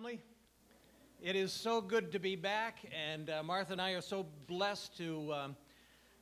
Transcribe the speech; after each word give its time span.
family. 0.00 0.18
It 1.22 1.36
is 1.36 1.52
so 1.52 1.82
good 1.82 2.12
to 2.12 2.18
be 2.18 2.34
back, 2.34 2.78
and 2.90 3.28
uh, 3.28 3.42
Martha 3.42 3.72
and 3.72 3.82
I 3.82 3.90
are 3.90 4.00
so 4.00 4.24
blessed 4.46 4.96
to 4.96 5.30
um, 5.34 5.56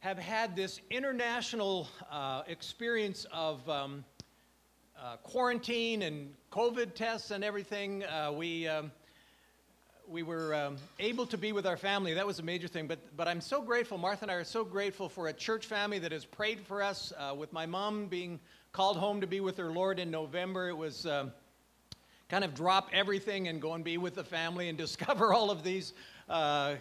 have 0.01 0.19
had 0.19 0.57
this 0.57 0.81
international 0.91 1.87
uh, 2.11 2.43
experience 2.49 3.25
of 3.33 3.69
um, 3.69 4.05
uh, 5.01 5.17
quarantine 5.23 6.03
and 6.03 6.35
COVID 6.51 6.95
tests 6.95 7.31
and 7.31 7.45
everything. 7.45 8.03
Uh, 8.03 8.33
we 8.35 8.67
um, 8.67 8.91
we 10.09 10.25
were 10.25 10.57
um, 10.57 10.77
able 10.99 11.27
to 11.27 11.39
be 11.39 11.53
with 11.53 11.65
our 11.65 11.77
family. 11.77 12.15
That 12.15 12.27
was 12.27 12.41
a 12.41 12.45
major 12.45 12.67
thing. 12.67 12.89
But 12.89 12.99
but 13.17 13.29
I'm 13.29 13.41
so 13.41 13.63
grateful. 13.63 13.97
Martha 13.97 14.25
and 14.25 14.31
I 14.33 14.35
are 14.35 14.45
so 14.45 14.65
grateful 14.65 15.09
for 15.09 15.29
a 15.29 15.33
church 15.33 15.67
family 15.67 16.01
that 16.01 16.11
has 16.11 16.25
prayed 16.25 16.67
for 16.67 16.83
us. 16.83 17.13
Uh, 17.17 17.33
with 17.37 17.53
my 17.53 17.67
mom 17.67 18.07
being 18.07 18.41
called 18.73 18.97
home 18.97 19.21
to 19.21 19.29
be 19.29 19.39
with 19.39 19.57
her 19.57 19.71
Lord 19.71 20.01
in 20.01 20.11
November, 20.11 20.69
it 20.69 20.77
was. 20.77 21.07
Kind 22.29 22.45
of 22.45 22.55
drop 22.55 22.91
everything 22.93 23.49
and 23.49 23.59
go 23.59 23.73
and 23.73 23.83
be 23.83 23.97
with 23.97 24.15
the 24.15 24.23
family 24.23 24.69
and 24.69 24.77
discover 24.87 25.33
all 25.33 25.51
of 25.51 25.63
these 25.63 25.95
uh, 26.29 26.75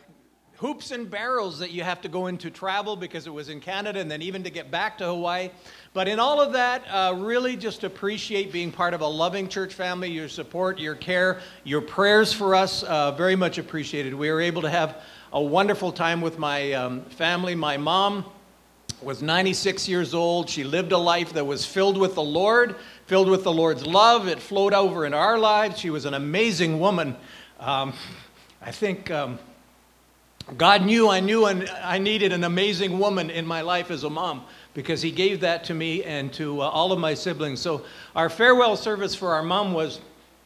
hoops 0.58 0.92
and 0.92 1.10
barrels 1.10 1.60
that 1.60 1.72
you 1.72 1.84
have 1.84 2.02
to 2.02 2.10
go 2.10 2.28
into 2.28 2.52
travel 2.52 2.98
because 2.98 3.28
it 3.28 3.30
was 3.30 3.48
in 3.48 3.62
Canada 3.62 3.98
and 4.02 4.12
then 4.12 4.22
even 4.22 4.44
to 4.44 4.50
get 4.50 4.70
back 4.70 4.98
to 4.98 5.06
Hawaii. 5.06 5.50
But 5.94 6.10
in 6.10 6.20
all 6.20 6.42
of 6.42 6.52
that, 6.52 6.84
uh, 6.92 7.16
really 7.16 7.56
just 7.56 7.86
appreciate 7.86 8.52
being 8.52 8.74
part 8.74 8.94
of 8.94 9.00
a 9.00 9.08
loving 9.08 9.48
church 9.48 9.74
family, 9.74 10.12
your 10.12 10.28
support, 10.28 10.80
your 10.80 10.96
care, 10.96 11.40
your 11.64 11.80
prayers 11.80 12.34
for 12.34 12.54
us, 12.54 12.84
uh, 12.84 13.14
very 13.14 13.38
much 13.38 13.58
appreciated. 13.58 14.14
We 14.14 14.30
were 14.30 14.42
able 14.42 14.64
to 14.64 14.70
have 14.70 15.02
a 15.32 15.42
wonderful 15.42 15.94
time 15.94 16.20
with 16.20 16.38
my 16.38 16.74
um, 16.74 17.06
family. 17.06 17.56
My 17.56 17.78
mom 17.78 18.26
was 19.02 19.22
96 19.22 19.88
years 19.88 20.14
old. 20.14 20.50
She 20.50 20.64
lived 20.64 20.92
a 20.92 20.98
life 20.98 21.34
that 21.34 21.46
was 21.46 21.66
filled 21.66 21.98
with 21.98 22.16
the 22.16 22.24
Lord 22.24 22.76
filled 23.08 23.30
with 23.30 23.46
the 23.46 23.54
Lord's 23.54 23.86
love. 23.86 24.28
It 24.28 24.38
flowed 24.38 24.74
over 24.74 25.06
in 25.06 25.14
our 25.14 25.40
lives. 25.40 25.80
She 25.80 25.90
was 25.90 26.04
an 26.04 26.14
amazing 26.14 26.78
woman. 26.78 27.16
Um, 27.58 27.94
I 28.62 28.72
think 28.72 29.10
um, 29.10 29.40
God 30.58 30.86
knew 30.86 31.08
I 31.08 31.22
knew 31.22 31.46
and 31.46 31.70
I 31.82 32.00
needed 32.00 32.34
an 32.34 32.44
amazing 32.44 33.00
woman 33.00 33.30
in 33.30 33.46
my 33.46 33.62
life 33.62 33.92
as 33.92 34.04
a 34.04 34.10
mom 34.10 34.44
because 34.74 35.02
He 35.02 35.12
gave 35.12 35.40
that 35.40 35.64
to 35.66 35.74
me 35.74 36.04
and 36.04 36.34
to 36.34 36.62
uh, 36.62 36.68
all 36.68 36.92
of 36.92 37.00
my 37.00 37.14
siblings. 37.14 37.62
So 37.62 37.86
our 38.14 38.30
farewell 38.30 38.76
service 38.76 39.16
for 39.16 39.34
our 39.34 39.44
mom 39.44 39.72
was 39.72 40.02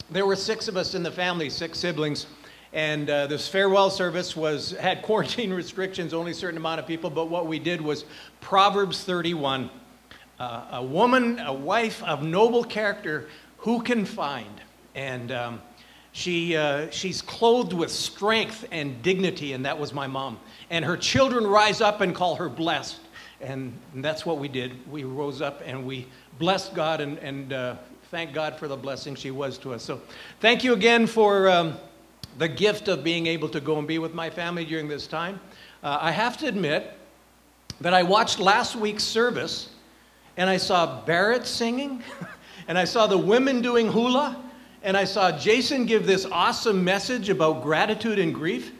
there 0.08 0.24
were 0.24 0.36
six 0.36 0.68
of 0.68 0.76
us 0.76 0.94
in 0.94 1.02
the 1.02 1.10
family, 1.10 1.50
six 1.50 1.80
siblings. 1.80 2.26
And 2.72 3.10
uh, 3.10 3.26
this 3.26 3.48
farewell 3.48 3.90
service 3.90 4.36
was 4.36 4.70
had 4.70 5.02
quarantine 5.02 5.52
restrictions, 5.52 6.14
only 6.14 6.30
a 6.30 6.34
certain 6.34 6.58
amount 6.58 6.78
of 6.78 6.86
people. 6.86 7.10
But 7.10 7.28
what 7.28 7.48
we 7.48 7.58
did 7.58 7.80
was 7.80 8.04
Proverbs 8.40 9.02
31 9.02 9.68
a 10.72 10.82
woman, 10.82 11.38
a 11.40 11.52
wife 11.52 12.02
of 12.02 12.22
noble 12.22 12.64
character, 12.64 13.28
who 13.58 13.82
can 13.82 14.04
find? 14.04 14.60
And 14.94 15.30
um, 15.30 15.62
she, 16.12 16.56
uh, 16.56 16.90
she's 16.90 17.22
clothed 17.22 17.72
with 17.72 17.90
strength 17.90 18.66
and 18.70 19.02
dignity, 19.02 19.52
and 19.54 19.64
that 19.64 19.78
was 19.78 19.94
my 19.94 20.06
mom. 20.06 20.38
And 20.70 20.84
her 20.84 20.96
children 20.96 21.46
rise 21.46 21.80
up 21.80 22.00
and 22.00 22.14
call 22.14 22.36
her 22.36 22.48
blessed. 22.48 23.00
And, 23.40 23.72
and 23.94 24.04
that's 24.04 24.26
what 24.26 24.38
we 24.38 24.48
did. 24.48 24.72
We 24.90 25.04
rose 25.04 25.40
up 25.40 25.62
and 25.64 25.84
we 25.84 26.06
blessed 26.38 26.74
God 26.74 27.00
and, 27.00 27.18
and 27.18 27.52
uh, 27.52 27.76
thank 28.10 28.32
God 28.32 28.56
for 28.56 28.68
the 28.68 28.76
blessing 28.76 29.14
she 29.14 29.30
was 29.30 29.58
to 29.58 29.74
us. 29.74 29.82
So 29.82 30.00
thank 30.40 30.62
you 30.62 30.74
again 30.74 31.06
for 31.06 31.48
um, 31.48 31.76
the 32.38 32.48
gift 32.48 32.88
of 32.88 33.02
being 33.02 33.26
able 33.26 33.48
to 33.48 33.60
go 33.60 33.78
and 33.78 33.88
be 33.88 33.98
with 33.98 34.14
my 34.14 34.30
family 34.30 34.64
during 34.64 34.86
this 34.86 35.06
time. 35.06 35.40
Uh, 35.82 35.98
I 36.00 36.12
have 36.12 36.36
to 36.38 36.46
admit 36.46 36.92
that 37.80 37.94
I 37.94 38.02
watched 38.02 38.38
last 38.38 38.76
week's 38.76 39.02
service 39.02 39.70
and 40.36 40.48
I 40.48 40.56
saw 40.56 41.04
Barrett 41.04 41.46
singing, 41.46 42.02
and 42.68 42.78
I 42.78 42.84
saw 42.84 43.06
the 43.06 43.18
women 43.18 43.60
doing 43.60 43.88
hula, 43.90 44.42
and 44.82 44.96
I 44.96 45.04
saw 45.04 45.36
Jason 45.36 45.86
give 45.86 46.06
this 46.06 46.24
awesome 46.26 46.82
message 46.82 47.28
about 47.28 47.62
gratitude 47.62 48.18
and 48.18 48.34
grief. 48.34 48.72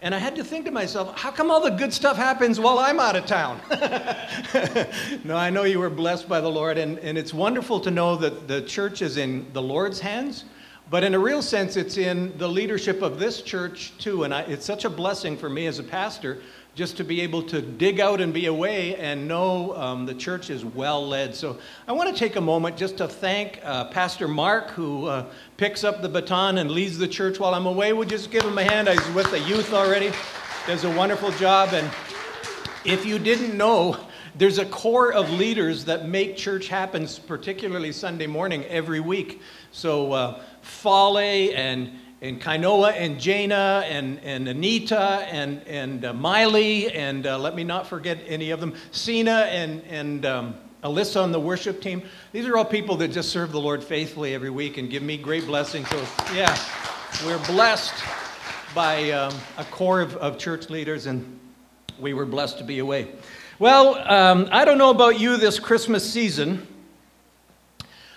And 0.00 0.14
I 0.14 0.18
had 0.18 0.36
to 0.36 0.44
think 0.44 0.64
to 0.66 0.70
myself, 0.70 1.18
how 1.18 1.32
come 1.32 1.50
all 1.50 1.60
the 1.60 1.70
good 1.70 1.92
stuff 1.92 2.16
happens 2.16 2.60
while 2.60 2.78
I'm 2.78 3.00
out 3.00 3.16
of 3.16 3.26
town? 3.26 3.60
no, 5.24 5.36
I 5.36 5.50
know 5.50 5.64
you 5.64 5.80
were 5.80 5.90
blessed 5.90 6.28
by 6.28 6.40
the 6.40 6.48
Lord, 6.48 6.78
and, 6.78 7.00
and 7.00 7.18
it's 7.18 7.34
wonderful 7.34 7.80
to 7.80 7.90
know 7.90 8.14
that 8.14 8.46
the 8.46 8.62
church 8.62 9.02
is 9.02 9.16
in 9.16 9.52
the 9.52 9.62
Lord's 9.62 9.98
hands. 9.98 10.44
But 10.88 11.02
in 11.02 11.14
a 11.14 11.18
real 11.18 11.42
sense, 11.42 11.76
it's 11.76 11.98
in 11.98 12.36
the 12.38 12.48
leadership 12.48 13.02
of 13.02 13.18
this 13.18 13.42
church 13.42 13.92
too. 13.98 14.22
And 14.22 14.32
I, 14.32 14.42
it's 14.42 14.64
such 14.64 14.84
a 14.84 14.90
blessing 14.90 15.36
for 15.36 15.50
me 15.50 15.66
as 15.66 15.80
a 15.80 15.82
pastor 15.82 16.38
just 16.78 16.96
to 16.96 17.02
be 17.02 17.20
able 17.22 17.42
to 17.42 17.60
dig 17.60 17.98
out 17.98 18.20
and 18.20 18.32
be 18.32 18.46
away 18.46 18.94
and 18.94 19.26
know 19.26 19.74
um, 19.74 20.06
the 20.06 20.14
church 20.14 20.48
is 20.48 20.64
well 20.64 21.04
led. 21.04 21.34
So 21.34 21.58
I 21.88 21.92
want 21.92 22.08
to 22.08 22.16
take 22.16 22.36
a 22.36 22.40
moment 22.40 22.76
just 22.76 22.98
to 22.98 23.08
thank 23.08 23.58
uh, 23.64 23.86
Pastor 23.86 24.28
Mark, 24.28 24.70
who 24.70 25.06
uh, 25.06 25.26
picks 25.56 25.82
up 25.82 26.02
the 26.02 26.08
baton 26.08 26.58
and 26.58 26.70
leads 26.70 26.96
the 26.96 27.08
church 27.08 27.40
while 27.40 27.52
I'm 27.52 27.66
away. 27.66 27.88
You 27.88 28.04
just 28.04 28.30
give 28.30 28.44
him 28.44 28.56
a 28.58 28.62
hand? 28.62 28.88
He's 28.88 29.10
with 29.10 29.28
the 29.32 29.40
youth 29.40 29.72
already. 29.72 30.12
Does 30.68 30.84
a 30.84 30.96
wonderful 30.96 31.32
job. 31.32 31.70
And 31.72 31.90
if 32.84 33.04
you 33.04 33.18
didn't 33.18 33.56
know, 33.56 33.96
there's 34.36 34.58
a 34.58 34.66
core 34.66 35.12
of 35.12 35.32
leaders 35.32 35.84
that 35.86 36.06
make 36.08 36.36
church 36.36 36.68
happen, 36.68 37.08
particularly 37.26 37.90
Sunday 37.90 38.28
morning 38.28 38.64
every 38.66 39.00
week. 39.00 39.42
So 39.72 40.12
uh, 40.12 40.42
Fale 40.62 41.18
and 41.56 41.90
and 42.20 42.40
Kainoa 42.40 42.94
and 42.96 43.20
Jaina 43.20 43.84
and, 43.86 44.18
and 44.24 44.48
Anita 44.48 45.24
and, 45.30 45.62
and 45.66 46.04
uh, 46.04 46.12
Miley 46.12 46.90
and 46.90 47.26
uh, 47.26 47.38
let 47.38 47.54
me 47.54 47.62
not 47.62 47.86
forget 47.86 48.18
any 48.26 48.50
of 48.50 48.60
them, 48.60 48.74
Sina 48.90 49.46
and, 49.50 49.82
and 49.84 50.26
um, 50.26 50.54
Alyssa 50.82 51.22
on 51.22 51.30
the 51.30 51.40
worship 51.40 51.80
team. 51.80 52.02
These 52.32 52.46
are 52.46 52.56
all 52.56 52.64
people 52.64 52.96
that 52.96 53.08
just 53.08 53.30
serve 53.30 53.52
the 53.52 53.60
Lord 53.60 53.84
faithfully 53.84 54.34
every 54.34 54.50
week 54.50 54.78
and 54.78 54.90
give 54.90 55.02
me 55.02 55.16
great 55.16 55.46
blessings. 55.46 55.88
So, 55.90 56.04
yeah, 56.34 56.58
we're 57.24 57.44
blessed 57.46 57.94
by 58.74 59.10
um, 59.12 59.34
a 59.56 59.64
core 59.64 60.00
of, 60.00 60.16
of 60.16 60.38
church 60.38 60.70
leaders 60.70 61.06
and 61.06 61.38
we 62.00 62.14
were 62.14 62.26
blessed 62.26 62.58
to 62.58 62.64
be 62.64 62.80
away. 62.80 63.08
Well, 63.60 63.96
um, 64.08 64.48
I 64.50 64.64
don't 64.64 64.78
know 64.78 64.90
about 64.90 65.18
you 65.18 65.36
this 65.36 65.58
Christmas 65.58 66.08
season, 66.08 66.66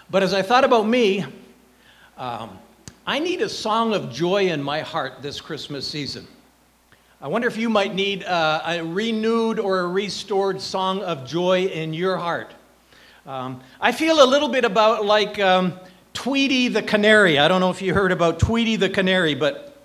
but 0.10 0.24
as 0.24 0.34
I 0.34 0.42
thought 0.42 0.64
about 0.64 0.88
me, 0.88 1.26
um, 2.18 2.60
I 3.06 3.18
need 3.18 3.42
a 3.42 3.50
song 3.50 3.96
of 3.96 4.12
joy 4.12 4.50
in 4.50 4.62
my 4.62 4.82
heart 4.82 5.24
this 5.24 5.42
Christmas 5.42 5.88
season. 5.88 6.28
I 7.20 7.30
wonder 7.30 7.48
if 7.48 7.58
you 7.58 7.68
might 7.68 7.96
need 7.96 8.24
uh, 8.24 8.62
a 8.64 8.84
renewed 8.84 9.58
or 9.58 9.80
a 9.80 9.88
restored 9.88 10.62
song 10.62 11.02
of 11.02 11.26
joy 11.26 11.66
in 11.66 11.96
your 11.96 12.18
heart. 12.18 12.54
Um, 13.26 13.62
I 13.80 13.92
feel 13.92 14.24
a 14.24 14.28
little 14.30 14.50
bit 14.50 14.66
about 14.66 15.04
like 15.04 15.40
um, 15.40 15.80
Tweety 16.14 16.68
the 16.68 16.84
canary. 16.84 17.40
I 17.40 17.48
don't 17.48 17.60
know 17.60 17.72
if 17.72 17.82
you 17.82 17.96
heard 17.96 18.12
about 18.12 18.40
Tweety 18.40 18.76
the 18.76 18.90
canary, 18.90 19.34
but 19.34 19.76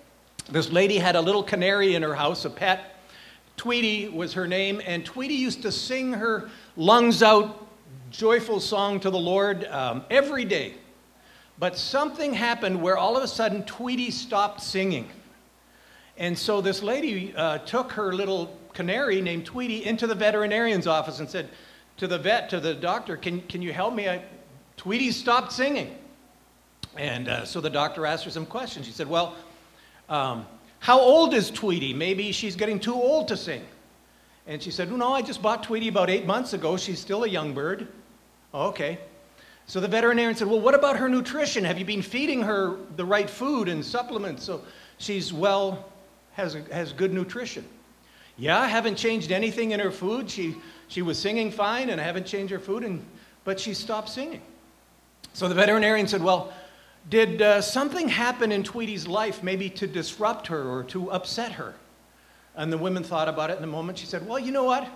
this 0.51 0.71
lady 0.71 0.99
had 0.99 1.17
a 1.17 1.21
little 1.21 1.43
canary 1.43 1.95
in 1.95 2.03
her 2.03 2.15
house, 2.15 2.45
a 2.45 2.51
pet. 2.51 2.97
Tweety 3.57 4.11
was 4.11 4.35
her 4.35 4.47
name, 4.47 4.83
and 4.85 5.07
Tweety 5.07 5.35
used 5.35 5.63
to 5.63 5.73
sing 5.73 6.13
her 6.13 6.51
lungs 6.77 7.23
out 7.23 7.67
joyful 8.11 8.61
song 8.61 9.01
to 9.01 9.09
the 9.09 9.19
Lord 9.19 9.65
um, 9.65 10.05
every 10.11 10.45
day. 10.45 10.75
But 11.59 11.79
something 11.79 12.35
happened 12.35 12.83
where 12.83 12.99
all 12.99 13.17
of 13.17 13.23
a 13.23 13.29
sudden 13.29 13.65
Tweety 13.65 14.11
stopped 14.11 14.61
singing. 14.61 15.09
And 16.19 16.37
so 16.37 16.61
this 16.61 16.83
lady 16.83 17.35
uh, 17.37 17.59
took 17.59 17.93
her 17.93 18.13
little 18.13 18.57
canary 18.73 19.21
named 19.21 19.47
Tweety 19.47 19.85
into 19.85 20.07
the 20.07 20.15
veterinarian's 20.15 20.87
office 20.87 21.21
and 21.21 21.29
said 21.29 21.49
to 21.99 22.07
the 22.07 22.19
vet, 22.19 22.51
to 22.51 22.61
the 22.61 22.75
doctor, 22.75 23.17
Can, 23.17 23.41
can 23.43 23.63
you 23.63 23.73
help 23.73 23.95
me? 23.95 24.09
I, 24.09 24.23
Tweety 24.77 25.11
stopped 25.11 25.53
singing. 25.53 25.97
And 26.97 27.29
uh, 27.29 27.45
so 27.45 27.61
the 27.61 27.71
doctor 27.71 28.07
asked 28.07 28.25
her 28.25 28.31
some 28.31 28.47
questions. 28.47 28.87
She 28.87 28.93
said, 28.93 29.09
Well, 29.09 29.35
um, 30.09 30.47
how 30.79 31.01
old 31.01 31.35
is 31.35 31.51
Tweety? 31.51 31.93
Maybe 31.95 32.33
she's 32.33 32.57
getting 32.57 32.79
too 32.79 32.95
old 32.95 33.29
to 33.29 33.37
sing. 33.37 33.65
And 34.47 34.63
she 34.63 34.71
said, 34.71 34.91
No, 34.91 35.13
I 35.13 35.23
just 35.23 35.43
bought 35.43 35.63
Tweety 35.63 35.89
about 35.89 36.11
eight 36.11 36.27
months 36.27 36.53
ago. 36.53 36.77
She's 36.77 37.01
still 37.01 37.25
a 37.25 37.29
young 37.29 37.55
bird. 37.55 37.89
Okay. 38.55 38.99
So 39.67 39.81
the 39.81 39.89
veterinarian 39.89 40.37
said, 40.37 40.47
Well, 40.47 40.61
what 40.61 40.75
about 40.75 40.97
her 40.97 41.09
nutrition? 41.09 41.65
Have 41.65 41.79
you 41.79 41.85
been 41.85 42.03
feeding 42.03 42.43
her 42.43 42.77
the 42.97 43.05
right 43.05 43.29
food 43.29 43.69
and 43.69 43.85
supplements 43.85 44.45
so 44.45 44.63
she's 44.99 45.33
well, 45.33 45.87
has, 46.35 46.55
has 46.71 46.93
good 46.93 47.13
nutrition? 47.13 47.65
Yeah, 48.39 48.61
I 48.61 48.69
haven't 48.69 48.97
changed 48.97 49.33
anything 49.33 49.73
in 49.73 49.81
her 49.81 49.91
food. 49.91 50.31
She, 50.31 50.57
she 50.89 51.03
was 51.03 51.19
singing 51.19 51.51
fine, 51.51 51.91
and 51.91 52.01
I 52.01 52.05
haven't 52.05 52.27
changed 52.27 52.53
her 52.53 52.59
food, 52.59 52.85
and, 52.85 53.05
but 53.45 53.59
she 53.59 53.75
stopped 53.75 54.11
singing. 54.11 54.43
So 55.33 55.49
the 55.49 55.55
veterinarian 55.55 56.07
said, 56.07 56.23
Well, 56.23 56.53
did 57.09 57.43
uh, 57.43 57.61
something 57.61 58.09
happen 58.09 58.53
in 58.53 58.63
Tweety's 58.63 59.09
life 59.09 59.43
maybe 59.43 59.71
to 59.71 59.87
disrupt 59.87 60.47
her 60.49 60.69
or 60.69 60.85
to 60.85 61.11
upset 61.11 61.53
her? 61.53 61.75
And 62.55 62.73
the 62.73 62.79
woman 62.79 63.03
thought 63.03 63.29
about 63.29 63.51
it 63.51 63.59
in 63.59 63.65
a 63.65 63.69
moment. 63.69 63.99
She 63.99 64.07
said, 64.07 64.27
Well, 64.27 64.39
you 64.39 64.53
know 64.53 64.65
what? 64.65 64.87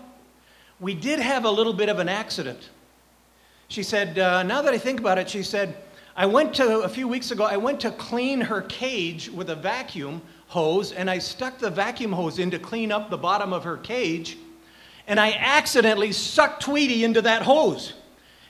We 0.78 0.94
did 0.94 1.18
have 1.18 1.44
a 1.44 1.50
little 1.50 1.74
bit 1.74 1.88
of 1.88 1.98
an 1.98 2.08
accident. 2.08 2.70
She 3.70 3.84
said, 3.84 4.18
uh, 4.18 4.42
now 4.42 4.62
that 4.62 4.74
I 4.74 4.78
think 4.78 4.98
about 4.98 5.16
it, 5.16 5.30
she 5.30 5.44
said, 5.44 5.76
I 6.16 6.26
went 6.26 6.54
to, 6.54 6.80
a 6.80 6.88
few 6.88 7.06
weeks 7.06 7.30
ago, 7.30 7.44
I 7.44 7.56
went 7.56 7.78
to 7.82 7.92
clean 7.92 8.40
her 8.40 8.62
cage 8.62 9.30
with 9.30 9.48
a 9.48 9.54
vacuum 9.54 10.22
hose, 10.48 10.90
and 10.90 11.08
I 11.08 11.18
stuck 11.18 11.58
the 11.58 11.70
vacuum 11.70 12.12
hose 12.12 12.40
in 12.40 12.50
to 12.50 12.58
clean 12.58 12.90
up 12.90 13.10
the 13.10 13.16
bottom 13.16 13.52
of 13.52 13.62
her 13.62 13.76
cage, 13.76 14.36
and 15.06 15.20
I 15.20 15.34
accidentally 15.34 16.10
sucked 16.10 16.64
Tweety 16.64 17.04
into 17.04 17.22
that 17.22 17.42
hose. 17.42 17.92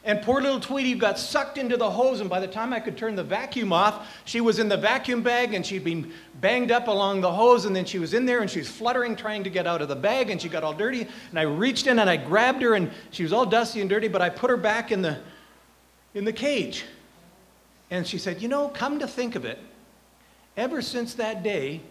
And 0.02 0.22
poor 0.22 0.40
little 0.40 0.60
Tweety 0.60 0.94
got 0.94 1.18
sucked 1.18 1.58
into 1.58 1.76
the 1.76 1.90
hose, 1.90 2.20
and 2.20 2.30
by 2.30 2.40
the 2.40 2.48
time 2.48 2.72
I 2.72 2.80
could 2.80 2.96
turn 2.96 3.16
the 3.16 3.22
vacuum 3.22 3.70
off, 3.70 4.08
she 4.24 4.40
was 4.40 4.58
in 4.58 4.66
the 4.66 4.76
vacuum 4.76 5.22
bag 5.22 5.52
and 5.52 5.64
she'd 5.64 5.84
been 5.84 6.10
banged 6.40 6.70
up 6.70 6.88
along 6.88 7.20
the 7.20 7.30
hose, 7.30 7.66
and 7.66 7.76
then 7.76 7.84
she 7.84 7.98
was 7.98 8.14
in 8.14 8.24
there 8.24 8.40
and 8.40 8.50
she 8.50 8.60
was 8.60 8.68
fluttering, 8.68 9.14
trying 9.14 9.44
to 9.44 9.50
get 9.50 9.66
out 9.66 9.82
of 9.82 9.88
the 9.88 9.96
bag, 9.96 10.30
and 10.30 10.40
she 10.40 10.48
got 10.48 10.64
all 10.64 10.72
dirty. 10.72 11.06
And 11.30 11.38
I 11.38 11.42
reached 11.42 11.86
in 11.86 11.98
and 11.98 12.08
I 12.08 12.16
grabbed 12.16 12.62
her, 12.62 12.74
and 12.74 12.90
she 13.10 13.22
was 13.22 13.32
all 13.32 13.44
dusty 13.44 13.82
and 13.82 13.90
dirty, 13.90 14.08
but 14.08 14.22
I 14.22 14.30
put 14.30 14.48
her 14.48 14.56
back 14.56 14.90
in 14.90 15.02
the, 15.02 15.18
in 16.14 16.24
the 16.24 16.32
cage. 16.32 16.84
And 17.90 18.06
she 18.06 18.16
said, 18.16 18.40
You 18.40 18.48
know, 18.48 18.68
come 18.68 19.00
to 19.00 19.06
think 19.06 19.34
of 19.34 19.44
it, 19.44 19.58
ever 20.56 20.80
since 20.80 21.12
that 21.14 21.42
day, 21.42 21.82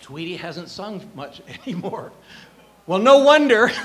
Tweety 0.00 0.36
hasn't 0.36 0.70
sung 0.70 1.06
much 1.14 1.42
anymore. 1.66 2.10
Well, 2.86 3.00
no 3.00 3.18
wonder. 3.18 3.70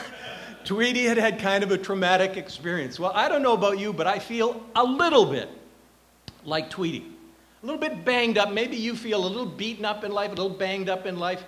Tweety 0.65 1.05
had 1.05 1.17
had 1.17 1.39
kind 1.39 1.63
of 1.63 1.71
a 1.71 1.77
traumatic 1.77 2.37
experience. 2.37 2.99
Well, 2.99 3.11
I 3.13 3.29
don't 3.29 3.41
know 3.41 3.53
about 3.53 3.79
you, 3.79 3.93
but 3.93 4.07
I 4.07 4.19
feel 4.19 4.63
a 4.75 4.83
little 4.83 5.25
bit 5.25 5.49
like 6.43 6.69
Tweety. 6.69 7.05
A 7.61 7.65
little 7.65 7.79
bit 7.81 8.05
banged 8.05 8.37
up. 8.37 8.51
Maybe 8.51 8.77
you 8.77 8.95
feel 8.95 9.25
a 9.25 9.27
little 9.27 9.45
beaten 9.45 9.83
up 9.83 10.03
in 10.03 10.11
life, 10.11 10.31
a 10.31 10.35
little 10.35 10.49
banged 10.49 10.89
up 10.89 11.05
in 11.05 11.19
life. 11.19 11.43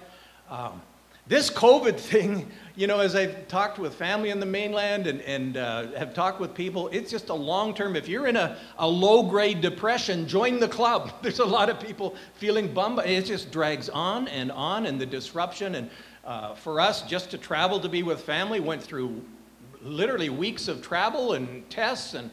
Um, 0.50 0.82
this 1.28 1.50
COVID 1.50 1.98
thing, 2.00 2.52
you 2.76 2.88
know, 2.88 3.00
as 3.00 3.16
I've 3.16 3.48
talked 3.48 3.80
with 3.80 3.96
family 3.96 4.30
in 4.30 4.40
the 4.42 4.46
mainland 4.46 5.08
and, 5.08 5.22
and 5.22 5.56
uh, 5.56 5.92
have 5.98 6.14
talked 6.14 6.42
with 6.42 6.54
people, 6.54 6.90
it's 6.90 7.10
just 7.10 7.30
a 7.30 7.34
long 7.34 7.74
term. 7.74 7.96
If 7.96 8.10
you're 8.10 8.28
in 8.28 8.36
a, 8.36 8.58
a 8.78 8.88
low 8.88 9.24
grade 9.24 9.62
depression, 9.62 10.28
join 10.28 10.60
the 10.60 10.68
club. 10.68 11.14
There's 11.22 11.40
a 11.40 11.46
lot 11.46 11.70
of 11.70 11.80
people 11.80 12.16
feeling 12.36 12.74
bummed. 12.74 13.00
It 13.00 13.26
just 13.26 13.52
drags 13.52 13.88
on 13.88 14.28
and 14.28 14.52
on, 14.52 14.86
and 14.86 15.00
the 15.00 15.06
disruption. 15.06 15.76
And 15.76 15.90
uh, 16.26 16.54
for 16.56 16.80
us, 16.80 17.02
just 17.04 17.32
to 17.32 17.38
travel 17.38 17.80
to 17.80 17.90
be 17.90 18.04
with 18.04 18.22
family 18.22 18.60
went 18.60 18.82
through 18.82 19.22
literally 19.82 20.30
weeks 20.30 20.68
of 20.68 20.82
travel 20.82 21.34
and 21.34 21.68
tests 21.70 22.14
and 22.14 22.30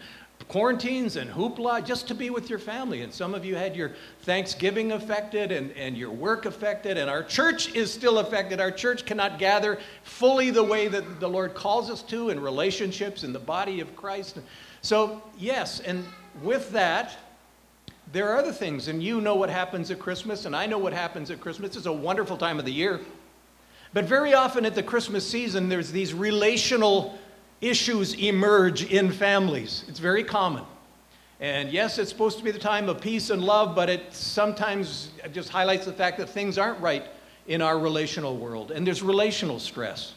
quarantines 0.46 1.16
and 1.16 1.30
hoopla 1.30 1.84
just 1.84 2.06
to 2.08 2.14
be 2.14 2.30
with 2.30 2.48
your 2.48 2.58
family. 2.58 3.02
And 3.02 3.12
some 3.12 3.34
of 3.34 3.44
you 3.44 3.56
had 3.56 3.74
your 3.74 3.92
Thanksgiving 4.22 4.92
affected 4.92 5.50
and, 5.52 5.72
and 5.72 5.96
your 5.96 6.10
work 6.10 6.46
affected, 6.46 6.96
and 6.96 7.10
our 7.10 7.22
church 7.22 7.74
is 7.74 7.92
still 7.92 8.18
affected. 8.18 8.60
Our 8.60 8.70
church 8.70 9.04
cannot 9.04 9.38
gather 9.38 9.78
fully 10.04 10.50
the 10.50 10.62
way 10.62 10.88
that 10.88 11.20
the 11.20 11.28
Lord 11.28 11.54
calls 11.54 11.90
us 11.90 12.02
to 12.04 12.30
in 12.30 12.40
relationships 12.40 13.24
in 13.24 13.32
the 13.32 13.38
body 13.38 13.80
of 13.80 13.94
Christ. 13.96 14.38
So, 14.80 15.22
yes, 15.38 15.80
and 15.80 16.04
with 16.42 16.70
that, 16.70 17.16
there 18.12 18.28
are 18.28 18.38
other 18.38 18.52
things, 18.52 18.88
and 18.88 19.02
you 19.02 19.20
know 19.20 19.34
what 19.34 19.50
happens 19.50 19.90
at 19.90 19.98
Christmas, 19.98 20.46
and 20.46 20.56
I 20.56 20.64
know 20.64 20.78
what 20.78 20.94
happens 20.94 21.30
at 21.30 21.40
Christmas. 21.40 21.76
It's 21.76 21.86
a 21.86 21.92
wonderful 21.92 22.38
time 22.38 22.58
of 22.58 22.64
the 22.64 22.72
year. 22.72 23.00
But 23.92 24.04
very 24.04 24.34
often 24.34 24.66
at 24.66 24.74
the 24.74 24.82
Christmas 24.82 25.28
season, 25.28 25.68
there's 25.68 25.90
these 25.90 26.12
relational 26.12 27.18
issues 27.60 28.14
emerge 28.14 28.84
in 28.84 29.10
families. 29.10 29.84
It's 29.88 29.98
very 29.98 30.24
common. 30.24 30.64
And 31.40 31.70
yes, 31.70 31.98
it's 31.98 32.10
supposed 32.10 32.38
to 32.38 32.44
be 32.44 32.50
the 32.50 32.58
time 32.58 32.88
of 32.88 33.00
peace 33.00 33.30
and 33.30 33.42
love, 33.42 33.74
but 33.74 33.88
it 33.88 34.12
sometimes 34.12 35.10
just 35.32 35.50
highlights 35.50 35.86
the 35.86 35.92
fact 35.92 36.18
that 36.18 36.28
things 36.28 36.58
aren't 36.58 36.80
right 36.80 37.04
in 37.46 37.62
our 37.62 37.78
relational 37.78 38.36
world. 38.36 38.70
And 38.72 38.86
there's 38.86 39.02
relational 39.02 39.60
stress. 39.60 40.14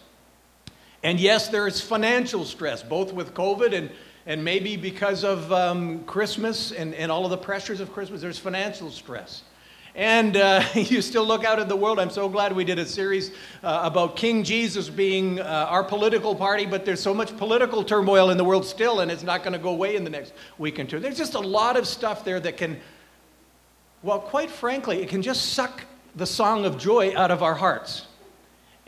And 1.04 1.20
yes, 1.20 1.48
there 1.48 1.68
is 1.68 1.80
financial 1.80 2.44
stress, 2.44 2.84
both 2.84 3.14
with 3.14 3.34
COVID 3.34 3.74
and, 3.74 3.90
and 4.26 4.44
maybe 4.44 4.76
because 4.76 5.24
of 5.24 5.52
um, 5.52 6.04
Christmas 6.06 6.72
and, 6.72 6.94
and 6.96 7.12
all 7.12 7.24
of 7.24 7.32
the 7.32 7.38
pressures 7.38 7.80
of 7.80 7.92
Christmas, 7.94 8.22
there's 8.22 8.40
financial 8.40 8.92
stress. 8.92 9.44
And 9.94 10.38
uh, 10.38 10.64
you 10.74 11.02
still 11.02 11.26
look 11.26 11.44
out 11.44 11.60
at 11.60 11.68
the 11.68 11.76
world. 11.76 12.00
I'm 12.00 12.10
so 12.10 12.30
glad 12.30 12.54
we 12.54 12.64
did 12.64 12.80
a 12.80 12.86
series 12.86 13.32
uh, 13.64 13.82
about 13.84 14.16
King 14.16 14.44
Jesus 14.44 14.90
being 14.90 15.40
uh, 15.40 15.68
our 15.70 15.84
political 15.84 16.36
party, 16.36 16.66
but 16.66 16.86
there's 16.86 17.02
so 17.02 17.14
much 17.14 17.36
political 17.38 17.84
turmoil 17.84 18.30
in 18.30 18.38
the 18.38 18.44
world 18.44 18.66
still, 18.66 19.02
and 19.02 19.12
it's 19.12 19.24
not 19.24 19.44
going 19.44 19.54
to 19.54 19.60
go 19.60 19.70
away 19.70 19.96
in 19.96 20.04
the 20.04 20.10
next 20.10 20.34
week 20.58 20.80
or 20.80 20.86
two. 20.86 21.00
There's 21.00 21.18
just 21.18 21.36
a 21.36 21.40
lot 21.40 21.78
of 21.78 21.88
stuff 21.88 22.24
there 22.24 22.40
that 22.40 22.58
can, 22.58 22.80
well, 24.02 24.20
quite 24.20 24.50
frankly, 24.50 25.02
it 25.02 25.10
can 25.10 25.22
just 25.22 25.54
suck 25.54 25.84
the 26.16 26.26
song 26.26 26.66
of 26.66 26.78
joy 26.78 27.16
out 27.16 27.32
of 27.32 27.44
our 27.44 27.56
hearts. 27.56 28.08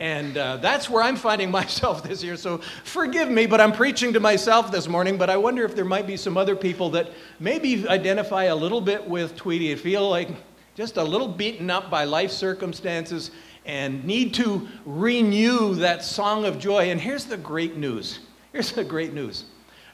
And 0.00 0.36
uh, 0.36 0.56
that's 0.56 0.90
where 0.90 1.02
I'm 1.02 1.16
finding 1.16 1.50
myself 1.60 2.02
this 2.02 2.22
year. 2.22 2.36
So 2.36 2.58
forgive 2.84 3.30
me, 3.30 3.46
but 3.46 3.60
I'm 3.60 3.72
preaching 3.72 4.14
to 4.14 4.20
myself 4.20 4.72
this 4.72 4.88
morning. 4.88 5.18
But 5.18 5.28
I 5.28 5.36
wonder 5.36 5.64
if 5.64 5.74
there 5.74 5.84
might 5.84 6.06
be 6.06 6.16
some 6.16 6.36
other 6.36 6.56
people 6.56 6.90
that 6.90 7.10
maybe 7.38 7.86
identify 7.88 8.44
a 8.44 8.56
little 8.56 8.80
bit 8.80 9.06
with 9.06 9.36
Tweety 9.36 9.70
and 9.70 9.80
feel 9.80 10.08
like, 10.08 10.28
just 10.74 10.96
a 10.96 11.02
little 11.02 11.28
beaten 11.28 11.70
up 11.70 11.90
by 11.90 12.04
life 12.04 12.30
circumstances 12.30 13.30
and 13.64 14.04
need 14.04 14.34
to 14.34 14.68
renew 14.84 15.74
that 15.76 16.04
song 16.04 16.44
of 16.44 16.58
joy. 16.58 16.90
And 16.90 17.00
here's 17.00 17.24
the 17.24 17.36
great 17.36 17.76
news. 17.76 18.20
Here's 18.52 18.72
the 18.72 18.84
great 18.84 19.14
news. 19.14 19.44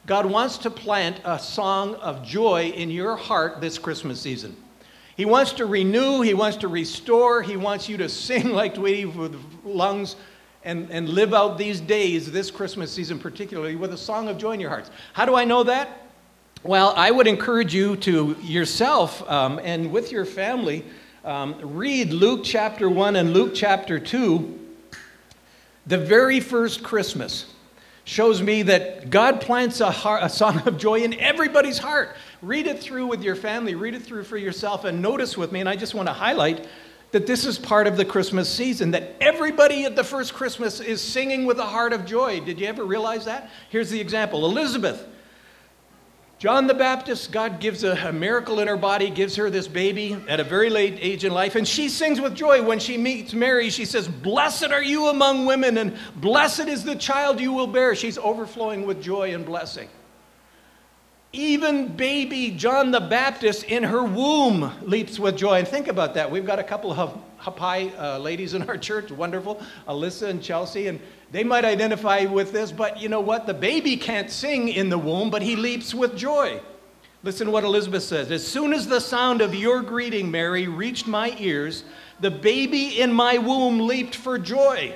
God 0.06 0.26
wants 0.26 0.58
to 0.58 0.70
plant 0.70 1.20
a 1.24 1.38
song 1.38 1.94
of 1.96 2.24
joy 2.24 2.72
in 2.74 2.90
your 2.90 3.16
heart 3.16 3.60
this 3.60 3.78
Christmas 3.78 4.20
season. 4.20 4.56
He 5.16 5.26
wants 5.26 5.52
to 5.52 5.66
renew, 5.66 6.22
He 6.22 6.32
wants 6.32 6.56
to 6.58 6.68
restore, 6.68 7.42
He 7.42 7.56
wants 7.56 7.88
you 7.88 7.98
to 7.98 8.08
sing 8.08 8.50
like 8.52 8.74
Tweety 8.74 9.04
with 9.04 9.38
lungs 9.64 10.16
and, 10.64 10.90
and 10.90 11.08
live 11.08 11.34
out 11.34 11.58
these 11.58 11.80
days, 11.80 12.32
this 12.32 12.50
Christmas 12.50 12.90
season 12.90 13.18
particularly, 13.18 13.76
with 13.76 13.92
a 13.92 13.98
song 13.98 14.28
of 14.28 14.38
joy 14.38 14.52
in 14.52 14.60
your 14.60 14.70
hearts. 14.70 14.90
How 15.12 15.26
do 15.26 15.34
I 15.34 15.44
know 15.44 15.62
that? 15.64 16.09
Well, 16.62 16.92
I 16.94 17.10
would 17.10 17.26
encourage 17.26 17.74
you 17.74 17.96
to 17.96 18.36
yourself 18.42 19.26
um, 19.30 19.58
and 19.64 19.90
with 19.90 20.12
your 20.12 20.26
family 20.26 20.84
um, 21.24 21.54
read 21.62 22.12
Luke 22.12 22.42
chapter 22.44 22.86
1 22.86 23.16
and 23.16 23.32
Luke 23.32 23.52
chapter 23.54 23.98
2. 23.98 24.58
The 25.86 25.96
very 25.96 26.38
first 26.38 26.82
Christmas 26.82 27.46
shows 28.04 28.42
me 28.42 28.60
that 28.64 29.08
God 29.08 29.40
plants 29.40 29.80
a, 29.80 29.90
heart, 29.90 30.22
a 30.22 30.28
song 30.28 30.60
of 30.68 30.76
joy 30.76 30.96
in 31.00 31.14
everybody's 31.14 31.78
heart. 31.78 32.14
Read 32.42 32.66
it 32.66 32.78
through 32.78 33.06
with 33.06 33.22
your 33.22 33.36
family, 33.36 33.74
read 33.74 33.94
it 33.94 34.02
through 34.02 34.24
for 34.24 34.36
yourself, 34.36 34.84
and 34.84 35.00
notice 35.00 35.38
with 35.38 35.52
me, 35.52 35.60
and 35.60 35.68
I 35.68 35.76
just 35.76 35.94
want 35.94 36.08
to 36.08 36.12
highlight 36.12 36.68
that 37.12 37.26
this 37.26 37.46
is 37.46 37.58
part 37.58 37.86
of 37.86 37.96
the 37.96 38.04
Christmas 38.04 38.54
season, 38.54 38.90
that 38.90 39.16
everybody 39.18 39.86
at 39.86 39.96
the 39.96 40.04
first 40.04 40.34
Christmas 40.34 40.80
is 40.80 41.00
singing 41.00 41.46
with 41.46 41.58
a 41.58 41.66
heart 41.66 41.94
of 41.94 42.04
joy. 42.04 42.38
Did 42.40 42.60
you 42.60 42.66
ever 42.66 42.84
realize 42.84 43.24
that? 43.24 43.48
Here's 43.70 43.88
the 43.88 44.00
example 44.00 44.44
Elizabeth 44.44 45.06
John 46.40 46.66
the 46.66 46.72
Baptist, 46.72 47.32
God 47.32 47.60
gives 47.60 47.84
a, 47.84 47.92
a, 47.92 48.14
miracle 48.14 48.60
in 48.60 48.68
her 48.68 48.78
body, 48.78 49.10
gives 49.10 49.36
her 49.36 49.50
this 49.50 49.68
baby 49.68 50.16
at 50.26 50.40
a 50.40 50.44
very 50.44 50.70
late 50.70 50.96
age 50.98 51.22
in 51.22 51.34
life, 51.34 51.54
and 51.54 51.68
she 51.68 51.90
sings 51.90 52.18
with 52.18 52.34
joy. 52.34 52.62
When 52.62 52.78
she 52.78 52.96
meets 52.96 53.34
Mary, 53.34 53.68
she 53.68 53.84
says, 53.84 54.08
Blessed 54.08 54.70
are 54.70 54.82
you 54.82 55.08
among 55.08 55.44
women, 55.44 55.76
and 55.76 55.98
blessed 56.16 56.60
is 56.60 56.82
the 56.82 56.96
child 56.96 57.40
you 57.40 57.52
will 57.52 57.66
bear. 57.66 57.94
She's 57.94 58.16
overflowing 58.16 58.86
with 58.86 59.02
joy 59.02 59.34
and 59.34 59.44
blessing. 59.44 59.90
Even 61.34 61.88
baby 61.88 62.52
John 62.52 62.90
the 62.90 63.00
Baptist 63.00 63.64
in 63.64 63.82
her 63.82 64.02
womb 64.02 64.72
leaps 64.80 65.18
with 65.18 65.36
joy. 65.36 65.58
And 65.58 65.68
think 65.68 65.88
about 65.88 66.14
that. 66.14 66.30
We've 66.30 66.46
got 66.46 66.58
a 66.58 66.64
couple 66.64 66.90
of 66.90 66.96
Hapai 67.40 67.98
uh, 67.98 68.18
ladies 68.18 68.54
in 68.54 68.62
our 68.62 68.76
church, 68.88 69.10
wonderful, 69.10 69.60
Alyssa 69.88 70.28
and 70.28 70.42
Chelsea, 70.42 70.88
and 70.88 71.00
they 71.30 71.44
might 71.44 71.64
identify 71.64 72.24
with 72.24 72.52
this, 72.52 72.72
but 72.72 73.00
you 73.00 73.08
know 73.08 73.20
what? 73.20 73.46
The 73.46 73.54
baby 73.54 73.96
can't 73.96 74.30
sing 74.30 74.68
in 74.68 74.88
the 74.88 74.98
womb, 74.98 75.30
but 75.30 75.42
he 75.42 75.56
leaps 75.56 75.94
with 75.94 76.16
joy. 76.16 76.60
Listen 77.22 77.46
to 77.46 77.52
what 77.52 77.64
Elizabeth 77.64 78.02
says. 78.02 78.30
As 78.30 78.46
soon 78.46 78.72
as 78.72 78.86
the 78.86 79.00
sound 79.00 79.42
of 79.42 79.54
your 79.54 79.82
greeting, 79.82 80.30
Mary, 80.30 80.66
reached 80.68 81.06
my 81.06 81.34
ears, 81.38 81.84
the 82.20 82.30
baby 82.30 83.00
in 83.00 83.12
my 83.12 83.38
womb 83.38 83.86
leaped 83.86 84.16
for 84.16 84.38
joy. 84.38 84.94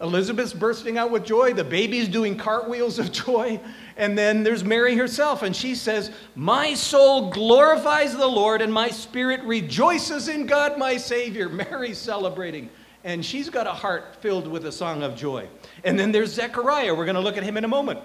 Elizabeth's 0.00 0.52
bursting 0.52 0.96
out 0.96 1.10
with 1.10 1.24
joy. 1.24 1.52
The 1.52 1.64
baby's 1.64 2.08
doing 2.08 2.36
cartwheels 2.36 2.98
of 2.98 3.12
joy. 3.26 3.60
And 3.98 4.16
then 4.16 4.44
there's 4.44 4.64
Mary 4.64 4.94
herself, 4.94 5.42
and 5.42 5.54
she 5.54 5.74
says, 5.74 6.10
My 6.34 6.72
soul 6.72 7.30
glorifies 7.30 8.16
the 8.16 8.26
Lord, 8.26 8.62
and 8.62 8.72
my 8.72 8.88
spirit 8.88 9.42
rejoices 9.42 10.28
in 10.28 10.46
God 10.46 10.78
my 10.78 10.96
Savior. 10.96 11.48
Mary's 11.50 11.98
celebrating 11.98 12.70
and 13.04 13.24
she's 13.24 13.48
got 13.48 13.66
a 13.66 13.72
heart 13.72 14.16
filled 14.16 14.46
with 14.46 14.66
a 14.66 14.72
song 14.72 15.02
of 15.02 15.16
joy. 15.16 15.48
And 15.84 15.98
then 15.98 16.12
there's 16.12 16.32
Zechariah. 16.32 16.94
We're 16.94 17.04
going 17.04 17.14
to 17.14 17.22
look 17.22 17.36
at 17.36 17.42
him 17.42 17.56
in 17.56 17.64
a 17.64 17.68
moment. 17.68 18.00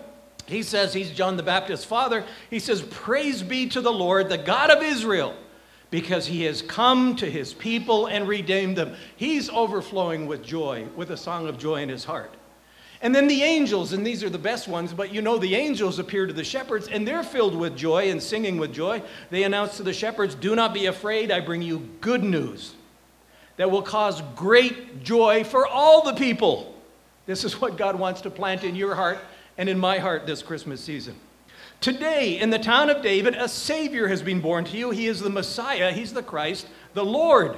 He 0.45 0.61
says 0.61 0.93
he's 0.93 1.11
John 1.11 1.37
the 1.37 1.43
Baptist's 1.43 1.85
father. 1.85 2.25
He 2.49 2.59
says, 2.59 2.81
Praise 2.81 3.41
be 3.41 3.67
to 3.69 3.81
the 3.81 3.91
Lord, 3.91 4.29
the 4.29 4.37
God 4.37 4.69
of 4.69 4.83
Israel, 4.83 5.35
because 5.89 6.27
he 6.27 6.43
has 6.43 6.61
come 6.61 7.15
to 7.17 7.29
his 7.29 7.53
people 7.53 8.07
and 8.07 8.27
redeemed 8.27 8.77
them. 8.77 8.95
He's 9.15 9.49
overflowing 9.49 10.27
with 10.27 10.43
joy, 10.43 10.87
with 10.95 11.11
a 11.11 11.17
song 11.17 11.47
of 11.47 11.57
joy 11.57 11.81
in 11.81 11.89
his 11.89 12.03
heart. 12.03 12.33
And 13.03 13.13
then 13.13 13.27
the 13.27 13.43
angels, 13.43 13.91
and 13.91 14.07
these 14.07 14.23
are 14.23 14.29
the 14.29 14.37
best 14.37 14.69
ones, 14.69 14.93
but 14.93 15.13
you 15.13 15.21
know 15.21 15.37
the 15.37 15.55
angels 15.55 15.99
appear 15.99 16.25
to 16.25 16.31
the 16.31 16.43
shepherds 16.43 16.87
and 16.87 17.05
they're 17.05 17.21
filled 17.21 17.53
with 17.53 17.75
joy 17.75 18.09
and 18.09 18.23
singing 18.23 18.57
with 18.57 18.73
joy. 18.73 19.03
They 19.29 19.43
announce 19.43 19.75
to 19.77 19.83
the 19.83 19.91
shepherds, 19.91 20.35
Do 20.35 20.55
not 20.55 20.73
be 20.73 20.85
afraid, 20.85 21.29
I 21.29 21.41
bring 21.41 21.61
you 21.61 21.87
good 21.99 22.23
news 22.23 22.73
that 23.57 23.69
will 23.69 23.81
cause 23.81 24.23
great 24.35 25.03
joy 25.03 25.43
for 25.43 25.67
all 25.67 26.03
the 26.03 26.13
people. 26.13 26.81
This 27.25 27.43
is 27.43 27.59
what 27.59 27.77
God 27.77 27.99
wants 27.99 28.21
to 28.21 28.29
plant 28.29 28.63
in 28.63 28.73
your 28.73 28.95
heart 28.95 29.19
and 29.57 29.67
in 29.67 29.77
my 29.77 29.99
heart 29.99 30.25
this 30.25 30.41
Christmas 30.41 30.79
season. 30.79 31.15
Today, 31.81 32.39
in 32.39 32.51
the 32.51 32.59
town 32.59 32.89
of 32.89 33.01
David, 33.01 33.35
a 33.35 33.49
Savior 33.49 34.07
has 34.07 34.21
been 34.21 34.39
born 34.39 34.63
to 34.63 34.77
you. 34.77 34.91
He 34.91 35.07
is 35.07 35.19
the 35.19 35.29
Messiah, 35.29 35.91
He's 35.91 36.13
the 36.13 36.23
Christ, 36.23 36.67
the 36.93 37.03
Lord. 37.03 37.57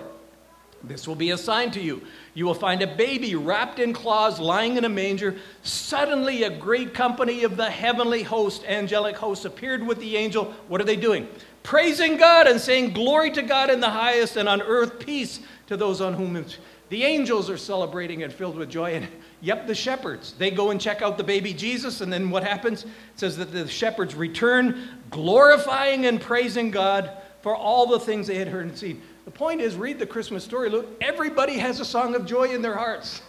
This 0.88 1.08
will 1.08 1.16
be 1.16 1.32
a 1.32 1.38
sign 1.38 1.72
to 1.72 1.82
you. 1.82 2.02
You 2.34 2.46
will 2.46 2.54
find 2.54 2.82
a 2.82 2.96
baby 2.96 3.36
wrapped 3.36 3.80
in 3.80 3.94
cloths 3.94 4.40
lying 4.40 4.78
in 4.78 4.86
a 4.86 4.90
manger. 4.90 5.36
Suddenly, 5.64 6.44
a 6.44 6.50
great 6.50 6.94
company 6.94 7.44
of 7.44 7.58
the 7.58 7.70
heavenly 7.70 8.24
host, 8.24 8.64
angelic 8.66 9.16
hosts, 9.16 9.46
appeared 9.46 9.86
with 9.86 10.00
the 10.00 10.18
angel. 10.18 10.54
What 10.68 10.82
are 10.82 10.86
they 10.86 10.96
doing? 10.96 11.28
Praising 11.64 12.18
God 12.18 12.48
and 12.48 12.62
saying, 12.62 12.94
Glory 12.94 13.32
to 13.32 13.42
God 13.42 13.70
in 13.70 13.80
the 13.80 13.90
highest, 13.90 14.38
and 14.38 14.48
on 14.48 14.62
earth 14.62 15.00
peace 15.00 15.40
to 15.68 15.76
those 15.76 16.02
on 16.02 16.14
whom. 16.14 16.46
The 16.90 17.04
angels 17.04 17.50
are 17.50 17.58
celebrating 17.58 18.24
and 18.24 18.32
filled 18.32 18.56
with 18.56 18.70
joy. 18.70 18.94
And 18.94 19.08
yep, 19.42 19.66
the 19.66 19.74
shepherds. 19.74 20.34
They 20.34 20.52
go 20.52 20.70
and 20.70 20.80
check 20.80 21.02
out 21.02 21.18
the 21.18 21.24
baby 21.24 21.54
Jesus, 21.54 22.02
and 22.02 22.14
then 22.14 22.30
what 22.30 22.44
happens? 22.44 22.84
It 22.84 22.90
says 23.16 23.38
that 23.38 23.52
the 23.52 23.68
shepherds 23.68 24.14
return, 24.14 25.00
glorifying 25.10 26.06
and 26.06 26.22
praising 26.22 26.70
God 26.70 27.10
for 27.42 27.56
all 27.56 27.88
the 27.88 28.00
things 28.00 28.28
they 28.28 28.36
had 28.36 28.48
heard 28.48 28.66
and 28.66 28.78
seen. 28.78 29.02
The 29.26 29.32
point 29.32 29.60
is, 29.60 29.76
read 29.76 29.98
the 29.98 30.06
Christmas 30.06 30.44
story. 30.44 30.70
Look, 30.70 30.88
everybody 31.02 31.58
has 31.58 31.80
a 31.80 31.86
song 31.86 32.16
of 32.16 32.26
joy 32.26 32.54
in 32.54 32.62
their 32.62 32.76
hearts. 32.76 33.24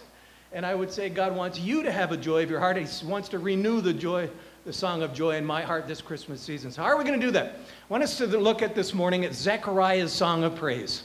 And 0.53 0.65
I 0.65 0.75
would 0.75 0.91
say 0.91 1.09
God 1.09 1.35
wants 1.35 1.59
you 1.59 1.83
to 1.83 1.91
have 1.91 2.11
a 2.11 2.17
joy 2.17 2.43
of 2.43 2.49
your 2.49 2.59
heart. 2.59 2.77
He 2.77 3.05
wants 3.05 3.27
to 3.29 3.39
renew 3.39 3.81
the 3.81 3.93
joy, 3.93 4.29
the 4.63 4.71
song 4.71 5.01
of 5.01 5.11
joy 5.13 5.35
in 5.35 5.45
my 5.45 5.63
heart 5.63 5.87
this 5.87 5.99
Christmas 5.99 6.39
season. 6.39 6.71
So, 6.71 6.83
how 6.83 6.89
are 6.89 6.97
we 6.97 7.03
going 7.03 7.19
to 7.19 7.25
do 7.25 7.31
that? 7.31 7.47
I 7.47 7.59
want 7.89 8.03
us 8.03 8.17
to 8.19 8.27
look 8.27 8.61
at 8.61 8.75
this 8.75 8.93
morning 8.93 9.25
at 9.25 9.33
Zechariah's 9.33 10.13
song 10.13 10.43
of 10.43 10.55
praise. 10.55 11.03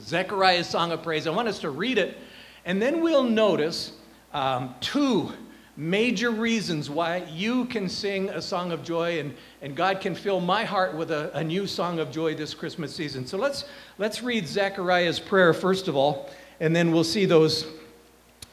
Zechariah's 0.00 0.68
song 0.68 0.92
of 0.92 1.02
praise. 1.02 1.26
I 1.26 1.30
want 1.30 1.48
us 1.48 1.58
to 1.60 1.70
read 1.70 1.98
it, 1.98 2.16
and 2.64 2.80
then 2.80 3.02
we'll 3.02 3.24
notice 3.24 3.92
um, 4.32 4.74
two 4.80 5.32
major 5.76 6.30
reasons 6.30 6.90
why 6.90 7.24
you 7.32 7.64
can 7.66 7.88
sing 7.88 8.28
a 8.28 8.42
song 8.42 8.72
of 8.72 8.84
joy 8.84 9.18
and, 9.20 9.34
and 9.62 9.74
God 9.74 10.00
can 10.00 10.14
fill 10.14 10.40
my 10.40 10.64
heart 10.64 10.94
with 10.94 11.10
a, 11.10 11.30
a 11.36 11.42
new 11.42 11.66
song 11.66 11.98
of 11.98 12.10
joy 12.10 12.34
this 12.34 12.52
Christmas 12.52 12.94
season. 12.94 13.26
So 13.26 13.38
let's, 13.38 13.64
let's 13.96 14.22
read 14.22 14.46
Zechariah's 14.46 15.18
prayer 15.18 15.54
first 15.54 15.88
of 15.88 15.96
all, 15.96 16.30
and 16.60 16.76
then 16.76 16.92
we'll 16.92 17.04
see 17.04 17.24
those, 17.24 17.66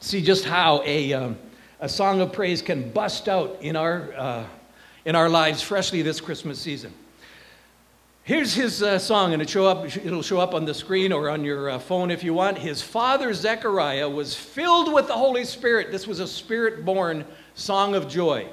see 0.00 0.22
just 0.22 0.44
how 0.44 0.82
a, 0.84 1.12
um, 1.12 1.38
a 1.80 1.88
song 1.88 2.22
of 2.22 2.32
praise 2.32 2.62
can 2.62 2.90
bust 2.90 3.28
out 3.28 3.58
in 3.60 3.76
our, 3.76 4.12
uh, 4.14 4.44
in 5.04 5.14
our 5.14 5.28
lives 5.28 5.60
freshly 5.60 6.00
this 6.00 6.20
Christmas 6.20 6.58
season. 6.58 6.92
Here's 8.22 8.54
his 8.54 8.82
uh, 8.82 8.98
song, 8.98 9.32
and 9.32 9.42
it 9.42 9.48
show 9.48 9.66
up, 9.66 9.84
it'll 9.96 10.22
show 10.22 10.38
up 10.38 10.54
on 10.54 10.64
the 10.64 10.74
screen 10.74 11.12
or 11.12 11.30
on 11.30 11.42
your 11.42 11.70
uh, 11.70 11.78
phone 11.78 12.10
if 12.10 12.22
you 12.22 12.34
want. 12.34 12.58
His 12.58 12.82
father, 12.82 13.32
Zechariah, 13.32 14.08
was 14.08 14.34
filled 14.34 14.92
with 14.92 15.06
the 15.06 15.14
Holy 15.14 15.44
Spirit. 15.44 15.90
This 15.90 16.06
was 16.06 16.20
a 16.20 16.28
spirit 16.28 16.84
born 16.84 17.24
song 17.54 17.94
of 17.94 18.08
joy. 18.08 18.46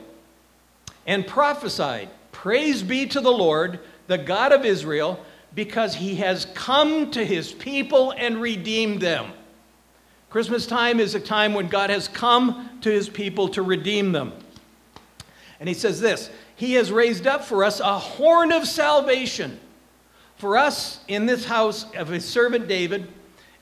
And 1.06 1.28
prophesied, 1.28 2.10
Praise 2.32 2.82
be 2.82 3.08
to 3.08 3.20
the 3.20 3.32
Lord, 3.32 3.80
the 4.08 4.18
God 4.18 4.52
of 4.52 4.66
Israel, 4.66 5.20
because 5.54 5.96
he 5.96 6.16
has 6.16 6.46
come 6.54 7.12
to 7.12 7.26
his 7.26 7.52
people 7.52 8.12
and 8.12 8.42
redeemed 8.42 9.02
them. 9.02 9.32
Christmas 10.30 10.66
time 10.66 11.00
is 11.00 11.16
a 11.16 11.20
time 11.20 11.54
when 11.54 11.68
God 11.68 11.90
has 11.90 12.08
come 12.08 12.70
to 12.82 12.92
his 12.92 13.10
people 13.10 13.50
to 13.50 13.62
redeem 13.62 14.12
them. 14.12 14.34
And 15.60 15.68
he 15.68 15.76
says 15.76 16.00
this 16.00 16.30
He 16.58 16.74
has 16.74 16.92
raised 16.92 17.28
up 17.28 17.46
for 17.46 17.64
us 17.64 17.80
a 17.80 17.98
horn 17.98 18.52
of 18.52 18.68
salvation 18.68 19.60
for 20.38 20.58
us 20.58 21.00
in 21.08 21.26
this 21.26 21.46
house 21.46 21.86
of 21.96 22.08
his 22.08 22.26
servant 22.26 22.68
David, 22.68 23.08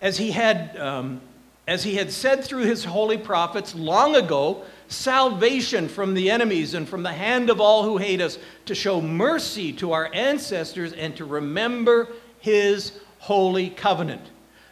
as 0.02 0.18
he 0.18 0.32
had, 0.32 0.78
um, 0.78 1.22
as 1.68 1.84
he 1.84 1.96
had 1.96 2.12
said 2.12 2.44
through 2.44 2.64
his 2.64 2.86
holy 2.86 3.18
prophets 3.18 3.76
long 3.76 4.16
ago, 4.16 4.64
salvation 4.88 5.90
from 5.90 6.14
the 6.14 6.32
enemies 6.32 6.74
and 6.74 6.88
from 6.88 7.04
the 7.04 7.12
hand 7.12 7.50
of 7.50 7.60
all 7.60 7.84
who 7.84 7.98
hate 7.98 8.22
us, 8.22 8.38
to 8.66 8.74
show 8.74 9.02
mercy 9.02 9.74
to 9.74 9.92
our 9.92 10.10
ancestors 10.14 10.94
and 10.94 11.16
to 11.18 11.26
remember 11.26 12.08
his 12.40 12.94
holy 13.20 13.70
covenant. 13.70 14.22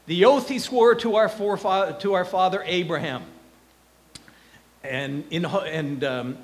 The 0.05 0.23
oath 0.25 0.47
he 0.47 0.59
swore 0.59 0.95
to 0.95 1.15
our, 1.15 1.29
forefather, 1.29 1.93
to 1.99 2.13
our 2.13 2.25
father 2.25 2.63
Abraham. 2.65 3.23
And, 4.83 5.23
in, 5.29 5.45
and 5.45 6.03
um, 6.03 6.37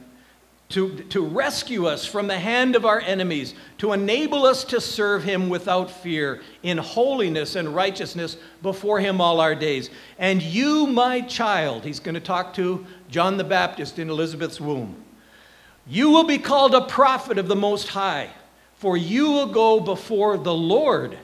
to, 0.69 0.99
to 1.05 1.25
rescue 1.25 1.87
us 1.87 2.05
from 2.05 2.27
the 2.27 2.37
hand 2.37 2.75
of 2.75 2.85
our 2.85 2.99
enemies, 2.99 3.55
to 3.79 3.91
enable 3.91 4.45
us 4.45 4.63
to 4.65 4.79
serve 4.79 5.23
him 5.23 5.49
without 5.49 5.89
fear, 5.89 6.41
in 6.61 6.77
holiness 6.77 7.55
and 7.55 7.75
righteousness 7.75 8.37
before 8.61 8.99
him 8.99 9.19
all 9.19 9.39
our 9.39 9.55
days. 9.55 9.89
And 10.19 10.43
you, 10.43 10.85
my 10.85 11.21
child, 11.21 11.83
he's 11.83 11.99
going 11.99 12.13
to 12.13 12.21
talk 12.21 12.53
to 12.55 12.85
John 13.09 13.37
the 13.37 13.43
Baptist 13.43 13.97
in 13.97 14.11
Elizabeth's 14.11 14.61
womb, 14.61 15.03
you 15.87 16.11
will 16.11 16.25
be 16.25 16.37
called 16.37 16.75
a 16.75 16.81
prophet 16.81 17.39
of 17.39 17.47
the 17.47 17.55
Most 17.55 17.87
High, 17.87 18.29
for 18.75 18.95
you 18.95 19.31
will 19.31 19.47
go 19.47 19.79
before 19.79 20.37
the 20.37 20.53
Lord 20.53 21.17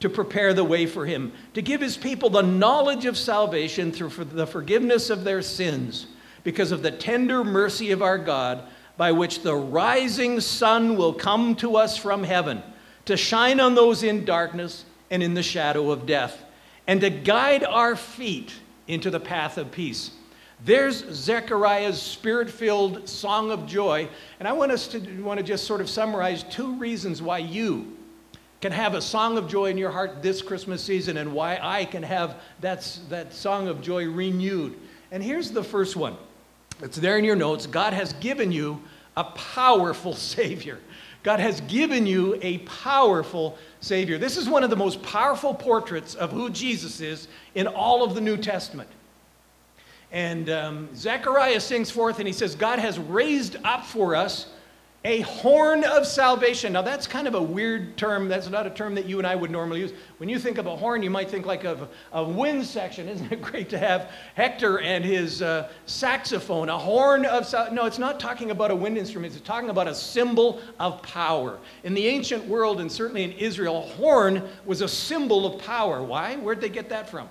to 0.00 0.08
prepare 0.08 0.54
the 0.54 0.64
way 0.64 0.86
for 0.86 1.04
him, 1.04 1.32
to 1.52 1.60
give 1.60 1.82
his 1.82 1.98
people 1.98 2.30
the 2.30 2.40
knowledge 2.40 3.04
of 3.04 3.18
salvation 3.18 3.92
through 3.92 4.08
the 4.24 4.46
forgiveness 4.46 5.10
of 5.10 5.24
their 5.24 5.42
sins, 5.42 6.06
because 6.42 6.72
of 6.72 6.82
the 6.82 6.90
tender 6.90 7.44
mercy 7.44 7.90
of 7.90 8.00
our 8.00 8.16
God 8.16 8.62
by 8.98 9.12
which 9.12 9.42
the 9.42 9.56
rising 9.56 10.40
sun 10.40 10.96
will 10.98 11.14
come 11.14 11.54
to 11.54 11.76
us 11.76 11.96
from 11.96 12.22
heaven 12.22 12.62
to 13.06 13.16
shine 13.16 13.58
on 13.60 13.74
those 13.74 14.02
in 14.02 14.26
darkness 14.26 14.84
and 15.10 15.22
in 15.22 15.32
the 15.32 15.42
shadow 15.42 15.90
of 15.90 16.04
death, 16.04 16.44
and 16.86 17.00
to 17.00 17.08
guide 17.08 17.64
our 17.64 17.96
feet 17.96 18.52
into 18.86 19.08
the 19.10 19.20
path 19.20 19.56
of 19.56 19.70
peace. 19.70 20.10
There's 20.62 21.04
Zechariah's 21.10 22.02
spirit 22.02 22.50
filled 22.50 23.08
song 23.08 23.50
of 23.50 23.66
joy. 23.66 24.08
And 24.40 24.48
I 24.48 24.52
want 24.52 24.72
us 24.72 24.88
to 24.88 24.98
want 25.22 25.38
to 25.38 25.44
just 25.44 25.64
sort 25.64 25.80
of 25.80 25.88
summarize 25.88 26.42
two 26.42 26.74
reasons 26.74 27.22
why 27.22 27.38
you 27.38 27.96
can 28.60 28.72
have 28.72 28.94
a 28.94 29.00
song 29.00 29.38
of 29.38 29.48
joy 29.48 29.66
in 29.66 29.78
your 29.78 29.92
heart 29.92 30.20
this 30.20 30.42
Christmas 30.42 30.82
season 30.82 31.16
and 31.16 31.32
why 31.32 31.60
I 31.62 31.84
can 31.84 32.02
have 32.02 32.42
that, 32.60 32.98
that 33.08 33.32
song 33.32 33.68
of 33.68 33.80
joy 33.80 34.06
renewed. 34.06 34.76
And 35.12 35.22
here's 35.22 35.52
the 35.52 35.62
first 35.62 35.94
one 35.94 36.16
it's 36.80 36.96
there 36.96 37.18
in 37.18 37.24
your 37.24 37.36
notes. 37.36 37.66
God 37.66 37.92
has 37.92 38.12
given 38.14 38.52
you 38.52 38.82
a 39.16 39.24
powerful 39.24 40.14
Savior. 40.14 40.78
God 41.22 41.40
has 41.40 41.60
given 41.62 42.06
you 42.06 42.38
a 42.42 42.58
powerful 42.58 43.58
Savior. 43.80 44.18
This 44.18 44.36
is 44.36 44.48
one 44.48 44.64
of 44.64 44.70
the 44.70 44.76
most 44.76 45.02
powerful 45.02 45.52
portraits 45.54 46.14
of 46.14 46.30
who 46.30 46.48
Jesus 46.48 47.00
is 47.00 47.28
in 47.54 47.66
all 47.66 48.04
of 48.04 48.14
the 48.14 48.20
New 48.20 48.36
Testament. 48.36 48.88
And 50.10 50.48
um, 50.48 50.88
Zechariah 50.94 51.60
sings 51.60 51.90
forth 51.90 52.18
and 52.18 52.26
he 52.26 52.32
says, 52.32 52.54
God 52.54 52.78
has 52.78 52.98
raised 52.98 53.56
up 53.64 53.84
for 53.84 54.16
us 54.16 54.46
a 55.04 55.20
horn 55.20 55.84
of 55.84 56.06
salvation. 56.06 56.72
Now, 56.72 56.82
that's 56.82 57.06
kind 57.06 57.28
of 57.28 57.36
a 57.36 57.42
weird 57.42 57.96
term. 57.96 58.28
That's 58.28 58.50
not 58.50 58.66
a 58.66 58.70
term 58.70 58.96
that 58.96 59.06
you 59.06 59.18
and 59.18 59.26
I 59.26 59.36
would 59.36 59.50
normally 59.50 59.80
use. 59.80 59.92
When 60.16 60.28
you 60.28 60.40
think 60.40 60.58
of 60.58 60.66
a 60.66 60.76
horn, 60.76 61.04
you 61.04 61.10
might 61.10 61.30
think 61.30 61.46
like 61.46 61.62
of 61.62 61.88
a 62.12 62.24
wind 62.24 62.66
section. 62.66 63.08
Isn't 63.08 63.30
it 63.30 63.40
great 63.40 63.68
to 63.70 63.78
have 63.78 64.10
Hector 64.34 64.80
and 64.80 65.04
his 65.04 65.40
uh, 65.40 65.70
saxophone? 65.86 66.68
A 66.68 66.76
horn 66.76 67.26
of 67.26 67.46
sal- 67.46 67.72
no, 67.72 67.86
it's 67.86 67.98
not 67.98 68.18
talking 68.18 68.50
about 68.50 68.72
a 68.72 68.76
wind 68.76 68.98
instrument. 68.98 69.34
It's 69.34 69.46
talking 69.46 69.70
about 69.70 69.86
a 69.86 69.94
symbol 69.94 70.60
of 70.80 71.00
power. 71.02 71.58
In 71.84 71.94
the 71.94 72.06
ancient 72.08 72.44
world, 72.46 72.80
and 72.80 72.90
certainly 72.90 73.22
in 73.22 73.32
Israel, 73.32 73.78
a 73.78 73.94
horn 73.94 74.48
was 74.66 74.80
a 74.80 74.88
symbol 74.88 75.46
of 75.46 75.62
power. 75.62 76.02
Why? 76.02 76.36
Where'd 76.36 76.60
they 76.60 76.68
get 76.68 76.88
that 76.88 77.08
from? 77.08 77.28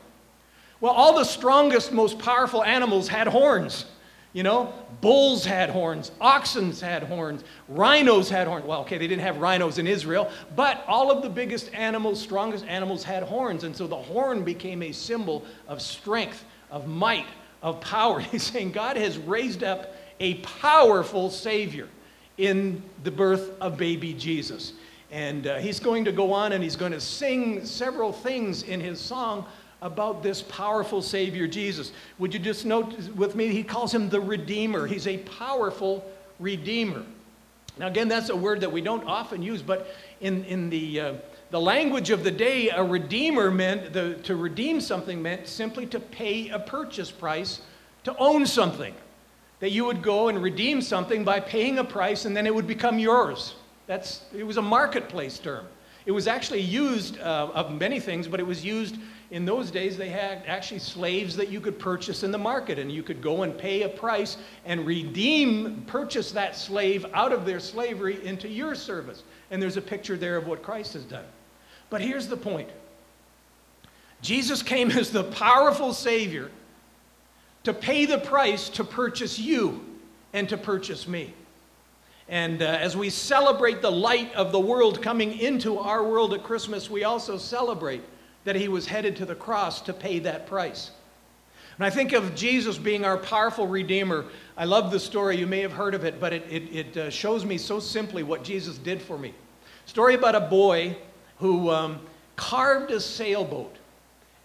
Well, 0.80 0.94
all 0.94 1.18
the 1.18 1.26
strongest, 1.26 1.92
most 1.92 2.18
powerful 2.18 2.64
animals 2.64 3.10
had 3.10 3.28
horns. 3.28 3.86
You 4.34 4.44
know, 4.44 4.74
bulls 5.02 5.46
had 5.46 5.70
horns, 5.70 6.12
oxen 6.20 6.72
had 6.74 7.04
horns, 7.04 7.44
rhinos 7.68 8.30
had 8.30 8.48
horns. 8.48 8.66
Well, 8.66 8.82
okay, 8.82 8.98
they 8.98 9.08
didn't 9.08 9.24
have 9.24 9.38
rhinos 9.38 9.78
in 9.78 9.88
Israel, 9.88 10.30
but 10.56 10.84
all 10.88 11.12
of 11.12 11.24
the 11.24 11.30
biggest 11.30 11.74
animals, 11.74 12.22
strongest 12.22 12.66
animals 12.66 13.04
had 13.04 13.24
horns. 13.24 13.64
And 13.64 13.76
so 13.76 13.88
the 13.88 13.96
horn 13.96 14.44
became 14.44 14.84
a 14.84 14.92
symbol 14.92 15.46
of 15.68 15.82
strength, 15.82 16.46
of 16.70 16.88
might, 16.88 17.26
of 17.62 17.82
power. 17.82 18.20
He's 18.32 18.44
saying 18.44 18.74
God 18.74 18.98
has 18.98 19.18
raised 19.18 19.64
up 19.64 19.96
a 20.20 20.36
powerful 20.36 21.30
Savior 21.30 21.88
in 22.38 22.84
the 23.04 23.12
birth 23.12 23.52
of 23.60 23.78
baby 23.78 24.14
Jesus. 24.14 24.74
And 25.10 25.48
uh, 25.48 25.58
he's 25.58 25.80
going 25.80 26.04
to 26.06 26.12
go 26.12 26.34
on 26.34 26.52
and 26.52 26.62
he's 26.62 26.76
going 26.76 26.92
to 26.92 27.00
sing 27.00 27.66
several 27.66 28.12
things 28.12 28.64
in 28.64 28.82
his 28.82 29.00
song 29.00 29.46
about 29.82 30.24
this 30.24 30.42
powerful 30.42 31.02
Savior, 31.02 31.48
Jesus. 31.48 31.92
Would 32.20 32.34
you 32.34 32.40
just 32.40 32.66
note 32.66 32.94
with 33.16 33.36
me, 33.36 33.50
he 33.50 33.64
calls 33.64 33.94
him 33.94 34.10
the 34.10 34.20
Redeemer. 34.20 34.88
He's 34.88 35.08
a 35.08 35.18
powerful 35.18 36.04
Redeemer. 36.40 37.04
Now, 37.80 37.88
again, 37.88 38.08
that's 38.08 38.30
a 38.30 38.36
word 38.36 38.62
that 38.62 38.72
we 38.72 38.82
don't 38.82 39.06
often 39.06 39.44
use, 39.44 39.62
but 39.62 39.88
in, 40.20 40.44
in 40.46 40.70
the, 40.70 41.00
uh, 41.00 41.14
the 41.52 41.62
language 41.62 42.10
of 42.10 42.24
the 42.24 42.32
day, 42.32 42.70
a 42.70 42.84
redeemer 42.84 43.52
meant, 43.52 43.94
the, 43.94 44.16
to 44.24 44.36
redeem 44.36 44.82
something 44.82 45.22
meant 45.22 45.48
simply 45.48 45.86
to 45.88 46.00
pay 46.00 46.50
a 46.50 46.60
purchase 46.60 47.12
price 47.12 47.62
to 48.04 48.18
own 48.18 48.46
something. 48.46 48.94
That 49.60 49.72
you 49.72 49.86
would 49.86 50.02
go 50.02 50.28
and 50.28 50.42
redeem 50.42 50.82
something 50.82 51.24
by 51.24 51.40
paying 51.40 51.80
a 51.80 51.84
price 51.84 52.26
and 52.26 52.36
then 52.36 52.46
it 52.46 52.54
would 52.54 52.68
become 52.68 53.00
yours. 53.00 53.56
That's, 53.88 54.26
it 54.36 54.44
was 54.44 54.58
a 54.58 54.62
marketplace 54.62 55.40
term. 55.40 55.66
It 56.06 56.12
was 56.12 56.28
actually 56.28 56.62
used 56.62 57.20
uh, 57.20 57.50
of 57.54 57.72
many 57.72 58.00
things, 58.00 58.28
but 58.28 58.40
it 58.40 58.46
was 58.46 58.64
used 58.64 58.98
in 59.30 59.46
those 59.46 59.72
days, 59.72 59.98
they 59.98 60.10
had 60.10 60.44
actually 60.48 60.80
slaves 60.80 61.36
that 61.36 61.50
you 61.50 61.60
could 61.60 61.78
purchase 61.78 62.24
in 62.24 62.32
the 62.32 62.38
market, 62.38 62.80
and 62.80 62.90
you 62.90 63.04
could 63.04 63.22
go 63.22 63.44
and 63.44 63.58
pay 63.58 63.84
a 63.84 63.90
price 63.90 64.38
and 64.66 64.86
redeem, 64.86 65.84
purchase 65.86 66.32
that 66.32 66.56
slave 66.56 67.06
out 67.14 67.34
of 67.34 67.46
their 67.46 67.60
slavery 67.60 68.26
into 68.26 68.48
your 68.48 68.74
service. 68.74 69.24
And 69.52 69.62
there's 69.62 69.76
a 69.76 69.82
picture 69.82 70.16
there 70.16 70.38
of 70.38 70.48
what 70.48 70.64
Christ 70.64 70.94
has 70.94 71.04
done. 71.04 71.26
But 71.90 72.02
here's 72.02 72.28
the 72.28 72.38
point 72.38 72.70
Jesus 74.22 74.64
came 74.64 74.92
as 74.92 75.12
the 75.12 75.26
powerful 75.26 75.94
Savior 75.94 76.50
to 77.64 77.74
pay 77.74 78.06
the 78.06 78.20
price 78.20 78.70
to 78.70 78.84
purchase 78.86 79.38
you 79.38 79.84
and 80.32 80.48
to 80.48 80.58
purchase 80.58 81.06
me. 81.06 81.34
And 82.30 82.62
uh, 82.62 82.66
as 82.66 82.96
we 82.96 83.10
celebrate 83.10 83.82
the 83.82 83.92
light 83.92 84.34
of 84.36 84.52
the 84.52 84.60
world 84.60 85.02
coming 85.02 85.38
into 85.38 85.80
our 85.80 86.04
world 86.04 86.34
at 86.34 86.44
Christmas, 86.44 86.90
we 86.90 87.04
also 87.04 87.38
celebrate 87.38 88.04
that 88.48 88.56
he 88.56 88.70
was 88.70 88.88
headed 88.88 89.18
to 89.18 89.26
the 89.26 89.36
cross 89.36 89.82
to 89.82 89.92
pay 89.92 90.20
that 90.20 90.48
price. 90.48 90.92
And 91.76 91.86
I 91.86 91.90
think 91.90 92.14
of 92.14 92.34
Jesus 92.34 92.78
being 92.78 93.04
our 93.04 93.18
powerful 93.18 93.68
Redeemer. 93.68 94.24
I 94.56 94.64
love 94.64 94.90
the 94.90 95.02
story. 95.02 95.36
You 95.36 95.46
may 95.46 95.60
have 95.60 95.74
heard 95.74 95.94
of 95.94 96.06
it, 96.06 96.18
but 96.18 96.32
it, 96.32 96.46
it, 96.50 96.64
it 96.74 96.98
uh, 96.98 97.10
shows 97.10 97.44
me 97.44 97.58
so 97.58 97.82
simply 97.82 98.24
what 98.24 98.46
Jesus 98.46 98.78
did 98.78 99.02
for 99.02 99.18
me. 99.18 99.34
Story 99.86 100.16
about 100.16 100.34
a 100.34 100.40
boy 100.40 100.96
who 101.40 101.70
um, 101.72 102.00
carved 102.38 102.90
a 102.92 103.02
sailboat. 103.02 103.76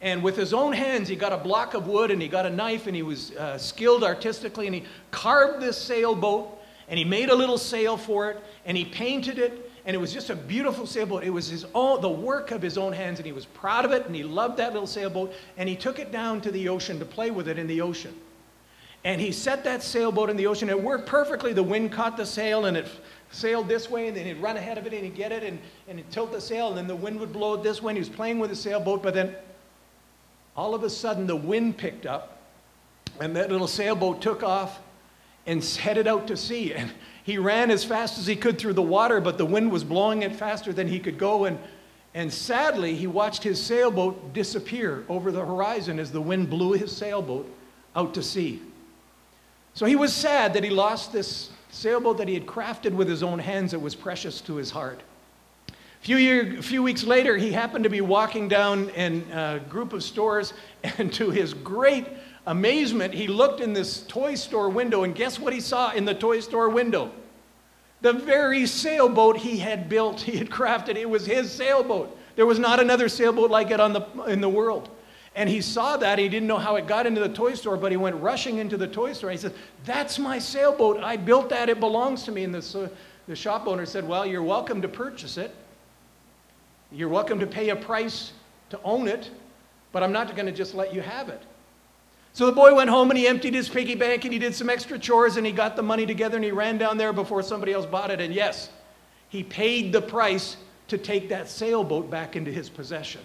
And 0.01 0.21
with 0.21 0.37
his 0.37 0.53
own 0.53 0.73
hands, 0.73 1.09
he 1.09 1.15
got 1.15 1.33
a 1.33 1.39
block 1.39 1.75
of 1.75 1.87
wood 1.87 2.11
and 2.11 2.21
he 2.21 2.27
got 2.27 2.45
a 2.45 2.51
knife 2.51 2.89
and 2.89 2.97
he 2.97 3.03
was 3.03 3.31
uh, 3.37 3.57
skilled 3.57 4.03
artistically 4.03 4.67
and 4.67 4.75
he 4.75 4.83
carved 5.13 5.63
this 5.63 5.79
sailboat 5.81 6.59
and 6.89 6.99
he 6.99 7.05
made 7.05 7.31
a 7.31 7.37
little 7.37 7.57
sail 7.57 7.97
for 7.97 8.33
it 8.33 8.43
and 8.67 8.77
he 8.77 8.85
painted 8.85 9.39
it 9.39 9.71
and 9.85 9.97
it 9.97 9.99
was 9.99 10.13
just 10.13 10.31
a 10.31 10.37
beautiful 10.37 10.87
sailboat. 10.87 11.25
It 11.25 11.31
was 11.31 11.49
his 11.49 11.67
own, 11.75 12.01
the 12.01 12.09
work 12.09 12.53
of 12.53 12.63
his 12.63 12.79
own 12.79 12.93
hands 12.93 13.19
and 13.19 13.27
he 13.27 13.33
was 13.33 13.47
proud 13.47 13.85
of 13.85 13.93
it 13.93 14.07
and 14.07 14.15
he 14.15 14.23
loved 14.23 14.59
that 14.59 14.73
little 14.73 14.87
sailboat 14.87 15.33
and 15.57 15.69
he 15.69 15.75
took 15.75 15.99
it 15.99 16.13
down 16.13 16.41
to 16.43 16.51
the 16.51 16.69
ocean 16.69 16.99
to 17.01 17.05
play 17.05 17.31
with 17.31 17.49
it 17.49 17.59
in 17.59 17.67
the 17.67 17.81
ocean. 17.81 18.15
And 19.05 19.21
he 19.21 19.33
set 19.33 19.65
that 19.65 19.83
sailboat 19.83 20.31
in 20.31 20.37
the 20.37 20.47
ocean. 20.47 20.69
It 20.69 20.81
worked 20.81 21.07
perfectly. 21.07 21.53
The 21.53 21.63
wind 21.63 21.91
caught 21.91 22.17
the 22.17 22.27
sail 22.27 22.67
and 22.67 22.77
it 22.77 22.87
sailed 23.33 23.67
this 23.67 23.91
way, 23.91 24.09
and 24.09 24.17
then 24.17 24.27
he'd 24.27 24.41
run 24.41 24.57
ahead 24.57 24.79
of 24.79 24.87
it 24.87 24.93
and 24.93 25.05
he'd 25.05 25.17
get 25.17 25.33
it 25.33 25.43
and, 25.43 25.59
and 25.89 25.99
he'd 25.99 26.11
tilt 26.11 26.33
the 26.33 26.41
sail, 26.41 26.69
and 26.69 26.77
then 26.77 26.87
the 26.87 26.95
wind 26.95 27.19
would 27.19 27.33
blow 27.33 27.55
it 27.55 27.63
this 27.63 27.83
way. 27.83 27.91
And 27.91 27.97
he 27.97 28.01
was 28.01 28.09
playing 28.09 28.39
with 28.39 28.51
the 28.51 28.57
sailboat, 28.57 29.03
but 29.03 29.15
then 29.15 29.35
all 30.57 30.75
of 30.75 30.85
a 30.85 30.91
sudden 30.91 31.27
the 31.27 31.37
wind 31.37 31.77
picked 31.77 32.07
up, 32.07 32.39
and 33.21 33.35
that 33.37 33.51
little 33.51 33.67
sailboat 33.67 34.23
took 34.23 34.43
off 34.43 34.79
and 35.47 35.65
headed 35.81 36.07
out 36.07 36.29
to 36.29 36.37
sea. 36.37 36.75
And 36.75 36.93
he 37.25 37.39
ran 37.39 37.71
as 37.71 37.85
fast 37.85 38.19
as 38.19 38.27
he 38.27 38.35
could 38.35 38.59
through 38.59 38.73
the 38.73 38.83
water, 38.83 39.21
but 39.21 39.39
the 39.39 39.47
wind 39.47 39.71
was 39.71 39.85
blowing 39.85 40.23
it 40.23 40.35
faster 40.35 40.73
than 40.73 40.89
he 40.89 40.99
could 40.99 41.19
go. 41.19 41.45
And, 41.45 41.59
and 42.15 42.33
sadly, 42.33 42.95
he 42.97 43.07
watched 43.07 43.43
his 43.43 43.63
sailboat 43.63 44.33
disappear 44.33 45.05
over 45.09 45.31
the 45.31 45.45
horizon 45.45 45.99
as 45.99 46.11
the 46.11 46.21
wind 46.21 46.51
blew 46.51 46.73
his 46.73 46.95
sailboat 46.95 47.49
out 47.95 48.15
to 48.15 48.23
sea. 48.23 48.61
So 49.75 49.87
he 49.87 49.97
was 49.97 50.13
sad 50.13 50.55
that 50.55 50.65
he 50.65 50.71
lost 50.71 51.13
this 51.13 51.51
sailboat 51.71 52.19
that 52.19 52.29
he 52.29 52.35
had 52.35 52.47
crafted 52.47 52.93
with 52.93 53.09
his 53.09 53.23
own 53.23 53.39
hands 53.39 53.71
that 53.71 53.79
was 53.79 53.95
precious 53.95 54.41
to 54.43 54.57
his 54.57 54.71
heart. 54.71 55.01
A 55.69 56.05
few, 56.05 56.17
year, 56.17 56.59
a 56.59 56.63
few 56.63 56.83
weeks 56.83 57.05
later, 57.05 57.37
he 57.37 57.53
happened 57.53 57.85
to 57.85 57.91
be 57.91 58.01
walking 58.01 58.49
down 58.49 58.91
in 58.91 59.25
a 59.31 59.37
uh, 59.37 59.59
group 59.61 59.93
of 59.93 60.03
stores, 60.03 60.53
and 60.99 61.13
to 61.15 61.31
his 61.31 61.55
great 61.55 62.09
amazement, 62.47 63.15
he 63.15 63.27
looked 63.27 63.61
in 63.61 63.73
this 63.73 64.03
toy 64.03 64.35
store 64.35 64.69
window, 64.69 65.05
and 65.05 65.15
guess 65.15 65.39
what 65.39 65.53
he 65.53 65.61
saw 65.61 65.93
in 65.93 66.05
the 66.05 66.15
toy 66.15 66.41
store 66.41 66.69
window? 66.69 67.11
The 68.01 68.13
very 68.13 68.67
sailboat 68.67 69.37
he 69.37 69.59
had 69.59 69.89
built, 69.89 70.21
he 70.21 70.37
had 70.37 70.51
crafted. 70.51 70.97
It 70.97 71.09
was 71.09 71.25
his 71.25 71.51
sailboat. 71.51 72.19
There 72.35 72.47
was 72.47 72.59
not 72.59 72.81
another 72.81 73.09
sailboat 73.09 73.51
like 73.51 73.71
it 73.71 73.79
on 73.79 73.93
the, 73.93 74.03
in 74.27 74.41
the 74.41 74.49
world. 74.49 74.89
And 75.35 75.49
he 75.49 75.61
saw 75.63 75.97
that. 75.97 76.19
He 76.19 76.29
didn't 76.29 76.49
know 76.49 76.59
how 76.59 76.77
it 76.77 76.87
got 76.87 77.07
into 77.07 77.21
the 77.21 77.29
toy 77.29 77.55
store, 77.55 77.77
but 77.77 77.91
he 77.91 77.97
went 77.97 78.17
rushing 78.17 78.59
into 78.59 78.77
the 78.77 78.87
toy 78.87 79.13
store. 79.13 79.31
He 79.31 79.37
said, 79.37 79.55
That's 79.85 80.19
my 80.19 80.39
sailboat. 80.39 81.03
I 81.03 81.17
built 81.17 81.49
that. 81.51 81.69
It 81.69 81.81
belongs 81.81 82.25
to 82.25 82.33
me. 82.33 82.45
And 82.45 82.55
the, 82.55 82.91
the 83.27 83.37
shop 83.37 83.67
owner 83.67 83.87
said, 83.87 84.07
Well, 84.07 84.27
you're 84.27 84.43
welcome 84.43 84.83
to 84.83 84.89
purchase 84.89 85.39
it. 85.39 85.55
You're 86.91 87.09
welcome 87.09 87.39
to 87.41 87.47
pay 87.47 87.71
a 87.71 87.77
price 87.77 88.33
to 88.71 88.81
own 88.83 89.09
it, 89.09 89.31
but 89.93 90.03
I'm 90.03 90.13
not 90.13 90.35
going 90.37 90.47
to 90.47 90.53
just 90.53 90.75
let 90.75 90.93
you 90.93 91.01
have 91.01 91.31
it. 91.31 91.43
So 92.35 92.47
the 92.47 92.53
boy 92.53 92.75
went 92.75 92.89
home 92.89 93.11
and 93.11 93.19
he 93.19 93.27
emptied 93.27 93.53
his 93.53 93.69
piggy 93.69 93.95
bank 93.95 94.25
and 94.25 94.33
he 94.33 94.39
did 94.39 94.55
some 94.55 94.71
extra 94.71 94.99
chores 94.99 95.37
and 95.37 95.45
he 95.45 95.53
got 95.53 95.77
the 95.77 95.83
money 95.83 96.07
together 96.07 96.37
and 96.37 96.45
he 96.45 96.51
ran 96.51 96.79
down 96.79 96.97
there 96.97 97.13
before 97.13 97.43
somebody 97.43 97.73
else 97.73 97.85
bought 97.85 98.11
it. 98.11 98.21
And 98.21 98.33
yes, 98.35 98.71
he 99.29 99.43
paid 99.43 99.93
the 99.93 100.01
price 100.01 100.57
to 100.89 100.97
take 100.97 101.29
that 101.29 101.49
sailboat 101.49 102.11
back 102.11 102.35
into 102.35 102.51
his 102.51 102.71
possession. 102.71 103.21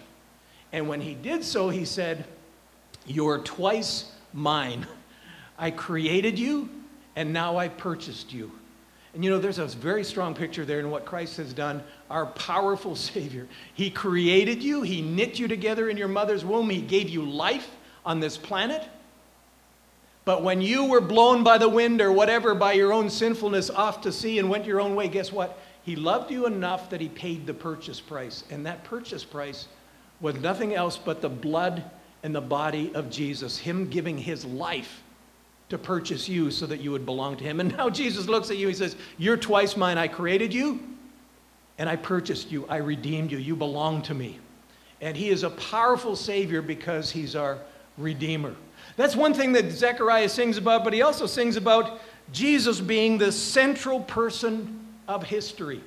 And 0.72 0.88
when 0.88 1.00
he 1.00 1.14
did 1.14 1.42
so, 1.42 1.70
he 1.70 1.84
said, 1.84 2.26
You're 3.06 3.38
twice 3.38 4.12
mine. 4.32 4.86
I 5.58 5.70
created 5.70 6.38
you, 6.38 6.68
and 7.16 7.32
now 7.32 7.56
I 7.56 7.68
purchased 7.68 8.32
you. 8.32 8.52
And 9.14 9.24
you 9.24 9.30
know, 9.30 9.38
there's 9.38 9.58
a 9.58 9.66
very 9.66 10.04
strong 10.04 10.34
picture 10.34 10.64
there 10.64 10.80
in 10.80 10.90
what 10.90 11.04
Christ 11.04 11.38
has 11.38 11.52
done, 11.52 11.82
our 12.10 12.26
powerful 12.26 12.94
Savior. 13.14 13.48
He 13.74 13.90
created 13.90 14.62
you, 14.62 14.82
He 14.82 15.00
knit 15.00 15.38
you 15.38 15.48
together 15.48 15.88
in 15.88 15.96
your 15.96 16.08
mother's 16.08 16.44
womb, 16.44 16.68
He 16.68 16.82
gave 16.82 17.08
you 17.08 17.24
life 17.24 17.70
on 18.04 18.20
this 18.20 18.36
planet. 18.36 18.86
But 20.28 20.42
when 20.42 20.60
you 20.60 20.84
were 20.84 21.00
blown 21.00 21.42
by 21.42 21.56
the 21.56 21.70
wind 21.70 22.02
or 22.02 22.12
whatever, 22.12 22.54
by 22.54 22.74
your 22.74 22.92
own 22.92 23.08
sinfulness 23.08 23.70
off 23.70 24.02
to 24.02 24.12
sea 24.12 24.38
and 24.38 24.50
went 24.50 24.66
your 24.66 24.78
own 24.78 24.94
way, 24.94 25.08
guess 25.08 25.32
what? 25.32 25.58
He 25.84 25.96
loved 25.96 26.30
you 26.30 26.44
enough 26.44 26.90
that 26.90 27.00
He 27.00 27.08
paid 27.08 27.46
the 27.46 27.54
purchase 27.54 27.98
price. 27.98 28.44
And 28.50 28.66
that 28.66 28.84
purchase 28.84 29.24
price 29.24 29.68
was 30.20 30.34
nothing 30.34 30.74
else 30.74 30.98
but 30.98 31.22
the 31.22 31.30
blood 31.30 31.82
and 32.22 32.34
the 32.34 32.42
body 32.42 32.94
of 32.94 33.08
Jesus, 33.08 33.56
Him 33.56 33.88
giving 33.88 34.18
His 34.18 34.44
life 34.44 35.02
to 35.70 35.78
purchase 35.78 36.28
you 36.28 36.50
so 36.50 36.66
that 36.66 36.80
you 36.80 36.90
would 36.90 37.06
belong 37.06 37.38
to 37.38 37.44
Him. 37.44 37.58
And 37.60 37.74
now 37.74 37.88
Jesus 37.88 38.28
looks 38.28 38.50
at 38.50 38.58
you, 38.58 38.68
He 38.68 38.74
says, 38.74 38.96
You're 39.16 39.38
twice 39.38 39.78
mine. 39.78 39.96
I 39.96 40.08
created 40.08 40.52
you 40.52 40.78
and 41.78 41.88
I 41.88 41.96
purchased 41.96 42.52
you. 42.52 42.66
I 42.68 42.76
redeemed 42.76 43.32
you. 43.32 43.38
You 43.38 43.56
belong 43.56 44.02
to 44.02 44.12
me. 44.12 44.38
And 45.00 45.16
He 45.16 45.30
is 45.30 45.42
a 45.42 45.48
powerful 45.48 46.14
Savior 46.14 46.60
because 46.60 47.10
He's 47.10 47.34
our 47.34 47.60
Redeemer. 47.96 48.54
That's 48.98 49.14
one 49.14 49.32
thing 49.32 49.52
that 49.52 49.70
Zechariah 49.70 50.28
sings 50.28 50.56
about, 50.56 50.82
but 50.82 50.92
he 50.92 51.02
also 51.02 51.26
sings 51.26 51.54
about 51.54 52.00
Jesus 52.32 52.80
being 52.80 53.16
the 53.16 53.30
central 53.30 54.00
person 54.00 54.84
of 55.06 55.22
history. 55.22 55.80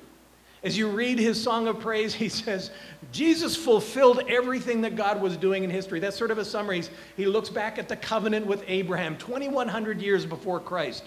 As 0.64 0.78
you 0.78 0.88
read 0.88 1.18
his 1.18 1.40
song 1.40 1.68
of 1.68 1.78
praise, 1.78 2.14
he 2.24 2.30
says, 2.30 2.70
Jesus 3.12 3.54
fulfilled 3.54 4.22
everything 4.28 4.80
that 4.80 4.96
God 4.96 5.20
was 5.20 5.36
doing 5.36 5.62
in 5.62 5.68
history. 5.68 6.00
That's 6.00 6.16
sort 6.16 6.30
of 6.30 6.38
a 6.38 6.44
summary. 6.44 6.84
He 7.14 7.26
looks 7.26 7.50
back 7.50 7.78
at 7.78 7.86
the 7.86 7.96
covenant 7.96 8.46
with 8.46 8.64
Abraham 8.66 9.18
2,100 9.18 10.00
years 10.00 10.24
before 10.24 10.58
Christ, 10.58 11.04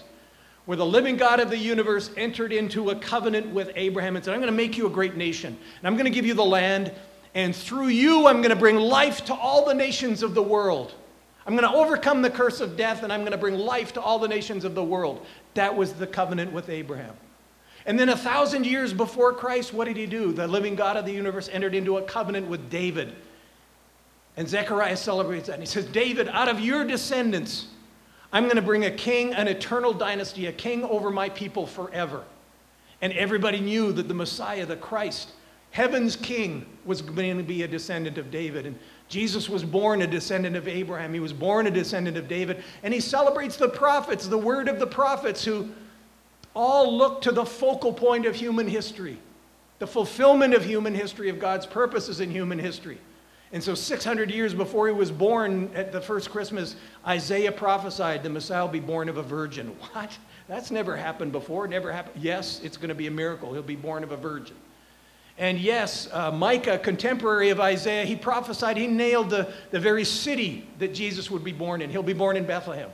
where 0.66 0.76
the 0.76 0.86
living 0.86 1.16
God 1.16 1.40
of 1.40 1.50
the 1.50 1.58
universe 1.58 2.10
entered 2.16 2.52
into 2.52 2.90
a 2.90 2.94
covenant 2.94 3.48
with 3.52 3.72
Abraham 3.74 4.14
and 4.14 4.24
said, 4.24 4.32
I'm 4.32 4.40
going 4.40 4.52
to 4.52 4.56
make 4.56 4.78
you 4.78 4.86
a 4.86 4.90
great 4.90 5.16
nation, 5.16 5.58
and 5.78 5.88
I'm 5.88 5.94
going 5.94 6.04
to 6.04 6.14
give 6.14 6.24
you 6.24 6.34
the 6.34 6.44
land, 6.44 6.92
and 7.34 7.54
through 7.54 7.88
you, 7.88 8.28
I'm 8.28 8.42
going 8.42 8.50
to 8.50 8.56
bring 8.56 8.76
life 8.76 9.24
to 9.24 9.34
all 9.34 9.64
the 9.64 9.74
nations 9.74 10.22
of 10.22 10.34
the 10.34 10.42
world. 10.42 10.94
I'm 11.46 11.56
going 11.56 11.70
to 11.70 11.78
overcome 11.78 12.22
the 12.22 12.30
curse 12.30 12.60
of 12.60 12.76
death, 12.76 13.04
and 13.04 13.12
I'm 13.12 13.20
going 13.20 13.32
to 13.32 13.38
bring 13.38 13.56
life 13.56 13.92
to 13.92 14.00
all 14.00 14.18
the 14.18 14.26
nations 14.28 14.64
of 14.64 14.74
the 14.74 14.82
world. 14.82 15.24
That 15.54 15.76
was 15.76 15.92
the 15.92 16.06
covenant 16.06 16.52
with 16.52 16.68
Abraham. 16.68 17.14
And 17.86 17.98
then 17.98 18.08
a 18.08 18.16
thousand 18.16 18.66
years 18.66 18.92
before 18.92 19.32
Christ, 19.32 19.72
what 19.72 19.84
did 19.84 19.96
he 19.96 20.06
do? 20.06 20.32
The 20.32 20.48
living 20.48 20.74
God 20.74 20.96
of 20.96 21.06
the 21.06 21.12
universe 21.12 21.48
entered 21.52 21.74
into 21.74 21.98
a 21.98 22.02
covenant 22.02 22.48
with 22.48 22.68
David. 22.68 23.14
And 24.36 24.48
Zechariah 24.48 24.96
celebrates 24.96 25.46
that. 25.46 25.54
And 25.54 25.62
he 25.62 25.68
says, 25.68 25.86
David, 25.86 26.28
out 26.28 26.48
of 26.48 26.58
your 26.58 26.84
descendants, 26.84 27.68
I'm 28.32 28.44
going 28.44 28.56
to 28.56 28.62
bring 28.62 28.84
a 28.84 28.90
king, 28.90 29.32
an 29.32 29.46
eternal 29.46 29.92
dynasty, 29.92 30.46
a 30.46 30.52
king 30.52 30.82
over 30.84 31.10
my 31.10 31.28
people 31.28 31.64
forever. 31.64 32.24
And 33.00 33.12
everybody 33.12 33.60
knew 33.60 33.92
that 33.92 34.08
the 34.08 34.14
Messiah, 34.14 34.66
the 34.66 34.76
Christ, 34.76 35.30
heaven's 35.76 36.16
king, 36.16 36.64
was 36.86 37.02
going 37.02 37.36
to 37.36 37.42
be 37.42 37.62
a 37.62 37.68
descendant 37.68 38.16
of 38.16 38.30
David. 38.30 38.64
And 38.64 38.78
Jesus 39.10 39.46
was 39.46 39.62
born 39.62 40.00
a 40.00 40.06
descendant 40.06 40.56
of 40.56 40.66
Abraham. 40.66 41.12
He 41.12 41.20
was 41.20 41.34
born 41.34 41.66
a 41.66 41.70
descendant 41.70 42.16
of 42.16 42.28
David. 42.28 42.64
And 42.82 42.94
he 42.94 43.00
celebrates 43.00 43.58
the 43.58 43.68
prophets, 43.68 44.26
the 44.26 44.38
word 44.38 44.68
of 44.68 44.78
the 44.78 44.86
prophets 44.86 45.44
who 45.44 45.68
all 46.54 46.96
look 46.96 47.20
to 47.22 47.30
the 47.30 47.44
focal 47.44 47.92
point 47.92 48.24
of 48.24 48.34
human 48.34 48.66
history, 48.66 49.18
the 49.78 49.86
fulfillment 49.86 50.54
of 50.54 50.64
human 50.64 50.94
history, 50.94 51.28
of 51.28 51.38
God's 51.38 51.66
purposes 51.66 52.20
in 52.20 52.30
human 52.30 52.58
history. 52.58 52.96
And 53.52 53.62
so, 53.62 53.74
600 53.74 54.30
years 54.30 54.54
before 54.54 54.86
he 54.86 54.94
was 54.94 55.10
born 55.10 55.70
at 55.74 55.92
the 55.92 56.00
first 56.00 56.30
Christmas, 56.30 56.76
Isaiah 57.06 57.52
prophesied 57.52 58.22
the 58.22 58.30
Messiah 58.30 58.64
will 58.64 58.72
be 58.72 58.80
born 58.80 59.10
of 59.10 59.18
a 59.18 59.22
virgin. 59.22 59.76
What? 59.92 60.16
That's 60.48 60.70
never 60.70 60.96
happened 60.96 61.32
before. 61.32 61.68
Never 61.68 61.92
happened. 61.92 62.22
Yes, 62.22 62.62
it's 62.64 62.78
going 62.78 62.88
to 62.88 62.94
be 62.94 63.08
a 63.08 63.10
miracle. 63.10 63.52
He'll 63.52 63.62
be 63.62 63.76
born 63.76 64.02
of 64.02 64.12
a 64.12 64.16
virgin. 64.16 64.56
And 65.38 65.58
yes, 65.58 66.08
uh, 66.12 66.30
Micah, 66.30 66.78
contemporary 66.78 67.50
of 67.50 67.60
Isaiah, 67.60 68.04
he 68.04 68.16
prophesied, 68.16 68.76
he 68.76 68.86
nailed 68.86 69.28
the, 69.28 69.52
the 69.70 69.78
very 69.78 70.04
city 70.04 70.66
that 70.78 70.94
Jesus 70.94 71.30
would 71.30 71.44
be 71.44 71.52
born 71.52 71.82
in. 71.82 71.90
He'll 71.90 72.02
be 72.02 72.14
born 72.14 72.36
in 72.36 72.46
Bethlehem. 72.46 72.90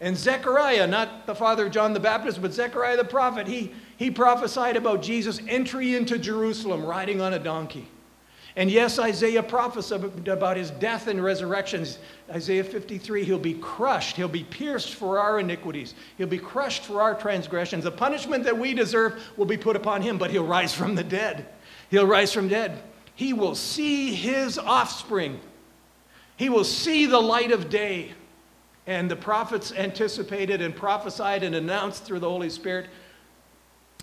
And 0.00 0.16
Zechariah, 0.16 0.86
not 0.86 1.26
the 1.26 1.34
father 1.34 1.66
of 1.66 1.72
John 1.72 1.92
the 1.92 2.00
Baptist, 2.00 2.40
but 2.40 2.52
Zechariah 2.52 2.96
the 2.96 3.04
prophet, 3.04 3.46
he, 3.46 3.72
he 3.98 4.10
prophesied 4.10 4.76
about 4.76 5.02
Jesus' 5.02 5.40
entry 5.46 5.94
into 5.94 6.18
Jerusalem 6.18 6.84
riding 6.84 7.20
on 7.20 7.34
a 7.34 7.38
donkey. 7.38 7.86
And 8.56 8.70
yes, 8.70 8.98
Isaiah 8.98 9.42
prophesied 9.42 10.26
about 10.26 10.56
his 10.56 10.70
death 10.72 11.06
and 11.06 11.22
resurrection. 11.22 11.86
Isaiah 12.30 12.64
53, 12.64 13.24
he'll 13.24 13.38
be 13.38 13.54
crushed. 13.54 14.16
He'll 14.16 14.26
be 14.26 14.42
pierced 14.42 14.94
for 14.94 15.20
our 15.20 15.38
iniquities. 15.38 15.94
He'll 16.18 16.26
be 16.26 16.38
crushed 16.38 16.82
for 16.82 17.00
our 17.00 17.14
transgressions. 17.14 17.84
The 17.84 17.92
punishment 17.92 18.42
that 18.44 18.58
we 18.58 18.74
deserve 18.74 19.22
will 19.36 19.46
be 19.46 19.56
put 19.56 19.76
upon 19.76 20.02
him, 20.02 20.18
but 20.18 20.30
he'll 20.30 20.46
rise 20.46 20.74
from 20.74 20.96
the 20.96 21.04
dead. 21.04 21.46
He'll 21.90 22.06
rise 22.06 22.32
from 22.32 22.48
dead. 22.48 22.80
He 23.14 23.32
will 23.32 23.54
see 23.54 24.14
his 24.14 24.58
offspring 24.58 25.40
He 26.36 26.48
will 26.48 26.64
see 26.64 27.04
the 27.04 27.20
light 27.20 27.52
of 27.52 27.68
day. 27.68 28.12
And 28.86 29.10
the 29.10 29.16
prophets 29.16 29.72
anticipated 29.72 30.62
and 30.62 30.74
prophesied 30.74 31.42
and 31.42 31.54
announced 31.54 32.04
through 32.04 32.20
the 32.20 32.30
Holy 32.30 32.48
Spirit 32.48 32.86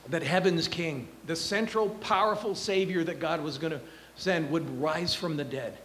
that 0.10 0.22
heaven's 0.22 0.68
king, 0.68 1.08
the 1.26 1.36
central, 1.36 1.90
powerful 1.90 2.54
Savior 2.54 3.04
that 3.04 3.20
God 3.20 3.42
was 3.42 3.58
going 3.58 3.74
to 3.74 3.82
send, 4.16 4.52
would 4.52 4.80
rise 4.80 5.16
from 5.16 5.36
the 5.36 5.44
dead 5.44 5.78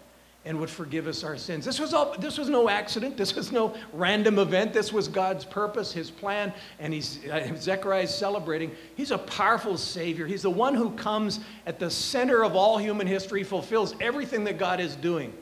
and 0.44 0.58
would 0.58 0.70
forgive 0.70 1.06
us 1.06 1.22
our 1.22 1.36
sins. 1.36 1.64
This 1.64 1.78
was, 1.78 1.94
all, 1.94 2.16
this 2.18 2.36
was 2.36 2.48
no 2.48 2.68
accident. 2.68 3.16
This 3.16 3.34
was 3.34 3.52
no 3.52 3.74
random 3.92 4.38
event. 4.38 4.72
This 4.72 4.92
was 4.92 5.06
God's 5.06 5.44
purpose, 5.44 5.92
his 5.92 6.10
plan, 6.10 6.52
and 6.80 6.92
he's, 6.92 7.24
uh, 7.26 7.54
Zechariah 7.56 8.02
is 8.02 8.14
celebrating. 8.14 8.72
He's 8.96 9.12
a 9.12 9.18
powerful 9.18 9.76
Savior. 9.78 10.26
He's 10.26 10.42
the 10.42 10.50
one 10.50 10.74
who 10.74 10.90
comes 10.92 11.40
at 11.66 11.78
the 11.78 11.90
center 11.90 12.44
of 12.44 12.56
all 12.56 12.76
human 12.76 13.06
history, 13.06 13.44
fulfills 13.44 13.94
everything 14.00 14.44
that 14.44 14.58
God 14.58 14.80
is 14.80 14.96
doing. 14.96 15.32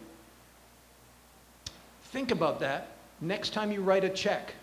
Think 2.04 2.30
about 2.30 2.60
that 2.60 2.88
next 3.20 3.54
time 3.54 3.72
you 3.72 3.82
write 3.82 4.04
a 4.04 4.10
check. 4.10 4.54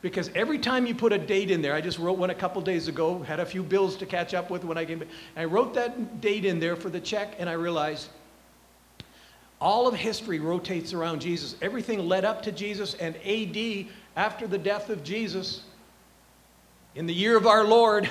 Because 0.00 0.30
every 0.34 0.58
time 0.58 0.86
you 0.86 0.94
put 0.94 1.12
a 1.12 1.18
date 1.18 1.50
in 1.50 1.62
there, 1.62 1.74
I 1.74 1.80
just 1.80 1.98
wrote 1.98 2.18
one 2.18 2.30
a 2.30 2.34
couple 2.34 2.60
days 2.62 2.88
ago, 2.88 3.20
had 3.20 3.38
a 3.38 3.46
few 3.46 3.62
bills 3.62 3.96
to 3.98 4.06
catch 4.06 4.34
up 4.34 4.50
with 4.50 4.64
when 4.64 4.76
I 4.76 4.84
came 4.84 4.98
back. 4.98 5.08
I 5.36 5.44
wrote 5.44 5.74
that 5.74 6.20
date 6.20 6.44
in 6.44 6.58
there 6.58 6.74
for 6.74 6.90
the 6.90 7.00
check, 7.00 7.36
and 7.38 7.48
I 7.48 7.52
realized 7.52 8.08
all 9.62 9.86
of 9.86 9.94
history 9.94 10.40
rotates 10.40 10.92
around 10.92 11.20
Jesus. 11.20 11.54
Everything 11.62 12.08
led 12.08 12.24
up 12.24 12.42
to 12.42 12.52
Jesus, 12.52 12.94
and 12.94 13.16
AD, 13.24 13.86
after 14.16 14.48
the 14.48 14.58
death 14.58 14.90
of 14.90 15.04
Jesus, 15.04 15.62
in 16.96 17.06
the 17.06 17.14
year 17.14 17.36
of 17.36 17.46
our 17.46 17.64
Lord, 17.64 18.10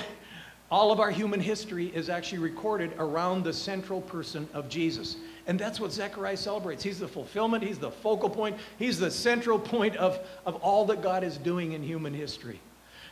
all 0.70 0.90
of 0.90 0.98
our 0.98 1.10
human 1.10 1.40
history 1.40 1.92
is 1.94 2.08
actually 2.08 2.38
recorded 2.38 2.94
around 2.98 3.44
the 3.44 3.52
central 3.52 4.00
person 4.00 4.48
of 4.54 4.70
Jesus. 4.70 5.16
And 5.46 5.58
that's 5.58 5.78
what 5.78 5.92
Zechariah 5.92 6.38
celebrates. 6.38 6.82
He's 6.82 6.98
the 6.98 7.06
fulfillment, 7.06 7.62
he's 7.62 7.78
the 7.78 7.90
focal 7.90 8.30
point, 8.30 8.56
he's 8.78 8.98
the 8.98 9.10
central 9.10 9.58
point 9.58 9.94
of, 9.96 10.18
of 10.46 10.56
all 10.56 10.86
that 10.86 11.02
God 11.02 11.22
is 11.22 11.36
doing 11.36 11.72
in 11.72 11.82
human 11.82 12.14
history. 12.14 12.60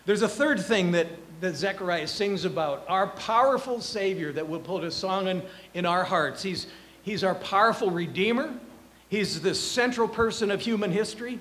There's 0.07 0.23
a 0.23 0.29
third 0.29 0.61
thing 0.61 0.93
that, 0.93 1.09
that 1.43 1.57
Zechariah 1.57 2.07
sings 2.07 2.47
about 2.47 2.87
our 2.89 3.09
powerful 3.09 3.83
Savior 3.83 4.33
that 4.33 4.49
will 4.49 4.61
put 4.61 4.83
a 4.83 4.91
song 4.91 5.29
in, 5.29 5.43
in 5.75 5.85
our 5.85 6.05
hearts. 6.05 6.43
He's, 6.43 6.67
he's 7.03 7.25
our 7.25 7.35
powerful 7.35 7.91
Redeemer, 7.91 8.53
he's 9.09 9.41
the 9.41 9.55
central 9.55 10.09
person 10.09 10.51
of 10.51 10.61
human 10.61 10.91
history. 10.91 11.41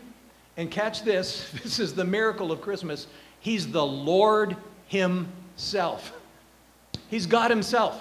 And 0.58 0.70
catch 0.70 1.04
this 1.04 1.50
this 1.64 1.80
is 1.80 1.94
the 1.94 2.04
miracle 2.04 2.52
of 2.52 2.62
Christmas. 2.62 3.08
He's 3.40 3.72
the 3.72 3.86
Lord 3.86 4.58
Himself. 4.88 6.12
He's 7.10 7.26
God 7.26 7.50
Himself. 7.50 8.00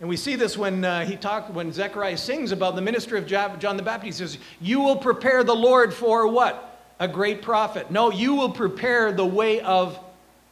And 0.00 0.08
we 0.08 0.16
see 0.16 0.36
this 0.36 0.56
when 0.56 0.84
uh, 0.84 1.04
he 1.04 1.16
talked, 1.16 1.50
when 1.50 1.72
Zechariah 1.72 2.16
sings 2.16 2.52
about 2.52 2.76
the 2.76 2.82
ministry 2.82 3.18
of 3.18 3.26
John 3.26 3.76
the 3.76 3.82
Baptist. 3.82 4.04
He 4.04 4.12
says, 4.12 4.38
You 4.60 4.80
will 4.80 4.96
prepare 4.96 5.42
the 5.42 5.56
Lord 5.56 5.92
for 5.92 6.28
what? 6.28 6.80
A 7.00 7.08
great 7.08 7.42
prophet. 7.42 7.90
No, 7.90 8.12
you 8.12 8.34
will 8.34 8.50
prepare 8.50 9.10
the 9.10 9.26
way 9.26 9.60
of 9.60 9.98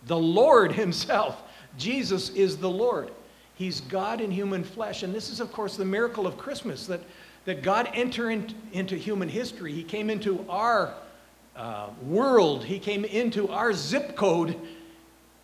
the 0.06 0.18
Lord 0.18 0.72
himself. 0.82 1.42
Jesus 1.78 2.30
is 2.30 2.56
the 2.56 2.70
Lord. 2.70 3.11
He's 3.57 3.81
God 3.81 4.21
in 4.21 4.31
human 4.31 4.62
flesh. 4.62 5.03
And 5.03 5.14
this 5.14 5.29
is, 5.29 5.40
of 5.40 5.53
course, 5.53 5.77
the 5.77 5.85
miracle 5.85 6.27
of 6.27 6.38
Christmas 6.38 6.87
that, 6.87 7.01
that 7.45 7.62
God 7.62 7.88
entered 7.92 8.31
in, 8.31 8.55
into 8.73 8.97
human 8.97 9.29
history. 9.29 9.73
He 9.73 9.83
came 9.83 10.09
into 10.11 10.45
our 10.49 10.95
uh, 11.57 11.88
world, 12.03 12.64
He 12.64 12.79
came 12.79 13.05
into 13.05 13.49
our 13.49 13.73
zip 13.73 14.14
code 14.14 14.57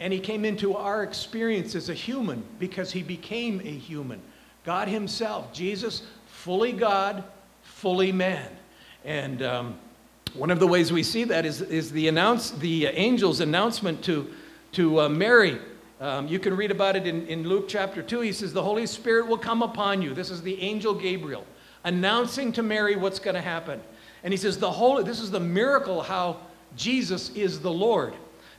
and 0.02 0.12
he 0.12 0.18
came 0.18 0.44
into 0.44 0.74
our 0.74 1.04
experience 1.04 1.76
as 1.76 1.88
a 1.88 1.94
human 1.94 2.42
because 2.58 2.90
he 2.90 3.04
became 3.04 3.60
a 3.60 3.70
human. 3.70 4.20
God 4.64 4.88
himself, 4.88 5.52
Jesus, 5.52 6.02
fully 6.26 6.72
God, 6.72 7.22
fully 7.62 8.10
man. 8.10 8.50
And 9.04 9.42
um, 9.42 9.78
one 10.34 10.50
of 10.50 10.58
the 10.58 10.66
ways 10.66 10.90
we 10.90 11.04
see 11.04 11.22
that 11.22 11.46
is, 11.46 11.60
is 11.60 11.92
the, 11.92 12.08
announce, 12.08 12.50
the 12.50 12.88
angel's 12.88 13.38
announcement 13.38 14.02
to, 14.02 14.28
to 14.72 15.02
uh, 15.02 15.08
Mary. 15.08 15.60
Um, 16.02 16.26
you 16.26 16.40
can 16.40 16.56
read 16.56 16.72
about 16.72 16.96
it 16.96 17.06
in, 17.06 17.28
in 17.28 17.48
Luke 17.48 17.66
chapter 17.68 18.02
2. 18.02 18.22
He 18.22 18.32
says, 18.32 18.52
The 18.52 18.62
Holy 18.62 18.86
Spirit 18.86 19.28
will 19.28 19.38
come 19.38 19.62
upon 19.62 20.02
you. 20.02 20.14
This 20.14 20.30
is 20.30 20.42
the 20.42 20.60
angel 20.60 20.94
Gabriel 20.94 21.46
announcing 21.84 22.50
to 22.54 22.62
Mary 22.62 22.96
what's 22.96 23.20
going 23.20 23.36
to 23.36 23.40
happen. 23.40 23.80
And 24.24 24.32
he 24.32 24.36
says, 24.36 24.58
the 24.58 24.70
Holy, 24.70 25.04
This 25.04 25.20
is 25.20 25.30
the 25.30 25.38
miracle 25.38 26.02
how 26.02 26.38
Jesus 26.74 27.30
is 27.36 27.60
the 27.60 27.70
Lord. 27.70 28.14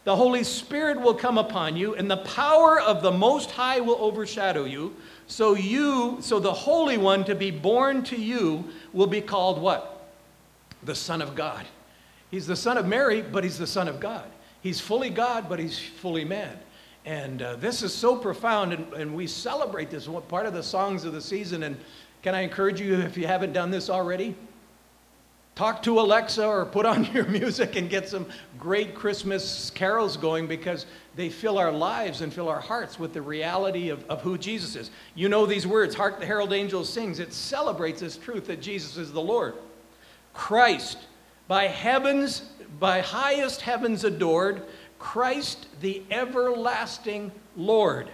The 0.06 0.16
Holy 0.16 0.46
Spirit 0.46 1.02
will 1.02 1.14
come 1.14 1.38
upon 1.38 1.76
you, 1.76 1.96
and 1.96 2.10
the 2.10 2.18
power 2.18 2.80
of 2.80 3.02
the 3.02 3.12
Most 3.12 3.52
High 3.52 3.82
will 3.82 3.98
overshadow 4.00 4.64
you. 4.64 4.96
So 5.28 5.54
you, 5.54 6.20
so 6.22 6.40
the 6.40 6.54
Holy 6.54 6.98
One 6.98 7.26
to 7.26 7.36
be 7.36 7.52
born 7.52 8.04
to 8.04 8.16
you 8.16 8.64
will 8.94 9.08
be 9.08 9.22
called 9.22 9.62
what? 9.62 10.10
The 10.84 10.96
Son 10.96 11.22
of 11.22 11.36
God. 11.36 11.66
He's 12.32 12.48
the 12.48 12.56
Son 12.56 12.78
of 12.78 12.88
Mary, 12.88 13.22
but 13.22 13.44
he's 13.44 13.58
the 13.58 13.68
Son 13.68 13.90
of 13.90 14.00
God. 14.00 14.30
He's 14.62 14.80
fully 14.80 15.10
God, 15.10 15.50
but 15.50 15.60
he's 15.60 15.78
fully 15.78 16.24
man. 16.24 16.58
And 17.06 17.42
uh, 17.42 17.56
this 17.58 17.84
is 17.84 17.94
so 17.94 18.16
profound, 18.16 18.74
and, 18.74 18.94
and 18.94 19.16
we 19.16 19.28
celebrate 19.28 19.90
this 19.90 20.08
part 20.30 20.46
of 20.46 20.54
the 20.54 20.64
songs 20.64 21.04
of 21.04 21.14
the 21.14 21.22
season. 21.22 21.64
And 21.64 21.78
can 22.22 22.34
I 22.34 22.42
encourage 22.42 22.80
you, 22.80 22.96
if 22.96 23.18
you 23.18 23.28
haven't 23.28 23.52
done 23.52 23.72
this 23.72 23.90
already, 23.90 24.36
talk 25.56 25.84
to 25.84 26.00
Alexa 26.00 26.46
or 26.46 26.66
put 26.66 26.86
on 26.86 27.06
your 27.14 27.26
music 27.26 27.76
and 27.76 27.90
get 27.90 28.08
some 28.08 28.26
great 28.58 28.96
Christmas 28.96 29.70
carols 29.72 30.18
going 30.18 30.48
because 30.48 30.86
they 31.16 31.30
fill 31.30 31.58
our 31.58 31.72
lives 31.72 32.22
and 32.22 32.34
fill 32.34 32.50
our 32.50 32.62
hearts 32.62 32.98
with 32.98 33.14
the 33.14 33.22
reality 33.22 33.90
of, 33.90 34.04
of 34.10 34.22
who 34.22 34.38
Jesus 34.38 34.76
is. 34.76 34.90
You 35.14 35.30
know 35.30 35.46
these 35.46 35.68
words 35.68 35.96
Hark 35.96 36.20
the 36.20 36.26
Herald 36.26 36.54
Angels 36.54 36.92
sings. 36.92 37.20
It 37.20 37.34
celebrates 37.34 38.02
this 38.02 38.18
truth 38.18 38.48
that 38.48 38.62
Jesus 38.62 38.98
is 38.98 39.12
the 39.12 39.22
Lord. 39.22 39.56
Christ, 40.34 40.98
by 41.48 41.68
heavens, 41.68 42.50
by 42.80 43.02
highest 43.02 43.62
heavens 43.62 44.04
adored, 44.04 44.64
Christ 45.04 45.68
the 45.82 46.02
everlasting 46.10 47.30
Lord. 47.58 48.10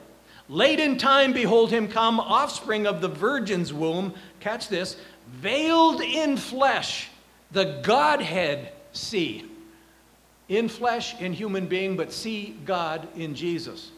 Late 0.49 0.79
in 0.79 0.97
time, 0.97 1.33
behold 1.33 1.69
him 1.69 1.87
come, 1.87 2.19
offspring 2.19 2.87
of 2.87 2.99
the 2.99 3.07
virgin's 3.07 3.71
womb. 3.71 4.15
Catch 4.39 4.69
this, 4.69 4.97
veiled 5.27 6.01
in 6.01 6.35
flesh 6.35 7.09
the 7.51 7.79
Godhead 7.83 8.71
see. 8.91 9.45
In 10.47 10.67
flesh, 10.67 11.19
in 11.21 11.31
human 11.31 11.67
being, 11.67 11.95
but 11.95 12.11
see 12.11 12.57
God 12.65 13.07
in 13.15 13.35
Jesus. 13.35 13.91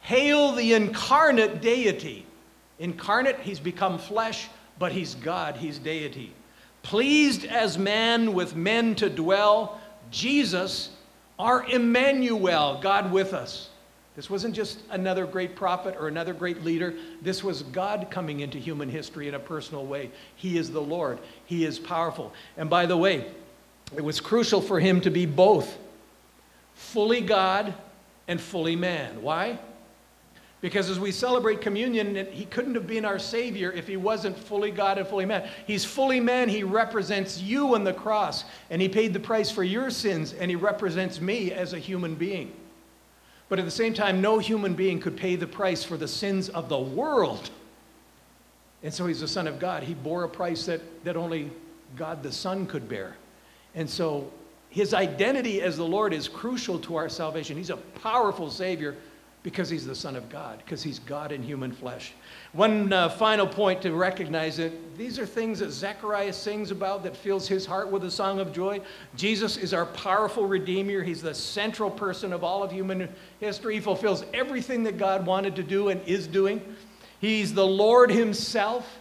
Hail 0.00 0.52
the 0.52 0.74
incarnate 0.74 1.60
deity. 1.60 2.24
Incarnate, 2.78 3.40
he's 3.40 3.58
become 3.58 3.98
flesh, 3.98 4.48
but 4.78 4.92
he's 4.92 5.16
God, 5.16 5.56
he's 5.56 5.80
deity. 5.80 6.32
Pleased 6.82 7.44
as 7.44 7.76
man 7.76 8.32
with 8.32 8.54
men 8.54 8.94
to 8.94 9.10
dwell, 9.10 9.80
Jesus, 10.12 10.90
our 11.38 11.64
Emmanuel, 11.64 12.80
God 12.82 13.12
with 13.12 13.32
us. 13.32 13.70
This 14.16 14.28
wasn't 14.28 14.54
just 14.54 14.80
another 14.90 15.26
great 15.26 15.54
prophet 15.54 15.94
or 15.96 16.08
another 16.08 16.34
great 16.34 16.64
leader. 16.64 16.94
This 17.22 17.44
was 17.44 17.62
God 17.62 18.08
coming 18.10 18.40
into 18.40 18.58
human 18.58 18.88
history 18.88 19.28
in 19.28 19.34
a 19.34 19.38
personal 19.38 19.86
way. 19.86 20.10
He 20.34 20.58
is 20.58 20.72
the 20.72 20.82
Lord, 20.82 21.20
He 21.46 21.64
is 21.64 21.78
powerful. 21.78 22.32
And 22.56 22.68
by 22.68 22.86
the 22.86 22.96
way, 22.96 23.26
it 23.96 24.04
was 24.04 24.20
crucial 24.20 24.60
for 24.60 24.80
him 24.80 25.00
to 25.02 25.10
be 25.10 25.26
both 25.26 25.78
fully 26.74 27.20
God 27.20 27.74
and 28.26 28.40
fully 28.40 28.76
man. 28.76 29.22
Why? 29.22 29.58
Because 30.60 30.90
as 30.90 30.98
we 30.98 31.12
celebrate 31.12 31.60
communion, 31.60 32.26
he 32.32 32.44
couldn't 32.44 32.74
have 32.74 32.86
been 32.86 33.04
our 33.04 33.18
Savior 33.18 33.70
if 33.70 33.86
he 33.86 33.96
wasn't 33.96 34.36
fully 34.36 34.72
God 34.72 34.98
and 34.98 35.06
fully 35.06 35.24
man. 35.24 35.48
He's 35.66 35.84
fully 35.84 36.18
man. 36.18 36.48
He 36.48 36.64
represents 36.64 37.40
you 37.40 37.74
on 37.74 37.84
the 37.84 37.92
cross, 37.92 38.44
and 38.70 38.82
he 38.82 38.88
paid 38.88 39.12
the 39.12 39.20
price 39.20 39.52
for 39.52 39.62
your 39.62 39.88
sins, 39.90 40.32
and 40.32 40.50
he 40.50 40.56
represents 40.56 41.20
me 41.20 41.52
as 41.52 41.74
a 41.74 41.78
human 41.78 42.16
being. 42.16 42.52
But 43.48 43.60
at 43.60 43.64
the 43.64 43.70
same 43.70 43.94
time, 43.94 44.20
no 44.20 44.38
human 44.38 44.74
being 44.74 44.98
could 44.98 45.16
pay 45.16 45.36
the 45.36 45.46
price 45.46 45.84
for 45.84 45.96
the 45.96 46.08
sins 46.08 46.48
of 46.48 46.68
the 46.68 46.78
world. 46.78 47.50
And 48.82 48.92
so 48.92 49.06
he's 49.06 49.20
the 49.20 49.28
Son 49.28 49.46
of 49.46 49.58
God. 49.58 49.84
He 49.84 49.94
bore 49.94 50.24
a 50.24 50.28
price 50.28 50.66
that, 50.66 50.80
that 51.04 51.16
only 51.16 51.50
God 51.96 52.22
the 52.22 52.32
Son 52.32 52.66
could 52.66 52.88
bear. 52.88 53.16
And 53.74 53.88
so 53.88 54.30
his 54.70 54.92
identity 54.92 55.62
as 55.62 55.76
the 55.76 55.84
Lord 55.84 56.12
is 56.12 56.28
crucial 56.28 56.78
to 56.80 56.96
our 56.96 57.08
salvation. 57.08 57.56
He's 57.56 57.70
a 57.70 57.76
powerful 57.76 58.50
Savior 58.50 58.96
because 59.42 59.70
he's 59.70 59.86
the 59.86 59.94
Son 59.94 60.16
of 60.16 60.28
God, 60.28 60.58
because 60.64 60.82
he's 60.82 60.98
God 60.98 61.30
in 61.32 61.42
human 61.42 61.72
flesh. 61.72 62.12
One 62.52 62.92
uh, 62.92 63.08
final 63.08 63.46
point 63.46 63.82
to 63.82 63.92
recognize 63.92 64.58
it 64.58 64.96
these 64.98 65.18
are 65.18 65.26
things 65.26 65.60
that 65.60 65.70
Zechariah 65.70 66.32
sings 66.32 66.70
about 66.70 67.04
that 67.04 67.16
fills 67.16 67.46
his 67.46 67.64
heart 67.64 67.90
with 67.90 68.04
a 68.04 68.10
song 68.10 68.40
of 68.40 68.52
joy. 68.52 68.80
Jesus 69.16 69.56
is 69.56 69.72
our 69.72 69.86
powerful 69.86 70.46
Redeemer. 70.46 71.02
He's 71.02 71.22
the 71.22 71.34
central 71.34 71.90
person 71.90 72.32
of 72.32 72.42
all 72.42 72.64
of 72.64 72.72
human 72.72 73.08
history. 73.38 73.74
He 73.74 73.80
fulfills 73.80 74.24
everything 74.34 74.82
that 74.84 74.98
God 74.98 75.24
wanted 75.24 75.54
to 75.56 75.62
do 75.62 75.88
and 75.88 76.00
is 76.06 76.26
doing. 76.26 76.60
He's 77.20 77.54
the 77.54 77.66
Lord 77.66 78.10
Himself. 78.10 78.98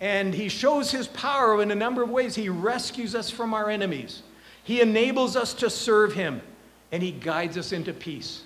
And 0.00 0.34
He 0.34 0.48
shows 0.48 0.90
His 0.90 1.06
power 1.08 1.62
in 1.62 1.70
a 1.70 1.76
number 1.76 2.02
of 2.02 2.10
ways. 2.10 2.34
He 2.34 2.48
rescues 2.48 3.14
us 3.14 3.30
from 3.30 3.54
our 3.54 3.70
enemies, 3.70 4.22
He 4.64 4.80
enables 4.80 5.36
us 5.36 5.54
to 5.54 5.70
serve 5.70 6.12
Him, 6.12 6.42
and 6.90 7.02
He 7.02 7.12
guides 7.12 7.56
us 7.56 7.72
into 7.72 7.92
peace. 7.92 8.42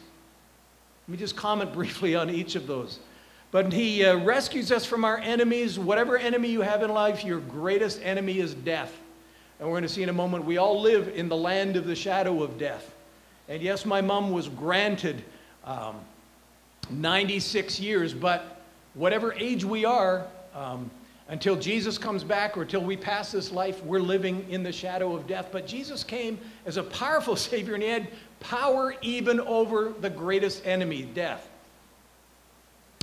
Let 1.09 1.13
me 1.13 1.19
just 1.19 1.37
comment 1.37 1.73
briefly 1.73 2.15
on 2.15 2.29
each 2.29 2.55
of 2.55 2.67
those. 2.67 2.99
But 3.51 3.73
he 3.73 4.05
uh, 4.05 4.19
rescues 4.19 4.71
us 4.71 4.85
from 4.85 5.07
our 5.07 5.17
enemies. 5.17 5.79
Whatever 5.79 6.19
enemy 6.19 6.51
you 6.51 6.61
have 6.61 6.83
in 6.83 6.91
life, 6.91 7.25
your 7.25 7.41
greatest 7.41 8.03
enemy 8.03 8.41
is 8.41 8.53
death. 8.53 8.95
And 9.59 9.67
we're 9.67 9.73
going 9.73 9.85
to 9.85 9.89
see 9.89 10.03
in 10.03 10.11
a 10.11 10.13
moment, 10.13 10.45
we 10.45 10.59
all 10.59 10.83
live 10.83 11.09
in 11.09 11.31
the 11.31 11.37
land 11.37 11.77
of 11.77 11.87
the 11.87 11.97
shadow 11.97 12.43
of 12.43 12.59
death. 12.59 12.95
And 13.49 13.63
yes, 13.63 13.87
my 13.87 14.03
mom 14.03 14.31
was 14.33 14.49
granted 14.51 15.25
um, 15.65 15.97
96 16.91 17.81
years, 17.81 18.13
but 18.13 18.63
whatever 18.93 19.33
age 19.33 19.65
we 19.65 19.87
are, 19.87 20.27
um, 20.55 20.91
until 21.29 21.57
Jesus 21.57 21.99
comes 21.99 22.25
back 22.25 22.57
or 22.57 22.63
until 22.63 22.83
we 22.83 22.97
pass 22.97 23.33
this 23.33 23.51
life, 23.51 23.83
we're 23.85 24.01
living 24.01 24.47
in 24.51 24.63
the 24.63 24.73
shadow 24.73 25.15
of 25.15 25.27
death. 25.27 25.49
But 25.53 25.67
Jesus 25.67 26.05
came 26.05 26.39
as 26.67 26.77
a 26.77 26.83
powerful 26.83 27.37
Savior 27.37 27.75
and 27.75 27.83
He 27.83 27.89
had 27.89 28.09
power 28.41 28.95
even 29.03 29.41
over 29.41 29.93
the 30.01 30.11
greatest 30.11 30.67
enemy, 30.67 31.03
death. 31.03 31.49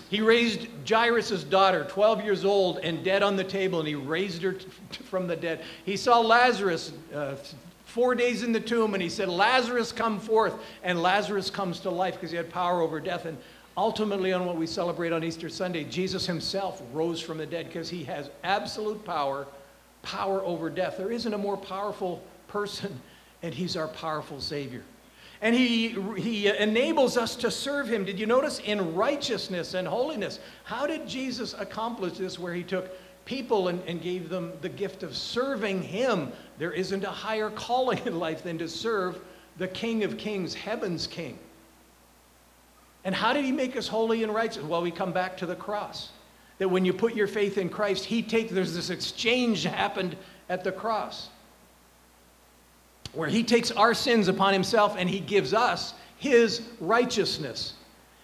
He 0.10 0.22
raised 0.22 0.68
Jairus' 0.88 1.44
daughter, 1.44 1.86
12 1.90 2.24
years 2.24 2.46
old 2.46 2.78
and 2.80 3.04
dead 3.04 3.24
on 3.24 3.36
the 3.36 3.44
table, 3.44 3.80
and 3.80 3.88
he 3.88 3.96
raised 3.96 4.42
her 4.44 4.54
t- 4.54 4.68
from 5.04 5.28
the 5.28 5.36
dead. 5.36 5.62
He 5.84 5.98
saw 5.98 6.20
Lazarus 6.20 6.94
uh, 7.14 7.36
four 7.86 8.14
days 8.14 8.44
in 8.44 8.52
the 8.52 8.60
tomb, 8.60 8.94
and 8.94 9.02
he 9.02 9.10
said, 9.10 9.30
Lazarus, 9.30 9.92
come 9.92 10.20
forth. 10.20 10.54
And 10.84 11.02
Lazarus 11.02 11.50
comes 11.50 11.80
to 11.82 11.90
life 11.90 12.16
because 12.16 12.30
he 12.30 12.38
had 12.38 12.52
power 12.52 12.82
over 12.82 13.00
death. 13.00 13.26
And 13.26 13.38
ultimately, 13.76 14.32
on 14.32 14.46
what 14.46 14.58
we 14.58 14.68
celebrate 14.68 15.12
on 15.12 15.24
Easter 15.24 15.50
Sunday, 15.50 15.84
Jesus 15.86 16.28
himself 16.28 16.84
rose 16.94 17.20
from 17.20 17.40
the 17.40 17.46
dead 17.46 17.68
because 17.68 17.90
he 17.90 18.04
has 18.04 18.30
absolute 18.44 19.04
power, 19.06 19.48
power 20.04 20.44
over 20.44 20.70
death. 20.70 20.98
There 20.98 21.12
isn't 21.12 21.34
a 21.34 21.38
more 21.38 21.58
powerful 21.58 22.22
person, 22.48 23.02
and 23.42 23.56
he's 23.56 23.76
our 23.76 23.88
powerful 23.88 24.40
Savior. 24.40 24.84
And 25.42 25.56
he, 25.56 25.90
he 26.18 26.48
enables 26.48 27.18
us 27.18 27.36
to 27.38 27.52
serve 27.52 27.88
him. 27.88 28.06
Did 28.06 28.20
you 28.20 28.26
notice? 28.26 28.60
In 28.60 28.96
righteousness 28.96 29.74
and 29.74 29.88
holiness. 29.88 30.40
How 30.64 30.88
did 30.88 31.08
Jesus 31.08 31.54
accomplish 31.58 32.18
this 32.18 32.40
where 32.40 32.54
he 32.54 32.64
took 32.64 32.90
people 33.26 33.68
and, 33.68 33.82
and 33.88 34.02
gave 34.02 34.30
them 34.30 34.54
the 34.62 34.70
gift 34.70 35.04
of 35.04 35.16
serving 35.16 35.82
him? 35.82 36.32
There 36.58 36.72
isn't 36.72 37.04
a 37.04 37.12
higher 37.12 37.50
calling 37.50 38.00
in 38.06 38.18
life 38.18 38.44
than 38.44 38.58
to 38.60 38.70
serve 38.70 39.20
the 39.58 39.68
King 39.68 40.04
of 40.04 40.18
Kings, 40.18 40.54
heaven's 40.54 41.08
King. 41.08 41.38
And 43.04 43.14
how 43.14 43.34
did 43.34 43.46
he 43.46 43.52
make 43.52 43.76
us 43.76 43.88
holy 43.88 44.24
and 44.24 44.34
righteous? 44.34 44.64
Well, 44.64 44.82
we 44.82 44.92
come 44.92 45.14
back 45.14 45.38
to 45.38 45.46
the 45.46 45.56
cross. 45.56 46.10
That 46.58 46.70
when 46.70 46.86
you 46.86 46.94
put 46.94 47.14
your 47.14 47.28
faith 47.28 47.58
in 47.58 47.70
Christ, 47.70 48.06
he 48.06 48.24
takes, 48.24 48.52
there's 48.52 48.74
this 48.74 48.90
exchange 48.90 49.64
happened 49.64 50.16
at 50.50 50.64
the 50.64 50.72
cross 50.72 51.30
where 53.16 53.30
he 53.30 53.44
takes 53.44 53.72
our 53.72 53.94
sins 53.94 54.28
upon 54.28 54.54
himself 54.54 54.96
and 54.98 55.10
he 55.10 55.20
gives 55.20 55.54
us 55.54 55.94
his 56.18 56.62
righteousness. 56.80 57.74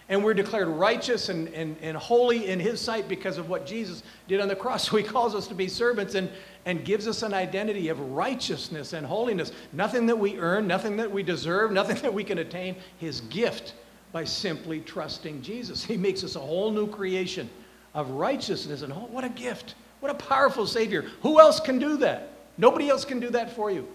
And 0.08 0.22
we're 0.22 0.34
declared 0.34 0.68
righteous 0.68 1.28
and, 1.28 1.48
and, 1.48 1.76
and 1.80 1.96
holy 1.96 2.48
in 2.48 2.60
his 2.60 2.80
sight 2.80 3.08
because 3.08 3.38
of 3.38 3.48
what 3.48 3.64
Jesus 3.64 4.02
did 4.28 4.40
on 4.40 4.48
the 4.48 4.56
cross. 4.56 4.88
So 4.90 4.96
he 4.96 5.02
calls 5.02 5.34
us 5.34 5.46
to 5.48 5.54
be 5.54 5.68
servants 5.68 6.14
and, 6.14 6.28
and 6.66 6.84
gives 6.84 7.08
us 7.08 7.22
an 7.22 7.32
identity 7.32 7.88
of 7.88 7.98
righteousness 7.98 8.92
and 8.92 9.06
holiness. 9.06 9.52
Nothing 9.72 10.06
that 10.06 10.18
we 10.18 10.38
earn, 10.38 10.66
nothing 10.66 10.96
that 10.96 11.10
we 11.10 11.22
deserve, 11.22 11.72
nothing 11.72 11.96
that 12.02 12.12
we 12.12 12.24
can 12.24 12.38
attain. 12.38 12.76
His 12.98 13.22
gift 13.22 13.74
by 14.12 14.24
simply 14.24 14.80
trusting 14.80 15.40
Jesus. 15.40 15.82
He 15.84 15.96
makes 15.96 16.22
us 16.22 16.36
a 16.36 16.40
whole 16.40 16.70
new 16.70 16.86
creation 16.86 17.48
of 17.94 18.10
righteousness. 18.10 18.82
And 18.82 18.92
oh, 18.92 19.08
what 19.10 19.24
a 19.24 19.30
gift. 19.30 19.74
What 20.00 20.10
a 20.10 20.14
powerful 20.16 20.66
Savior. 20.66 21.06
Who 21.22 21.40
else 21.40 21.60
can 21.60 21.78
do 21.78 21.96
that? 21.98 22.32
Nobody 22.58 22.88
else 22.88 23.04
can 23.04 23.20
do 23.20 23.30
that 23.30 23.54
for 23.54 23.70
you. 23.70 23.88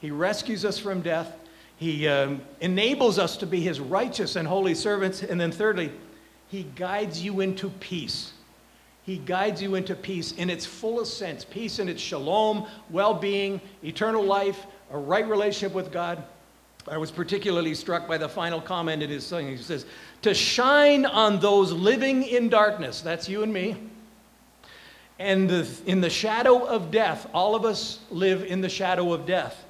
He 0.00 0.10
rescues 0.10 0.64
us 0.64 0.78
from 0.78 1.02
death. 1.02 1.36
He 1.76 2.08
um, 2.08 2.40
enables 2.60 3.18
us 3.18 3.36
to 3.38 3.46
be 3.46 3.60
his 3.60 3.80
righteous 3.80 4.36
and 4.36 4.46
holy 4.46 4.74
servants. 4.74 5.22
And 5.22 5.40
then, 5.40 5.52
thirdly, 5.52 5.92
he 6.48 6.64
guides 6.76 7.22
you 7.22 7.40
into 7.40 7.70
peace. 7.70 8.32
He 9.04 9.18
guides 9.18 9.62
you 9.62 9.74
into 9.74 9.94
peace 9.94 10.32
in 10.32 10.50
its 10.50 10.66
fullest 10.66 11.16
sense 11.16 11.44
peace 11.44 11.78
in 11.78 11.88
its 11.88 12.02
shalom, 12.02 12.66
well 12.90 13.14
being, 13.14 13.60
eternal 13.82 14.22
life, 14.22 14.66
a 14.90 14.98
right 14.98 15.26
relationship 15.26 15.72
with 15.72 15.92
God. 15.92 16.22
I 16.86 16.96
was 16.96 17.10
particularly 17.10 17.74
struck 17.74 18.08
by 18.08 18.18
the 18.18 18.28
final 18.28 18.60
comment 18.60 19.02
in 19.02 19.10
his 19.10 19.26
song. 19.26 19.46
He 19.46 19.56
says, 19.56 19.84
To 20.22 20.32
shine 20.32 21.06
on 21.06 21.38
those 21.38 21.72
living 21.72 22.22
in 22.22 22.48
darkness, 22.48 23.00
that's 23.00 23.28
you 23.28 23.42
and 23.42 23.52
me, 23.52 23.76
and 25.18 25.50
the, 25.50 25.68
in 25.86 26.00
the 26.00 26.10
shadow 26.10 26.64
of 26.64 26.90
death, 26.90 27.28
all 27.34 27.54
of 27.54 27.64
us 27.64 27.98
live 28.10 28.44
in 28.44 28.60
the 28.60 28.68
shadow 28.68 29.12
of 29.12 29.26
death 29.26 29.64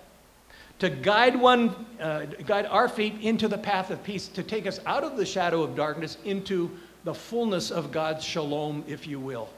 to 0.78 0.88
guide 0.88 1.34
one, 1.34 1.86
uh, 2.00 2.24
guide 2.46 2.66
our 2.66 2.88
feet 2.88 3.14
into 3.20 3.48
the 3.48 3.58
path 3.58 3.90
of 3.90 4.02
peace, 4.04 4.28
to 4.28 4.42
take 4.42 4.66
us 4.66 4.80
out 4.86 5.04
of 5.04 5.16
the 5.16 5.26
shadow 5.26 5.62
of 5.62 5.74
darkness 5.74 6.18
into 6.24 6.70
the 7.04 7.14
fullness 7.14 7.70
of 7.70 7.90
God's 7.90 8.24
shalom, 8.24 8.84
if 8.86 9.06
you 9.06 9.18
will. 9.18 9.48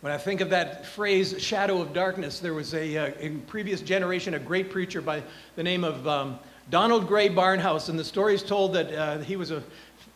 When 0.00 0.12
I 0.12 0.18
think 0.18 0.40
of 0.40 0.50
that 0.50 0.86
phrase, 0.86 1.40
shadow 1.42 1.80
of 1.80 1.92
darkness, 1.92 2.38
there 2.38 2.54
was 2.54 2.74
a, 2.74 2.96
uh, 2.96 3.06
in 3.18 3.40
previous 3.42 3.80
generation, 3.80 4.34
a 4.34 4.38
great 4.38 4.70
preacher 4.70 5.00
by 5.00 5.22
the 5.56 5.62
name 5.62 5.84
of 5.84 6.06
um, 6.06 6.38
Donald 6.70 7.06
Grey 7.08 7.28
Barnhouse, 7.28 7.88
and 7.88 7.98
the 7.98 8.04
story 8.04 8.34
is 8.34 8.42
told 8.42 8.74
that 8.74 8.92
uh, 8.92 9.18
he 9.18 9.36
was 9.36 9.52
a, 9.52 9.62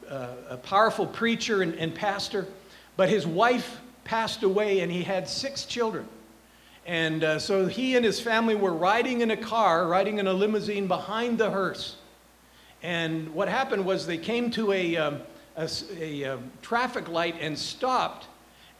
uh, 0.08 0.34
a 0.50 0.56
powerful 0.56 1.06
preacher 1.06 1.62
and, 1.62 1.74
and 1.74 1.94
pastor, 1.94 2.46
but 2.96 3.08
his 3.08 3.26
wife 3.26 3.80
passed 4.04 4.42
away 4.42 4.80
and 4.80 4.90
he 4.90 5.02
had 5.02 5.28
six 5.28 5.64
children. 5.64 6.06
And 6.90 7.22
uh, 7.22 7.38
so 7.38 7.68
he 7.68 7.94
and 7.94 8.04
his 8.04 8.18
family 8.18 8.56
were 8.56 8.72
riding 8.72 9.20
in 9.20 9.30
a 9.30 9.36
car, 9.36 9.86
riding 9.86 10.18
in 10.18 10.26
a 10.26 10.32
limousine 10.32 10.88
behind 10.88 11.38
the 11.38 11.48
hearse. 11.48 11.94
And 12.82 13.32
what 13.32 13.48
happened 13.48 13.86
was 13.86 14.08
they 14.08 14.18
came 14.18 14.50
to 14.50 14.72
a, 14.72 14.96
um, 14.96 15.20
a, 15.56 15.70
a, 16.00 16.22
a, 16.22 16.34
um, 16.34 16.50
traffic 16.62 17.08
light 17.08 17.36
and 17.40 17.56
stopped. 17.56 18.26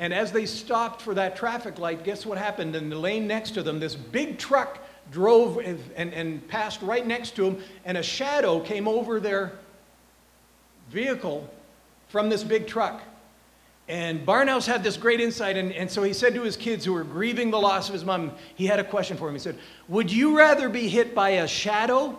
And 0.01 0.13
as 0.13 0.33
they 0.33 0.45
stopped 0.45 1.01
for 1.01 1.15
that 1.15 1.37
traffic 1.37 1.79
light, 1.79 2.03
guess 2.03 2.27
what 2.27 2.37
happened? 2.37 2.75
In 2.75 2.91
the 2.91 2.99
lane 2.99 3.29
next 3.29 3.53
to 3.53 3.63
them, 3.63 3.79
this 3.79 3.95
big 3.95 4.39
truck 4.39 4.81
drove 5.13 5.59
and, 5.59 5.79
and, 5.95 6.13
and 6.13 6.49
passed 6.49 6.83
right 6.83 7.07
next 7.07 7.37
to 7.37 7.45
them, 7.45 7.63
and 7.85 7.97
a 7.97 8.03
shadow 8.03 8.59
came 8.59 8.89
over 8.89 9.21
their 9.21 9.53
vehicle 10.91 11.49
from 12.09 12.29
this 12.29 12.43
big 12.43 12.67
truck. 12.67 13.03
And 13.89 14.25
Barnhouse 14.25 14.67
had 14.67 14.85
this 14.85 14.97
great 14.97 15.21
insight, 15.21 15.57
and, 15.57 15.73
and 15.73 15.91
so 15.91 16.05
he 16.05 16.13
said 16.13 16.35
to 16.35 16.43
his 16.43 16.57
kids 16.57 16.85
who 16.85 16.93
were 16.93 17.03
grieving 17.03 17.51
the 17.51 17.61
loss 17.61 17.89
of 17.89 17.93
his 17.93 18.05
mom, 18.05 18.33
he 18.55 18.67
had 18.67 18.79
a 18.79 18.85
question 18.85 19.17
for 19.17 19.29
him. 19.29 19.35
He 19.35 19.41
said, 19.41 19.59
Would 19.89 20.13
you 20.13 20.39
rather 20.39 20.69
be 20.69 20.89
hit 20.89 21.13
by 21.13 21.31
a 21.31 21.49
shadow, 21.49 22.17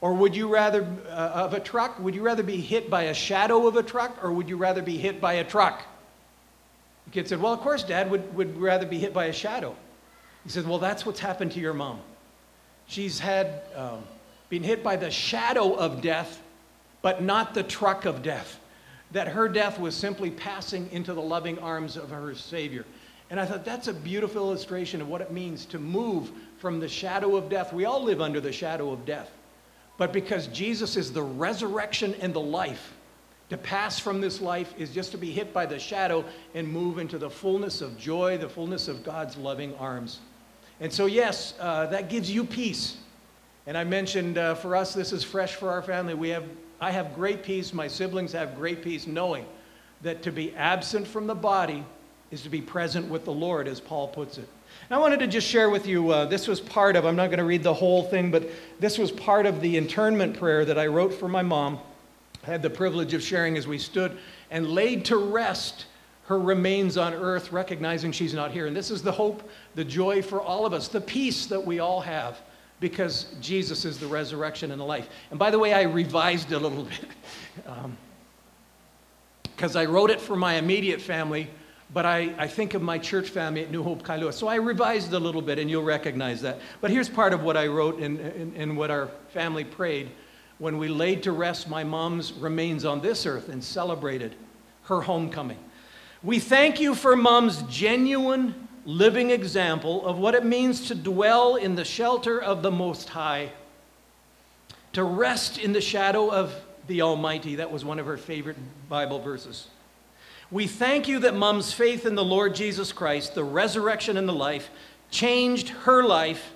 or 0.00 0.14
would 0.14 0.36
you 0.36 0.48
rather, 0.48 0.86
uh, 1.08 1.10
of 1.10 1.52
a 1.52 1.58
truck, 1.58 1.98
would 1.98 2.14
you 2.14 2.22
rather 2.22 2.44
be 2.44 2.58
hit 2.58 2.88
by 2.90 3.04
a 3.04 3.14
shadow 3.14 3.66
of 3.66 3.74
a 3.76 3.82
truck, 3.82 4.22
or 4.22 4.32
would 4.32 4.48
you 4.48 4.56
rather 4.56 4.82
be 4.82 4.96
hit 4.96 5.20
by 5.20 5.34
a 5.34 5.44
truck? 5.44 5.82
The 7.06 7.10
kid 7.10 7.28
said, 7.28 7.40
Well, 7.40 7.52
of 7.52 7.60
course, 7.60 7.82
Dad 7.82 8.08
would, 8.10 8.32
would 8.36 8.56
rather 8.56 8.86
be 8.86 8.98
hit 8.98 9.12
by 9.12 9.24
a 9.24 9.32
shadow. 9.32 9.74
He 10.44 10.50
said, 10.50 10.64
Well, 10.64 10.78
that's 10.78 11.04
what's 11.04 11.20
happened 11.20 11.52
to 11.52 11.60
your 11.60 11.74
mom. 11.74 11.98
She's 12.86 13.18
had 13.18 13.62
um, 13.74 14.04
been 14.48 14.62
hit 14.62 14.84
by 14.84 14.94
the 14.94 15.10
shadow 15.10 15.74
of 15.74 16.02
death, 16.02 16.40
but 17.02 17.20
not 17.20 17.54
the 17.54 17.64
truck 17.64 18.04
of 18.04 18.22
death 18.22 18.60
that 19.14 19.28
her 19.28 19.48
death 19.48 19.78
was 19.78 19.96
simply 19.96 20.30
passing 20.30 20.90
into 20.92 21.14
the 21.14 21.22
loving 21.22 21.58
arms 21.60 21.96
of 21.96 22.10
her 22.10 22.34
Savior. 22.34 22.84
And 23.30 23.40
I 23.40 23.46
thought 23.46 23.64
that's 23.64 23.88
a 23.88 23.94
beautiful 23.94 24.42
illustration 24.42 25.00
of 25.00 25.08
what 25.08 25.20
it 25.20 25.32
means 25.32 25.64
to 25.66 25.78
move 25.78 26.32
from 26.58 26.80
the 26.80 26.88
shadow 26.88 27.36
of 27.36 27.48
death. 27.48 27.72
We 27.72 27.84
all 27.84 28.02
live 28.02 28.20
under 28.20 28.40
the 28.40 28.52
shadow 28.52 28.90
of 28.90 29.06
death. 29.06 29.30
But 29.96 30.12
because 30.12 30.48
Jesus 30.48 30.96
is 30.96 31.12
the 31.12 31.22
resurrection 31.22 32.14
and 32.20 32.34
the 32.34 32.40
life, 32.40 32.92
to 33.50 33.56
pass 33.56 34.00
from 34.00 34.20
this 34.20 34.40
life 34.40 34.74
is 34.76 34.90
just 34.90 35.12
to 35.12 35.18
be 35.18 35.30
hit 35.30 35.52
by 35.52 35.64
the 35.64 35.78
shadow 35.78 36.24
and 36.54 36.66
move 36.66 36.98
into 36.98 37.16
the 37.16 37.30
fullness 37.30 37.82
of 37.82 37.96
joy, 37.96 38.36
the 38.36 38.48
fullness 38.48 38.88
of 38.88 39.04
God's 39.04 39.36
loving 39.36 39.76
arms. 39.76 40.18
And 40.80 40.92
so, 40.92 41.06
yes, 41.06 41.54
uh, 41.60 41.86
that 41.86 42.08
gives 42.08 42.28
you 42.28 42.44
peace. 42.44 42.96
And 43.68 43.78
I 43.78 43.84
mentioned 43.84 44.38
uh, 44.38 44.56
for 44.56 44.74
us, 44.74 44.92
this 44.92 45.12
is 45.12 45.22
fresh 45.22 45.54
for 45.54 45.70
our 45.70 45.82
family. 45.82 46.14
We 46.14 46.30
have 46.30 46.44
I 46.84 46.90
have 46.90 47.14
great 47.14 47.42
peace, 47.42 47.72
my 47.72 47.88
siblings 47.88 48.32
have 48.32 48.56
great 48.56 48.82
peace, 48.82 49.06
knowing 49.06 49.46
that 50.02 50.20
to 50.24 50.30
be 50.30 50.54
absent 50.54 51.06
from 51.06 51.26
the 51.26 51.34
body 51.34 51.82
is 52.30 52.42
to 52.42 52.50
be 52.50 52.60
present 52.60 53.08
with 53.08 53.24
the 53.24 53.32
Lord, 53.32 53.68
as 53.68 53.80
Paul 53.80 54.06
puts 54.06 54.36
it. 54.36 54.46
And 54.90 54.94
I 54.94 54.98
wanted 54.98 55.20
to 55.20 55.26
just 55.26 55.46
share 55.46 55.70
with 55.70 55.86
you 55.86 56.10
uh, 56.10 56.26
this 56.26 56.46
was 56.46 56.60
part 56.60 56.94
of, 56.94 57.06
I'm 57.06 57.16
not 57.16 57.28
going 57.28 57.38
to 57.38 57.44
read 57.46 57.62
the 57.62 57.72
whole 57.72 58.02
thing, 58.02 58.30
but 58.30 58.50
this 58.80 58.98
was 58.98 59.10
part 59.10 59.46
of 59.46 59.62
the 59.62 59.78
internment 59.78 60.38
prayer 60.38 60.66
that 60.66 60.78
I 60.78 60.88
wrote 60.88 61.14
for 61.14 61.26
my 61.26 61.40
mom. 61.40 61.78
I 62.46 62.50
had 62.50 62.60
the 62.60 62.68
privilege 62.68 63.14
of 63.14 63.22
sharing 63.22 63.56
as 63.56 63.66
we 63.66 63.78
stood 63.78 64.18
and 64.50 64.68
laid 64.68 65.06
to 65.06 65.16
rest 65.16 65.86
her 66.26 66.38
remains 66.38 66.98
on 66.98 67.14
earth, 67.14 67.50
recognizing 67.50 68.12
she's 68.12 68.34
not 68.34 68.50
here. 68.50 68.66
And 68.66 68.76
this 68.76 68.90
is 68.90 69.00
the 69.00 69.12
hope, 69.12 69.48
the 69.74 69.86
joy 69.86 70.20
for 70.20 70.38
all 70.38 70.66
of 70.66 70.74
us, 70.74 70.88
the 70.88 71.00
peace 71.00 71.46
that 71.46 71.64
we 71.64 71.78
all 71.78 72.02
have 72.02 72.38
because 72.80 73.26
Jesus 73.40 73.84
is 73.84 73.98
the 73.98 74.06
resurrection 74.06 74.70
and 74.70 74.80
the 74.80 74.84
life. 74.84 75.08
And 75.30 75.38
by 75.38 75.50
the 75.50 75.58
way, 75.58 75.72
I 75.72 75.82
revised 75.82 76.52
it 76.52 76.56
a 76.56 76.58
little 76.58 76.84
bit 76.84 77.94
because 79.56 79.76
um, 79.76 79.80
I 79.80 79.84
wrote 79.86 80.10
it 80.10 80.20
for 80.20 80.36
my 80.36 80.54
immediate 80.54 81.00
family, 81.00 81.48
but 81.92 82.04
I, 82.04 82.34
I 82.36 82.48
think 82.48 82.74
of 82.74 82.82
my 82.82 82.98
church 82.98 83.30
family 83.30 83.62
at 83.62 83.70
New 83.70 83.82
Hope 83.82 84.02
Kailua. 84.02 84.32
So 84.32 84.48
I 84.48 84.56
revised 84.56 85.12
a 85.12 85.18
little 85.18 85.42
bit, 85.42 85.58
and 85.58 85.70
you'll 85.70 85.84
recognize 85.84 86.42
that. 86.42 86.60
But 86.80 86.90
here's 86.90 87.08
part 87.08 87.32
of 87.32 87.42
what 87.42 87.56
I 87.56 87.68
wrote 87.68 88.00
and, 88.00 88.18
and, 88.18 88.56
and 88.56 88.76
what 88.76 88.90
our 88.90 89.08
family 89.32 89.64
prayed 89.64 90.10
when 90.58 90.78
we 90.78 90.88
laid 90.88 91.22
to 91.24 91.32
rest 91.32 91.68
my 91.68 91.84
mom's 91.84 92.32
remains 92.32 92.84
on 92.84 93.00
this 93.00 93.26
earth 93.26 93.48
and 93.48 93.62
celebrated 93.62 94.34
her 94.84 95.00
homecoming. 95.00 95.58
We 96.22 96.38
thank 96.38 96.80
you 96.80 96.94
for 96.94 97.16
mom's 97.16 97.62
genuine 97.62 98.68
living 98.84 99.30
example 99.30 100.06
of 100.06 100.18
what 100.18 100.34
it 100.34 100.44
means 100.44 100.88
to 100.88 100.94
dwell 100.94 101.56
in 101.56 101.74
the 101.74 101.84
shelter 101.84 102.40
of 102.40 102.62
the 102.62 102.70
Most 102.70 103.08
High, 103.08 103.50
to 104.92 105.02
rest 105.02 105.58
in 105.58 105.72
the 105.72 105.80
shadow 105.80 106.30
of 106.30 106.54
the 106.86 107.02
Almighty. 107.02 107.56
That 107.56 107.72
was 107.72 107.84
one 107.84 107.98
of 107.98 108.06
her 108.06 108.16
favorite 108.16 108.56
Bible 108.88 109.18
verses. 109.18 109.68
We 110.50 110.66
thank 110.66 111.08
you 111.08 111.20
that 111.20 111.34
mom's 111.34 111.72
faith 111.72 112.06
in 112.06 112.14
the 112.14 112.24
Lord 112.24 112.54
Jesus 112.54 112.92
Christ, 112.92 113.34
the 113.34 113.44
resurrection 113.44 114.16
and 114.16 114.28
the 114.28 114.34
life, 114.34 114.70
changed 115.10 115.68
her 115.70 116.02
life 116.04 116.52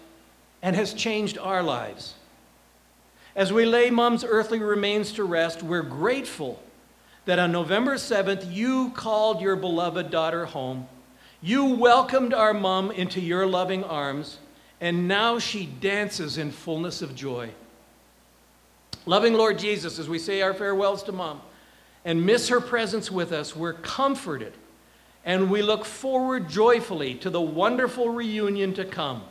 and 0.63 0.77
has 0.77 0.93
changed 0.93 1.39
our 1.39 1.63
lives. 1.63 2.15
As 3.35 3.53
we 3.53 3.65
lay 3.65 3.91
mom's 3.91 4.25
earthly 4.25 4.59
remains 4.59 5.13
to 5.13 5.25
rest, 5.25 5.63
we're 5.63 5.83
grateful 5.83 6.63
that 7.25 7.39
on 7.39 7.53
November 7.53 7.95
7th, 7.95 8.53
you 8.53 8.91
called 8.91 9.41
your 9.41 9.57
beloved 9.57 10.11
daughter 10.11 10.47
home. 10.47 10.89
You 11.41 11.67
welcomed 11.67 12.35
our 12.35 12.53
mom 12.53 12.91
into 12.91 13.21
your 13.21 13.47
loving 13.47 13.85
arms, 13.85 14.39
and 14.81 15.07
now 15.07 15.39
she 15.39 15.67
dances 15.67 16.37
in 16.37 16.51
fullness 16.51 17.01
of 17.01 17.15
joy. 17.15 17.51
Loving 19.07 19.35
Lord 19.35 19.59
Jesus, 19.59 19.99
as 19.99 20.09
we 20.09 20.19
say 20.19 20.43
our 20.43 20.53
farewells 20.53 21.03
to 21.05 21.13
mom 21.13 21.41
and 22.05 22.27
miss 22.27 22.49
her 22.49 22.61
presence 22.61 23.11
with 23.11 23.33
us, 23.33 23.55
we're 23.55 23.73
comforted 23.73 24.53
and 25.25 25.51
we 25.51 25.63
look 25.63 25.85
forward 25.85 26.49
joyfully 26.49 27.15
to 27.15 27.31
the 27.31 27.41
wonderful 27.41 28.09
reunion 28.09 28.73
to 28.75 28.85
come 28.85 29.23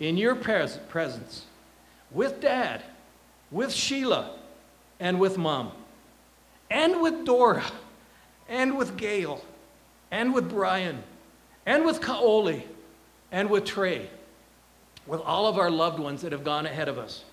in 0.00 0.16
your 0.16 0.34
pres- 0.34 0.78
presence 0.88 1.46
with 2.10 2.40
dad, 2.40 2.82
with 3.50 3.72
Sheila, 3.72 4.36
and 5.00 5.18
with 5.18 5.38
mom, 5.38 5.72
and 6.70 7.00
with 7.00 7.24
Dora, 7.24 7.64
and 8.48 8.76
with 8.76 8.96
Gail, 8.96 9.44
and 10.10 10.34
with 10.34 10.48
Brian, 10.48 11.02
and 11.66 11.84
with 11.84 12.00
Kaoli, 12.00 12.62
and 13.30 13.48
with 13.48 13.64
Trey, 13.64 14.08
with 15.06 15.20
all 15.20 15.46
of 15.46 15.58
our 15.58 15.70
loved 15.70 15.98
ones 15.98 16.22
that 16.22 16.32
have 16.32 16.44
gone 16.44 16.66
ahead 16.66 16.88
of 16.88 16.98
us. 16.98 17.24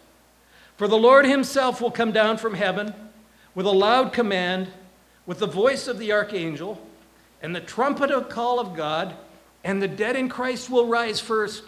For 0.77 0.87
the 0.87 0.97
Lord 0.97 1.25
himself 1.25 1.81
will 1.81 1.91
come 1.91 2.11
down 2.11 2.37
from 2.37 2.53
heaven 2.53 2.93
with 3.53 3.65
a 3.65 3.71
loud 3.71 4.13
command, 4.13 4.69
with 5.25 5.39
the 5.39 5.47
voice 5.47 5.87
of 5.87 5.99
the 5.99 6.13
archangel, 6.13 6.81
and 7.41 7.55
the 7.55 7.61
trumpet 7.61 8.11
of 8.11 8.29
call 8.29 8.59
of 8.59 8.75
God, 8.75 9.15
and 9.63 9.81
the 9.81 9.87
dead 9.87 10.15
in 10.15 10.29
Christ 10.29 10.69
will 10.69 10.87
rise 10.87 11.19
first. 11.19 11.63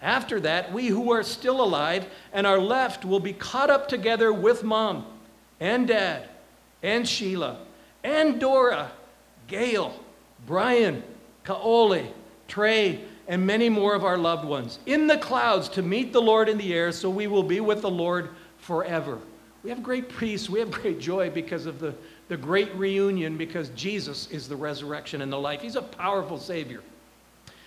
After 0.00 0.40
that, 0.40 0.72
we 0.72 0.88
who 0.88 1.12
are 1.12 1.22
still 1.22 1.60
alive 1.60 2.06
and 2.32 2.46
are 2.46 2.58
left 2.58 3.04
will 3.04 3.20
be 3.20 3.32
caught 3.32 3.70
up 3.70 3.88
together 3.88 4.32
with 4.32 4.62
mom 4.62 5.06
and 5.60 5.88
dad 5.88 6.28
and 6.82 7.06
Sheila 7.08 7.58
and 8.04 8.40
Dora, 8.40 8.92
Gail, 9.48 9.98
Brian, 10.46 11.02
Kaole, 11.48 12.12
Trey, 12.46 13.00
and 13.26 13.46
many 13.46 13.70
more 13.70 13.94
of 13.94 14.04
our 14.04 14.18
loved 14.18 14.44
ones 14.44 14.78
in 14.84 15.06
the 15.06 15.16
clouds 15.16 15.70
to 15.70 15.82
meet 15.82 16.12
the 16.12 16.20
Lord 16.20 16.46
in 16.46 16.58
the 16.58 16.74
air, 16.74 16.92
so 16.92 17.08
we 17.08 17.26
will 17.26 17.42
be 17.42 17.60
with 17.60 17.80
the 17.80 17.90
Lord 17.90 18.28
forever. 18.58 19.18
We 19.62 19.70
have 19.70 19.82
great 19.82 20.14
peace, 20.18 20.50
we 20.50 20.60
have 20.60 20.70
great 20.70 21.00
joy 21.00 21.30
because 21.30 21.64
of 21.64 21.80
the, 21.80 21.94
the 22.28 22.36
great 22.36 22.74
reunion, 22.74 23.38
because 23.38 23.70
Jesus 23.70 24.30
is 24.30 24.46
the 24.46 24.56
resurrection 24.56 25.22
and 25.22 25.32
the 25.32 25.38
life. 25.38 25.62
He's 25.62 25.76
a 25.76 25.82
powerful 25.82 26.38
Savior. 26.38 26.82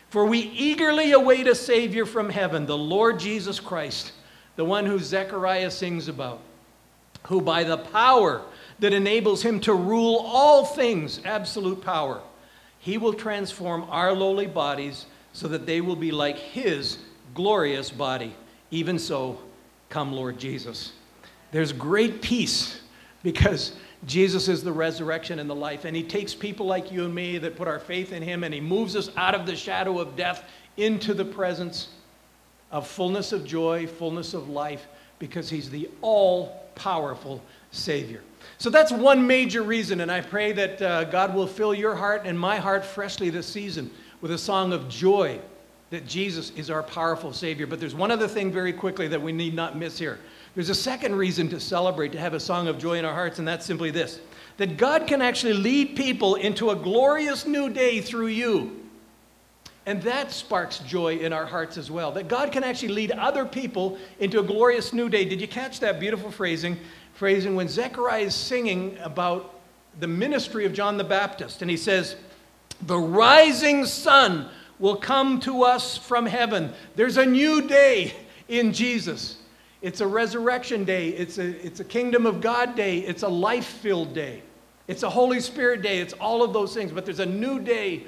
For 0.09 0.25
we 0.25 0.39
eagerly 0.39 1.13
await 1.13 1.47
a 1.47 1.55
Savior 1.55 2.05
from 2.05 2.29
heaven, 2.29 2.67
the 2.67 2.77
Lord 2.77 3.19
Jesus 3.19 3.59
Christ, 3.59 4.11
the 4.57 4.65
one 4.65 4.85
who 4.85 4.99
Zechariah 4.99 5.71
sings 5.71 6.07
about, 6.07 6.39
who 7.23 7.41
by 7.41 7.63
the 7.63 7.77
power 7.77 8.43
that 8.77 8.93
enables 8.93 9.41
him 9.41 9.59
to 9.61 9.73
rule 9.73 10.17
all 10.23 10.65
things, 10.65 11.19
absolute 11.25 11.83
power, 11.83 12.21
he 12.81 12.97
will 12.97 13.13
transform 13.13 13.85
our 13.89 14.11
lowly 14.11 14.47
bodies 14.47 15.05
so 15.33 15.47
that 15.47 15.65
they 15.67 15.81
will 15.81 15.95
be 15.95 16.11
like 16.11 16.37
his 16.37 16.97
glorious 17.35 17.91
body. 17.91 18.35
Even 18.71 18.97
so, 18.97 19.39
come, 19.89 20.11
Lord 20.11 20.39
Jesus. 20.39 20.91
There's 21.51 21.71
great 21.71 22.23
peace 22.23 22.81
because 23.21 23.75
Jesus 24.07 24.47
is 24.47 24.63
the 24.63 24.71
resurrection 24.71 25.37
and 25.37 25.47
the 25.47 25.55
life. 25.55 25.85
And 25.85 25.95
he 25.95 26.01
takes 26.01 26.33
people 26.33 26.65
like 26.65 26.91
you 26.91 27.05
and 27.05 27.13
me 27.13 27.37
that 27.37 27.55
put 27.55 27.67
our 27.67 27.79
faith 27.79 28.13
in 28.13 28.23
him 28.23 28.43
and 28.43 28.51
he 28.51 28.59
moves 28.59 28.95
us 28.95 29.11
out 29.15 29.35
of 29.35 29.45
the 29.45 29.55
shadow 29.55 29.99
of 29.99 30.15
death 30.15 30.43
into 30.75 31.13
the 31.13 31.25
presence 31.25 31.89
of 32.71 32.87
fullness 32.87 33.31
of 33.31 33.45
joy, 33.45 33.85
fullness 33.85 34.33
of 34.33 34.49
life, 34.49 34.87
because 35.19 35.51
he's 35.51 35.69
the 35.69 35.87
all 36.01 36.65
powerful 36.73 37.43
Savior. 37.69 38.21
So 38.57 38.69
that's 38.69 38.91
one 38.91 39.25
major 39.25 39.63
reason, 39.63 40.01
and 40.01 40.11
I 40.11 40.21
pray 40.21 40.51
that 40.51 40.81
uh, 40.81 41.03
God 41.05 41.33
will 41.33 41.47
fill 41.47 41.73
your 41.73 41.95
heart 41.95 42.23
and 42.25 42.39
my 42.39 42.57
heart 42.57 42.85
freshly 42.85 43.29
this 43.29 43.47
season 43.47 43.89
with 44.21 44.31
a 44.31 44.37
song 44.37 44.73
of 44.73 44.87
joy 44.87 45.39
that 45.89 46.07
Jesus 46.07 46.51
is 46.51 46.69
our 46.69 46.83
powerful 46.83 47.33
Savior. 47.33 47.67
But 47.67 47.79
there's 47.79 47.95
one 47.95 48.11
other 48.11 48.27
thing 48.27 48.51
very 48.51 48.71
quickly 48.71 49.07
that 49.09 49.21
we 49.21 49.31
need 49.31 49.53
not 49.53 49.77
miss 49.77 49.99
here. 49.99 50.19
There's 50.55 50.69
a 50.69 50.75
second 50.75 51.15
reason 51.15 51.49
to 51.49 51.59
celebrate, 51.59 52.11
to 52.13 52.19
have 52.19 52.33
a 52.33 52.39
song 52.39 52.67
of 52.67 52.77
joy 52.77 52.97
in 52.97 53.05
our 53.05 53.13
hearts, 53.13 53.39
and 53.39 53.47
that's 53.47 53.65
simply 53.65 53.91
this 53.91 54.19
that 54.57 54.77
God 54.77 55.07
can 55.07 55.21
actually 55.21 55.53
lead 55.53 55.95
people 55.95 56.35
into 56.35 56.69
a 56.69 56.75
glorious 56.75 57.47
new 57.47 57.69
day 57.69 57.99
through 57.99 58.27
you. 58.27 58.77
And 59.87 60.03
that 60.03 60.31
sparks 60.31 60.79
joy 60.79 61.17
in 61.17 61.33
our 61.33 61.45
hearts 61.45 61.77
as 61.77 61.89
well. 61.89 62.11
That 62.11 62.27
God 62.27 62.51
can 62.51 62.63
actually 62.63 62.89
lead 62.89 63.11
other 63.11 63.45
people 63.45 63.97
into 64.19 64.39
a 64.39 64.43
glorious 64.43 64.93
new 64.93 65.09
day. 65.09 65.25
Did 65.25 65.41
you 65.41 65.47
catch 65.47 65.79
that 65.79 65.99
beautiful 65.99 66.29
phrasing? 66.29 66.77
Phrasing 67.13 67.55
when 67.55 67.67
Zechariah 67.67 68.23
is 68.23 68.35
singing 68.35 68.97
about 69.01 69.55
the 69.99 70.07
ministry 70.07 70.65
of 70.65 70.73
John 70.73 70.97
the 70.97 71.03
Baptist, 71.03 71.61
and 71.61 71.69
he 71.69 71.77
says, 71.77 72.15
The 72.83 72.97
rising 72.97 73.85
sun 73.85 74.49
will 74.79 74.95
come 74.95 75.39
to 75.41 75.63
us 75.63 75.97
from 75.97 76.25
heaven. 76.25 76.73
There's 76.95 77.17
a 77.17 77.25
new 77.25 77.67
day 77.67 78.13
in 78.47 78.73
Jesus. 78.73 79.37
It's 79.81 80.01
a 80.01 80.07
resurrection 80.07 80.83
day. 80.83 81.09
It's 81.09 81.37
a, 81.37 81.65
it's 81.65 81.79
a 81.79 81.83
kingdom 81.83 82.25
of 82.25 82.41
God 82.41 82.75
day. 82.75 82.99
It's 82.99 83.23
a 83.23 83.29
life 83.29 83.65
filled 83.65 84.13
day. 84.13 84.43
It's 84.87 85.03
a 85.03 85.09
Holy 85.09 85.39
Spirit 85.39 85.81
day. 85.81 85.99
It's 85.99 86.13
all 86.13 86.43
of 86.43 86.53
those 86.53 86.73
things. 86.73 86.91
But 86.91 87.05
there's 87.05 87.19
a 87.19 87.25
new 87.25 87.59
day 87.59 88.05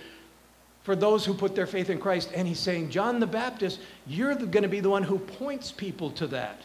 for 0.83 0.95
those 0.95 1.25
who 1.25 1.33
put 1.33 1.55
their 1.55 1.65
faith 1.65 1.89
in 1.89 1.97
Christ. 1.97 2.31
And 2.35 2.47
he's 2.47 2.59
saying, 2.59 2.89
John 2.89 3.19
the 3.19 3.27
Baptist, 3.27 3.79
you're 4.05 4.35
going 4.35 4.63
to 4.63 4.69
be 4.69 4.81
the 4.81 4.89
one 4.89 5.03
who 5.03 5.17
points 5.17 5.71
people 5.71 6.11
to 6.11 6.27
that. 6.27 6.61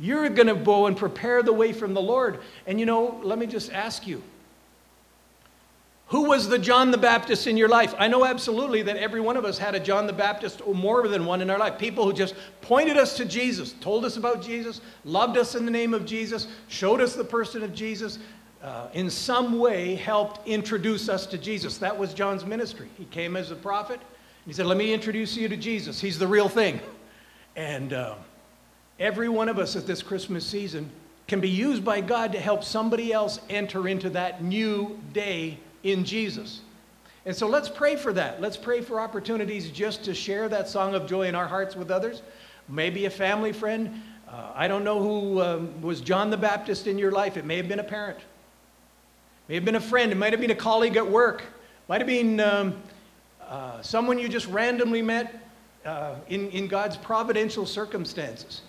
You're 0.00 0.28
going 0.30 0.48
to 0.48 0.54
go 0.54 0.86
and 0.86 0.96
prepare 0.96 1.42
the 1.42 1.52
way 1.52 1.72
from 1.72 1.92
the 1.94 2.00
Lord. 2.00 2.40
And 2.66 2.80
you 2.80 2.86
know, 2.86 3.20
let 3.22 3.38
me 3.38 3.46
just 3.46 3.70
ask 3.72 4.06
you 4.06 4.22
who 6.10 6.24
was 6.24 6.48
the 6.48 6.58
John 6.58 6.90
the 6.90 6.98
Baptist 6.98 7.46
in 7.46 7.56
your 7.56 7.68
life? 7.68 7.94
I 7.96 8.08
know 8.08 8.24
absolutely 8.24 8.82
that 8.82 8.96
every 8.96 9.20
one 9.20 9.36
of 9.36 9.44
us 9.44 9.58
had 9.58 9.76
a 9.76 9.80
John 9.80 10.08
the 10.08 10.12
Baptist 10.12 10.60
or 10.66 10.74
more 10.74 11.06
than 11.06 11.24
one 11.24 11.40
in 11.40 11.48
our 11.50 11.58
life. 11.58 11.78
People 11.78 12.04
who 12.04 12.12
just 12.12 12.34
pointed 12.62 12.96
us 12.96 13.16
to 13.18 13.24
Jesus, 13.24 13.74
told 13.74 14.04
us 14.04 14.16
about 14.16 14.42
Jesus, 14.42 14.80
loved 15.04 15.36
us 15.36 15.54
in 15.54 15.64
the 15.64 15.70
name 15.70 15.94
of 15.94 16.04
Jesus, 16.04 16.48
showed 16.66 17.00
us 17.00 17.14
the 17.14 17.22
person 17.22 17.62
of 17.62 17.72
Jesus, 17.72 18.18
uh, 18.60 18.88
in 18.92 19.08
some 19.08 19.60
way 19.60 19.94
helped 19.94 20.46
introduce 20.48 21.08
us 21.08 21.26
to 21.26 21.38
Jesus. 21.38 21.78
That 21.78 21.96
was 21.96 22.12
John's 22.12 22.44
ministry. 22.44 22.88
He 22.98 23.04
came 23.04 23.36
as 23.36 23.52
a 23.52 23.56
prophet. 23.56 24.00
He 24.46 24.52
said, 24.52 24.66
Let 24.66 24.78
me 24.78 24.92
introduce 24.92 25.36
you 25.36 25.48
to 25.48 25.56
Jesus. 25.56 26.00
He's 26.00 26.18
the 26.18 26.26
real 26.26 26.48
thing. 26.48 26.80
And 27.54 27.92
uh, 27.92 28.16
every 29.00 29.28
one 29.28 29.48
of 29.48 29.58
us 29.58 29.74
at 29.74 29.86
this 29.86 30.02
Christmas 30.02 30.46
season 30.46 30.90
can 31.26 31.40
be 31.40 31.48
used 31.48 31.84
by 31.84 32.00
God 32.00 32.32
to 32.32 32.40
help 32.40 32.62
somebody 32.62 33.12
else 33.12 33.40
enter 33.48 33.88
into 33.88 34.10
that 34.10 34.44
new 34.44 35.00
day 35.12 35.58
in 35.82 36.04
Jesus. 36.04 36.60
And 37.24 37.34
so 37.34 37.46
let's 37.46 37.68
pray 37.68 37.96
for 37.96 38.12
that. 38.12 38.40
Let's 38.40 38.56
pray 38.56 38.80
for 38.80 39.00
opportunities 39.00 39.70
just 39.70 40.04
to 40.04 40.14
share 40.14 40.48
that 40.48 40.68
song 40.68 40.94
of 40.94 41.06
joy 41.06 41.28
in 41.28 41.34
our 41.34 41.46
hearts 41.46 41.76
with 41.76 41.90
others. 41.90 42.22
Maybe 42.68 43.06
a 43.06 43.10
family 43.10 43.52
friend. 43.52 44.02
Uh, 44.28 44.52
I 44.54 44.68
don't 44.68 44.84
know 44.84 45.02
who 45.02 45.40
um, 45.40 45.82
was 45.82 46.00
John 46.00 46.30
the 46.30 46.36
Baptist 46.36 46.86
in 46.86 46.98
your 46.98 47.10
life. 47.10 47.36
It 47.36 47.44
may 47.44 47.56
have 47.56 47.68
been 47.68 47.80
a 47.80 47.84
parent, 47.84 48.18
it 48.18 48.24
may 49.48 49.54
have 49.56 49.64
been 49.64 49.76
a 49.76 49.80
friend, 49.80 50.12
it 50.12 50.14
might 50.14 50.32
have 50.32 50.40
been 50.40 50.52
a 50.52 50.54
colleague 50.54 50.96
at 50.96 51.08
work, 51.08 51.42
it 51.42 51.88
might 51.88 52.00
have 52.00 52.06
been 52.06 52.38
um, 52.38 52.80
uh, 53.46 53.82
someone 53.82 54.18
you 54.18 54.28
just 54.28 54.46
randomly 54.46 55.02
met 55.02 55.34
uh, 55.84 56.14
in, 56.28 56.48
in 56.50 56.68
God's 56.68 56.96
providential 56.96 57.66
circumstances. 57.66 58.62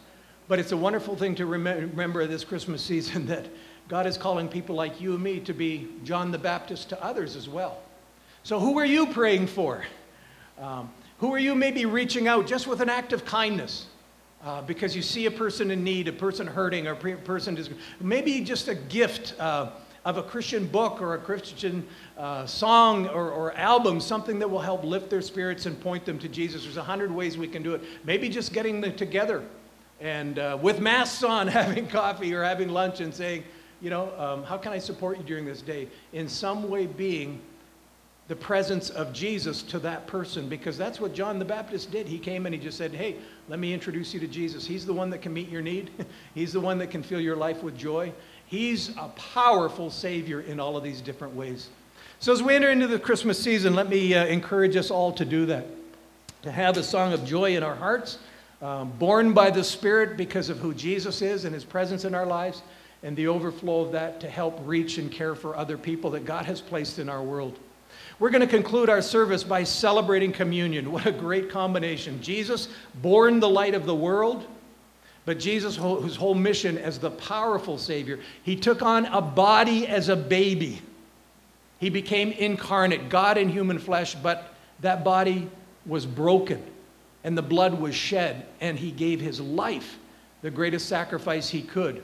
But 0.51 0.59
it's 0.59 0.73
a 0.73 0.77
wonderful 0.77 1.15
thing 1.15 1.33
to 1.35 1.45
rem- 1.45 1.63
remember 1.63 2.27
this 2.27 2.43
Christmas 2.43 2.81
season 2.81 3.25
that 3.27 3.45
God 3.87 4.05
is 4.05 4.17
calling 4.17 4.49
people 4.49 4.75
like 4.75 4.99
you 4.99 5.13
and 5.13 5.23
me 5.23 5.39
to 5.39 5.53
be 5.53 5.87
John 6.03 6.29
the 6.29 6.37
Baptist 6.37 6.89
to 6.89 7.01
others 7.01 7.37
as 7.37 7.47
well. 7.47 7.77
So, 8.43 8.59
who 8.59 8.77
are 8.77 8.85
you 8.85 9.07
praying 9.07 9.47
for? 9.47 9.85
Um, 10.59 10.91
who 11.19 11.33
are 11.33 11.39
you 11.39 11.55
maybe 11.55 11.85
reaching 11.85 12.27
out 12.27 12.47
just 12.47 12.67
with 12.67 12.81
an 12.81 12.89
act 12.89 13.13
of 13.13 13.23
kindness? 13.23 13.85
Uh, 14.43 14.61
because 14.63 14.93
you 14.93 15.01
see 15.01 15.25
a 15.25 15.31
person 15.31 15.71
in 15.71 15.85
need, 15.85 16.09
a 16.09 16.11
person 16.11 16.47
hurting, 16.47 16.85
or 16.85 16.95
a 16.95 17.15
person 17.15 17.55
dis- 17.55 17.69
maybe 18.01 18.41
just 18.41 18.67
a 18.67 18.75
gift 18.75 19.35
uh, 19.39 19.69
of 20.03 20.17
a 20.17 20.23
Christian 20.23 20.67
book 20.67 21.01
or 21.01 21.13
a 21.13 21.17
Christian 21.17 21.87
uh, 22.17 22.45
song 22.45 23.07
or, 23.07 23.31
or, 23.31 23.53
album, 23.53 24.01
something 24.01 24.37
that 24.39 24.49
will 24.49 24.59
help 24.59 24.83
lift 24.83 25.09
their 25.09 25.21
spirits 25.21 25.65
and 25.65 25.79
point 25.79 26.03
them 26.03 26.19
to 26.19 26.27
Jesus. 26.27 26.63
There's 26.63 26.75
a 26.75 26.83
hundred 26.83 27.09
ways 27.09 27.37
we 27.37 27.47
can 27.47 27.63
do 27.63 27.73
it. 27.73 27.81
Maybe 28.03 28.27
just 28.27 28.51
getting 28.51 28.81
them 28.81 28.97
together 28.97 29.45
and 30.01 30.39
uh, 30.39 30.57
with 30.61 30.79
masks 30.79 31.23
on, 31.23 31.47
having 31.47 31.87
coffee 31.87 32.33
or 32.33 32.43
having 32.43 32.69
lunch 32.69 32.99
and 32.99 33.13
saying, 33.13 33.43
you 33.81 33.89
know, 33.89 34.11
um, 34.17 34.43
how 34.43 34.57
can 34.57 34.71
I 34.71 34.79
support 34.79 35.17
you 35.17 35.23
during 35.23 35.45
this 35.45 35.61
day? 35.61 35.87
In 36.13 36.27
some 36.27 36.69
way, 36.69 36.85
being 36.87 37.39
the 38.27 38.35
presence 38.35 38.89
of 38.91 39.11
Jesus 39.11 39.61
to 39.63 39.79
that 39.79 40.07
person 40.07 40.47
because 40.47 40.77
that's 40.77 41.01
what 41.01 41.13
John 41.13 41.37
the 41.37 41.45
Baptist 41.45 41.91
did. 41.91 42.07
He 42.07 42.17
came 42.17 42.45
and 42.45 42.55
he 42.55 42.61
just 42.61 42.77
said, 42.77 42.93
Hey, 42.93 43.17
let 43.49 43.59
me 43.59 43.73
introduce 43.73 44.13
you 44.13 44.19
to 44.21 44.27
Jesus. 44.27 44.65
He's 44.65 44.85
the 44.85 44.93
one 44.93 45.09
that 45.09 45.21
can 45.21 45.33
meet 45.33 45.49
your 45.49 45.61
need, 45.61 45.91
He's 46.35 46.53
the 46.53 46.59
one 46.59 46.77
that 46.77 46.91
can 46.91 47.03
fill 47.03 47.19
your 47.19 47.35
life 47.35 47.61
with 47.61 47.77
joy. 47.77 48.13
He's 48.45 48.95
a 48.97 49.09
powerful 49.15 49.89
Savior 49.89 50.41
in 50.41 50.59
all 50.59 50.77
of 50.77 50.83
these 50.83 51.01
different 51.01 51.35
ways. 51.35 51.69
So, 52.19 52.31
as 52.31 52.43
we 52.43 52.53
enter 52.55 52.69
into 52.69 52.87
the 52.87 52.99
Christmas 52.99 53.41
season, 53.41 53.75
let 53.75 53.89
me 53.89 54.13
uh, 54.13 54.25
encourage 54.25 54.75
us 54.75 54.91
all 54.91 55.11
to 55.13 55.25
do 55.25 55.45
that, 55.47 55.65
to 56.43 56.51
have 56.51 56.77
a 56.77 56.83
song 56.83 57.13
of 57.13 57.25
joy 57.25 57.55
in 57.55 57.63
our 57.63 57.75
hearts, 57.75 58.17
um, 58.61 58.91
born 58.91 59.33
by 59.33 59.49
the 59.49 59.63
Spirit 59.63 60.17
because 60.17 60.49
of 60.49 60.59
who 60.59 60.73
Jesus 60.73 61.21
is 61.21 61.45
and 61.45 61.53
His 61.53 61.63
presence 61.63 62.05
in 62.05 62.13
our 62.13 62.25
lives, 62.25 62.61
and 63.03 63.17
the 63.17 63.27
overflow 63.27 63.81
of 63.81 63.91
that 63.93 64.19
to 64.21 64.29
help 64.29 64.59
reach 64.63 64.99
and 64.99 65.11
care 65.11 65.33
for 65.33 65.55
other 65.55 65.77
people 65.77 66.11
that 66.11 66.25
God 66.25 66.45
has 66.45 66.61
placed 66.61 66.99
in 66.99 67.09
our 67.09 67.23
world. 67.23 67.57
We're 68.19 68.29
going 68.29 68.41
to 68.41 68.47
conclude 68.47 68.89
our 68.89 69.01
service 69.01 69.43
by 69.43 69.63
celebrating 69.63 70.31
communion. 70.31 70.91
What 70.91 71.07
a 71.07 71.11
great 71.11 71.49
combination. 71.49 72.21
Jesus, 72.21 72.67
born 73.01 73.39
the 73.39 73.49
light 73.49 73.73
of 73.73 73.87
the 73.87 73.95
world, 73.95 74.45
but 75.25 75.39
Jesus, 75.39 75.75
whose 75.75 76.15
whole 76.15 76.35
mission 76.35 76.77
as 76.77 76.99
the 76.99 77.11
powerful 77.11 77.79
Savior, 77.79 78.19
he 78.43 78.55
took 78.55 78.83
on 78.83 79.05
a 79.07 79.21
body 79.21 79.87
as 79.87 80.09
a 80.09 80.15
baby. 80.15 80.81
He 81.79 81.89
became 81.89 82.31
incarnate, 82.31 83.09
God 83.09 83.39
in 83.39 83.49
human 83.49 83.79
flesh, 83.79 84.13
but 84.13 84.53
that 84.81 85.03
body 85.03 85.49
was 85.87 86.05
broken 86.05 86.63
and 87.23 87.37
the 87.37 87.41
blood 87.41 87.79
was 87.79 87.95
shed, 87.95 88.45
and 88.59 88.77
he 88.77 88.91
gave 88.91 89.21
his 89.21 89.39
life, 89.39 89.99
the 90.41 90.51
greatest 90.51 90.87
sacrifice 90.87 91.49
he 91.49 91.61
could 91.61 92.03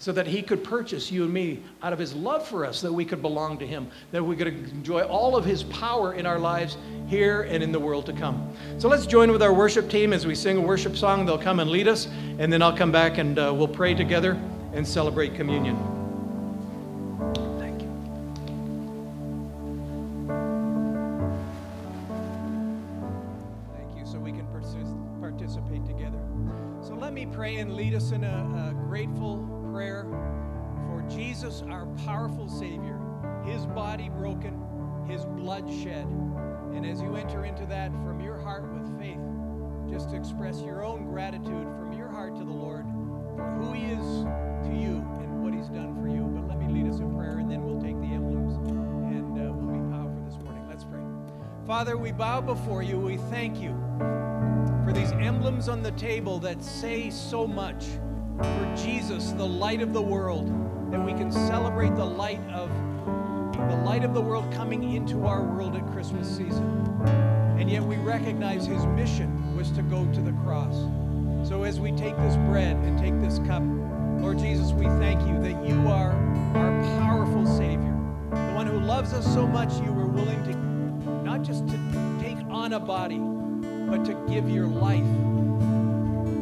so 0.00 0.12
that 0.12 0.26
he 0.26 0.40
could 0.42 0.64
purchase 0.64 1.12
you 1.12 1.24
and 1.24 1.32
me 1.32 1.62
out 1.82 1.92
of 1.92 1.98
his 1.98 2.14
love 2.14 2.48
for 2.48 2.64
us, 2.64 2.80
that 2.80 2.92
we 2.92 3.04
could 3.04 3.20
belong 3.20 3.58
to 3.58 3.66
him, 3.66 3.86
that 4.12 4.24
we 4.24 4.34
could 4.34 4.48
enjoy 4.48 5.02
all 5.02 5.36
of 5.36 5.44
his 5.44 5.62
power 5.64 6.14
in 6.14 6.24
our 6.24 6.38
lives 6.38 6.78
here 7.06 7.42
and 7.42 7.62
in 7.62 7.70
the 7.70 7.78
world 7.78 8.06
to 8.06 8.14
come. 8.14 8.50
So 8.78 8.88
let's 8.88 9.06
join 9.06 9.30
with 9.30 9.42
our 9.42 9.52
worship 9.52 9.90
team 9.90 10.14
as 10.14 10.26
we 10.26 10.34
sing 10.34 10.56
a 10.56 10.60
worship 10.62 10.96
song. 10.96 11.26
They'll 11.26 11.36
come 11.36 11.60
and 11.60 11.70
lead 11.70 11.86
us, 11.86 12.08
and 12.38 12.50
then 12.50 12.62
I'll 12.62 12.76
come 12.76 12.90
back 12.90 13.18
and 13.18 13.38
uh, 13.38 13.52
we'll 13.54 13.68
pray 13.68 13.92
together 13.92 14.40
and 14.72 14.88
celebrate 14.88 15.34
communion. 15.34 15.99
We 52.00 52.12
bow 52.12 52.40
before 52.40 52.82
you. 52.82 52.98
We 52.98 53.18
thank 53.18 53.60
you 53.60 53.78
for 54.84 54.92
these 54.92 55.12
emblems 55.12 55.68
on 55.68 55.82
the 55.82 55.90
table 55.92 56.38
that 56.38 56.64
say 56.64 57.10
so 57.10 57.46
much 57.46 57.84
for 58.38 58.74
Jesus, 58.74 59.32
the 59.32 59.46
light 59.46 59.82
of 59.82 59.92
the 59.92 60.00
world, 60.00 60.48
that 60.90 61.04
we 61.04 61.12
can 61.12 61.30
celebrate 61.30 61.94
the 61.94 62.04
light 62.04 62.40
of 62.48 62.70
the 63.68 63.76
light 63.84 64.02
of 64.02 64.14
the 64.14 64.20
world 64.20 64.50
coming 64.50 64.94
into 64.94 65.26
our 65.26 65.42
world 65.42 65.76
at 65.76 65.86
Christmas 65.92 66.26
season. 66.26 66.64
And 67.58 67.70
yet 67.70 67.82
we 67.82 67.96
recognize 67.96 68.64
his 68.64 68.86
mission 68.86 69.54
was 69.54 69.70
to 69.72 69.82
go 69.82 70.06
to 70.06 70.20
the 70.22 70.32
cross. 70.44 70.74
So 71.46 71.64
as 71.64 71.78
we 71.78 71.92
take 71.92 72.16
this 72.16 72.36
bread 72.48 72.76
and 72.76 72.98
take 72.98 73.20
this 73.20 73.38
cup, 73.46 73.62
Lord 74.22 74.38
Jesus, 74.38 74.72
we 74.72 74.86
thank 74.86 75.20
you 75.28 75.38
that 75.42 75.66
you 75.66 75.86
are 75.88 76.12
our 76.56 76.98
powerful 76.98 77.46
Savior, 77.46 77.94
the 78.30 78.52
one 78.54 78.66
who 78.66 78.80
loves 78.80 79.12
us 79.12 79.26
so 79.34 79.46
much 79.46 79.74
you 79.84 79.92
were 79.92 80.06
willing 80.06 80.42
to 80.44 80.70
not 81.30 81.42
just 81.42 81.66
to 81.68 81.76
a 82.72 82.80
body, 82.80 83.18
but 83.18 84.04
to 84.04 84.14
give 84.28 84.48
your 84.48 84.66
life 84.66 85.04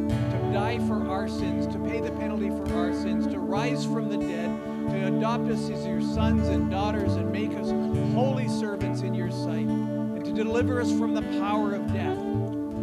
to 0.09 0.51
die 0.53 0.79
for 0.87 1.07
our 1.07 1.27
sins, 1.27 1.65
to 1.67 1.79
pay 1.79 1.99
the 1.99 2.11
penalty 2.11 2.49
for 2.49 2.71
our 2.75 2.93
sins, 2.93 3.25
to 3.27 3.39
rise 3.39 3.85
from 3.85 4.09
the 4.09 4.17
dead, 4.17 4.49
to 4.89 5.07
adopt 5.07 5.49
us 5.49 5.69
as 5.69 5.85
your 5.85 6.01
sons 6.01 6.47
and 6.47 6.69
daughters 6.69 7.13
and 7.13 7.31
make 7.31 7.51
us 7.51 7.69
holy 8.13 8.47
servants 8.47 9.01
in 9.01 9.13
your 9.13 9.31
sight, 9.31 9.67
and 9.67 10.23
to 10.25 10.31
deliver 10.33 10.79
us 10.81 10.91
from 10.91 11.13
the 11.13 11.21
power 11.39 11.73
of 11.73 11.87
death 11.93 12.17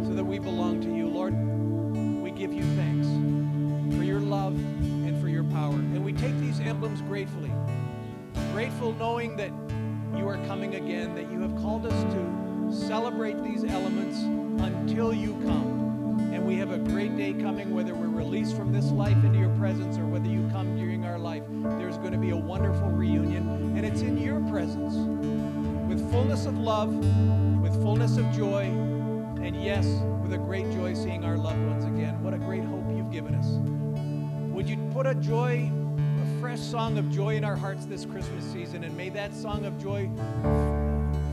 so 0.05 0.13
that 0.13 0.23
we 0.23 0.39
belong 0.39 0.81
to 0.81 0.93
you. 0.93 1.07
Lord, 1.07 1.33
we 2.21 2.31
give 2.31 2.53
you 2.53 2.63
thanks 2.75 3.07
for 3.95 4.03
your 4.03 4.19
love 4.19 4.53
and 4.55 5.21
for 5.21 5.29
your 5.29 5.43
power. 5.45 5.73
And 5.73 6.03
we 6.03 6.13
take 6.13 6.37
these 6.39 6.59
emblems 6.59 7.01
gratefully, 7.01 7.51
grateful 8.51 8.93
knowing 8.93 9.37
that 9.37 9.51
you 10.17 10.27
are 10.27 10.37
coming 10.47 10.75
again, 10.75 11.15
that 11.15 11.31
you 11.31 11.39
have 11.41 11.55
called 11.57 11.85
us 11.85 12.13
to 12.13 12.36
celebrate 12.71 13.41
these 13.43 13.63
elements 13.63 14.17
until 14.63 15.13
you 15.13 15.33
come. 15.45 15.77
And 16.33 16.45
we 16.45 16.55
have 16.57 16.71
a 16.71 16.77
great 16.77 17.15
day 17.15 17.33
coming, 17.33 17.73
whether 17.73 17.93
we're 17.93 18.07
released 18.07 18.55
from 18.55 18.71
this 18.71 18.85
life 18.85 19.23
into 19.23 19.39
your 19.39 19.55
presence 19.57 19.97
or 19.97 20.05
whether 20.05 20.27
you 20.27 20.47
come 20.51 20.77
during 20.77 21.05
our 21.05 21.17
life. 21.17 21.43
There's 21.79 21.97
going 21.97 22.11
to 22.11 22.17
be 22.17 22.31
a 22.31 22.37
wonderful 22.37 22.89
reunion, 22.89 23.47
and 23.77 23.85
it's 23.85 24.01
in 24.01 24.17
your 24.17 24.39
presence 24.49 24.95
with 25.87 26.11
fullness 26.11 26.45
of 26.45 26.57
love, 26.57 26.93
with 27.61 27.73
fullness 27.81 28.17
of 28.17 28.29
joy, 28.31 28.63
and 29.41 29.55
yes, 29.63 29.85
with 30.21 30.33
a 30.33 30.37
great 30.37 30.69
joy 30.71 30.93
seeing 30.93 31.23
our 31.23 31.37
loved 31.37 31.61
ones 31.67 31.85
again. 31.85 32.21
What 32.23 32.33
a 32.33 32.37
great 32.37 32.63
hope 32.63 32.83
you've 32.89 33.11
given 33.11 33.33
us. 33.35 33.47
Would 34.53 34.67
you 34.67 34.77
put 34.91 35.07
a 35.07 35.15
joy, 35.15 35.71
a 35.97 36.39
fresh 36.41 36.59
song 36.59 36.97
of 36.97 37.09
joy 37.09 37.35
in 37.35 37.43
our 37.43 37.55
hearts 37.55 37.85
this 37.85 38.05
Christmas 38.05 38.43
season, 38.43 38.83
and 38.83 38.95
may 38.97 39.09
that 39.09 39.33
song 39.33 39.65
of 39.65 39.81
joy 39.81 40.09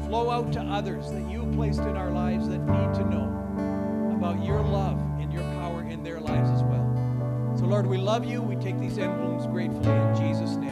flow 0.07 0.31
out 0.31 0.53
to 0.53 0.61
others 0.61 1.11
that 1.11 1.29
you 1.31 1.47
placed 1.55 1.81
in 1.81 1.97
our 1.97 2.11
lives 2.11 2.49
that 2.49 2.59
need 2.59 2.95
to 2.95 3.05
know 3.11 4.15
about 4.17 4.45
your 4.45 4.63
love 4.63 4.99
and 5.19 5.33
your 5.33 5.43
power 5.43 5.83
in 5.83 6.03
their 6.03 6.21
lives 6.21 6.51
as 6.51 6.63
well. 6.63 7.55
So, 7.57 7.65
Lord, 7.67 7.87
we 7.87 7.99
love 7.99 8.25
you. 8.25 8.43
We 8.43 8.57
take 8.57 8.79
these 8.81 8.99
emblems 8.99 9.47
gratefully 9.47 9.91
in 9.91 10.15
Jesus' 10.17 10.57
name. 10.57 10.64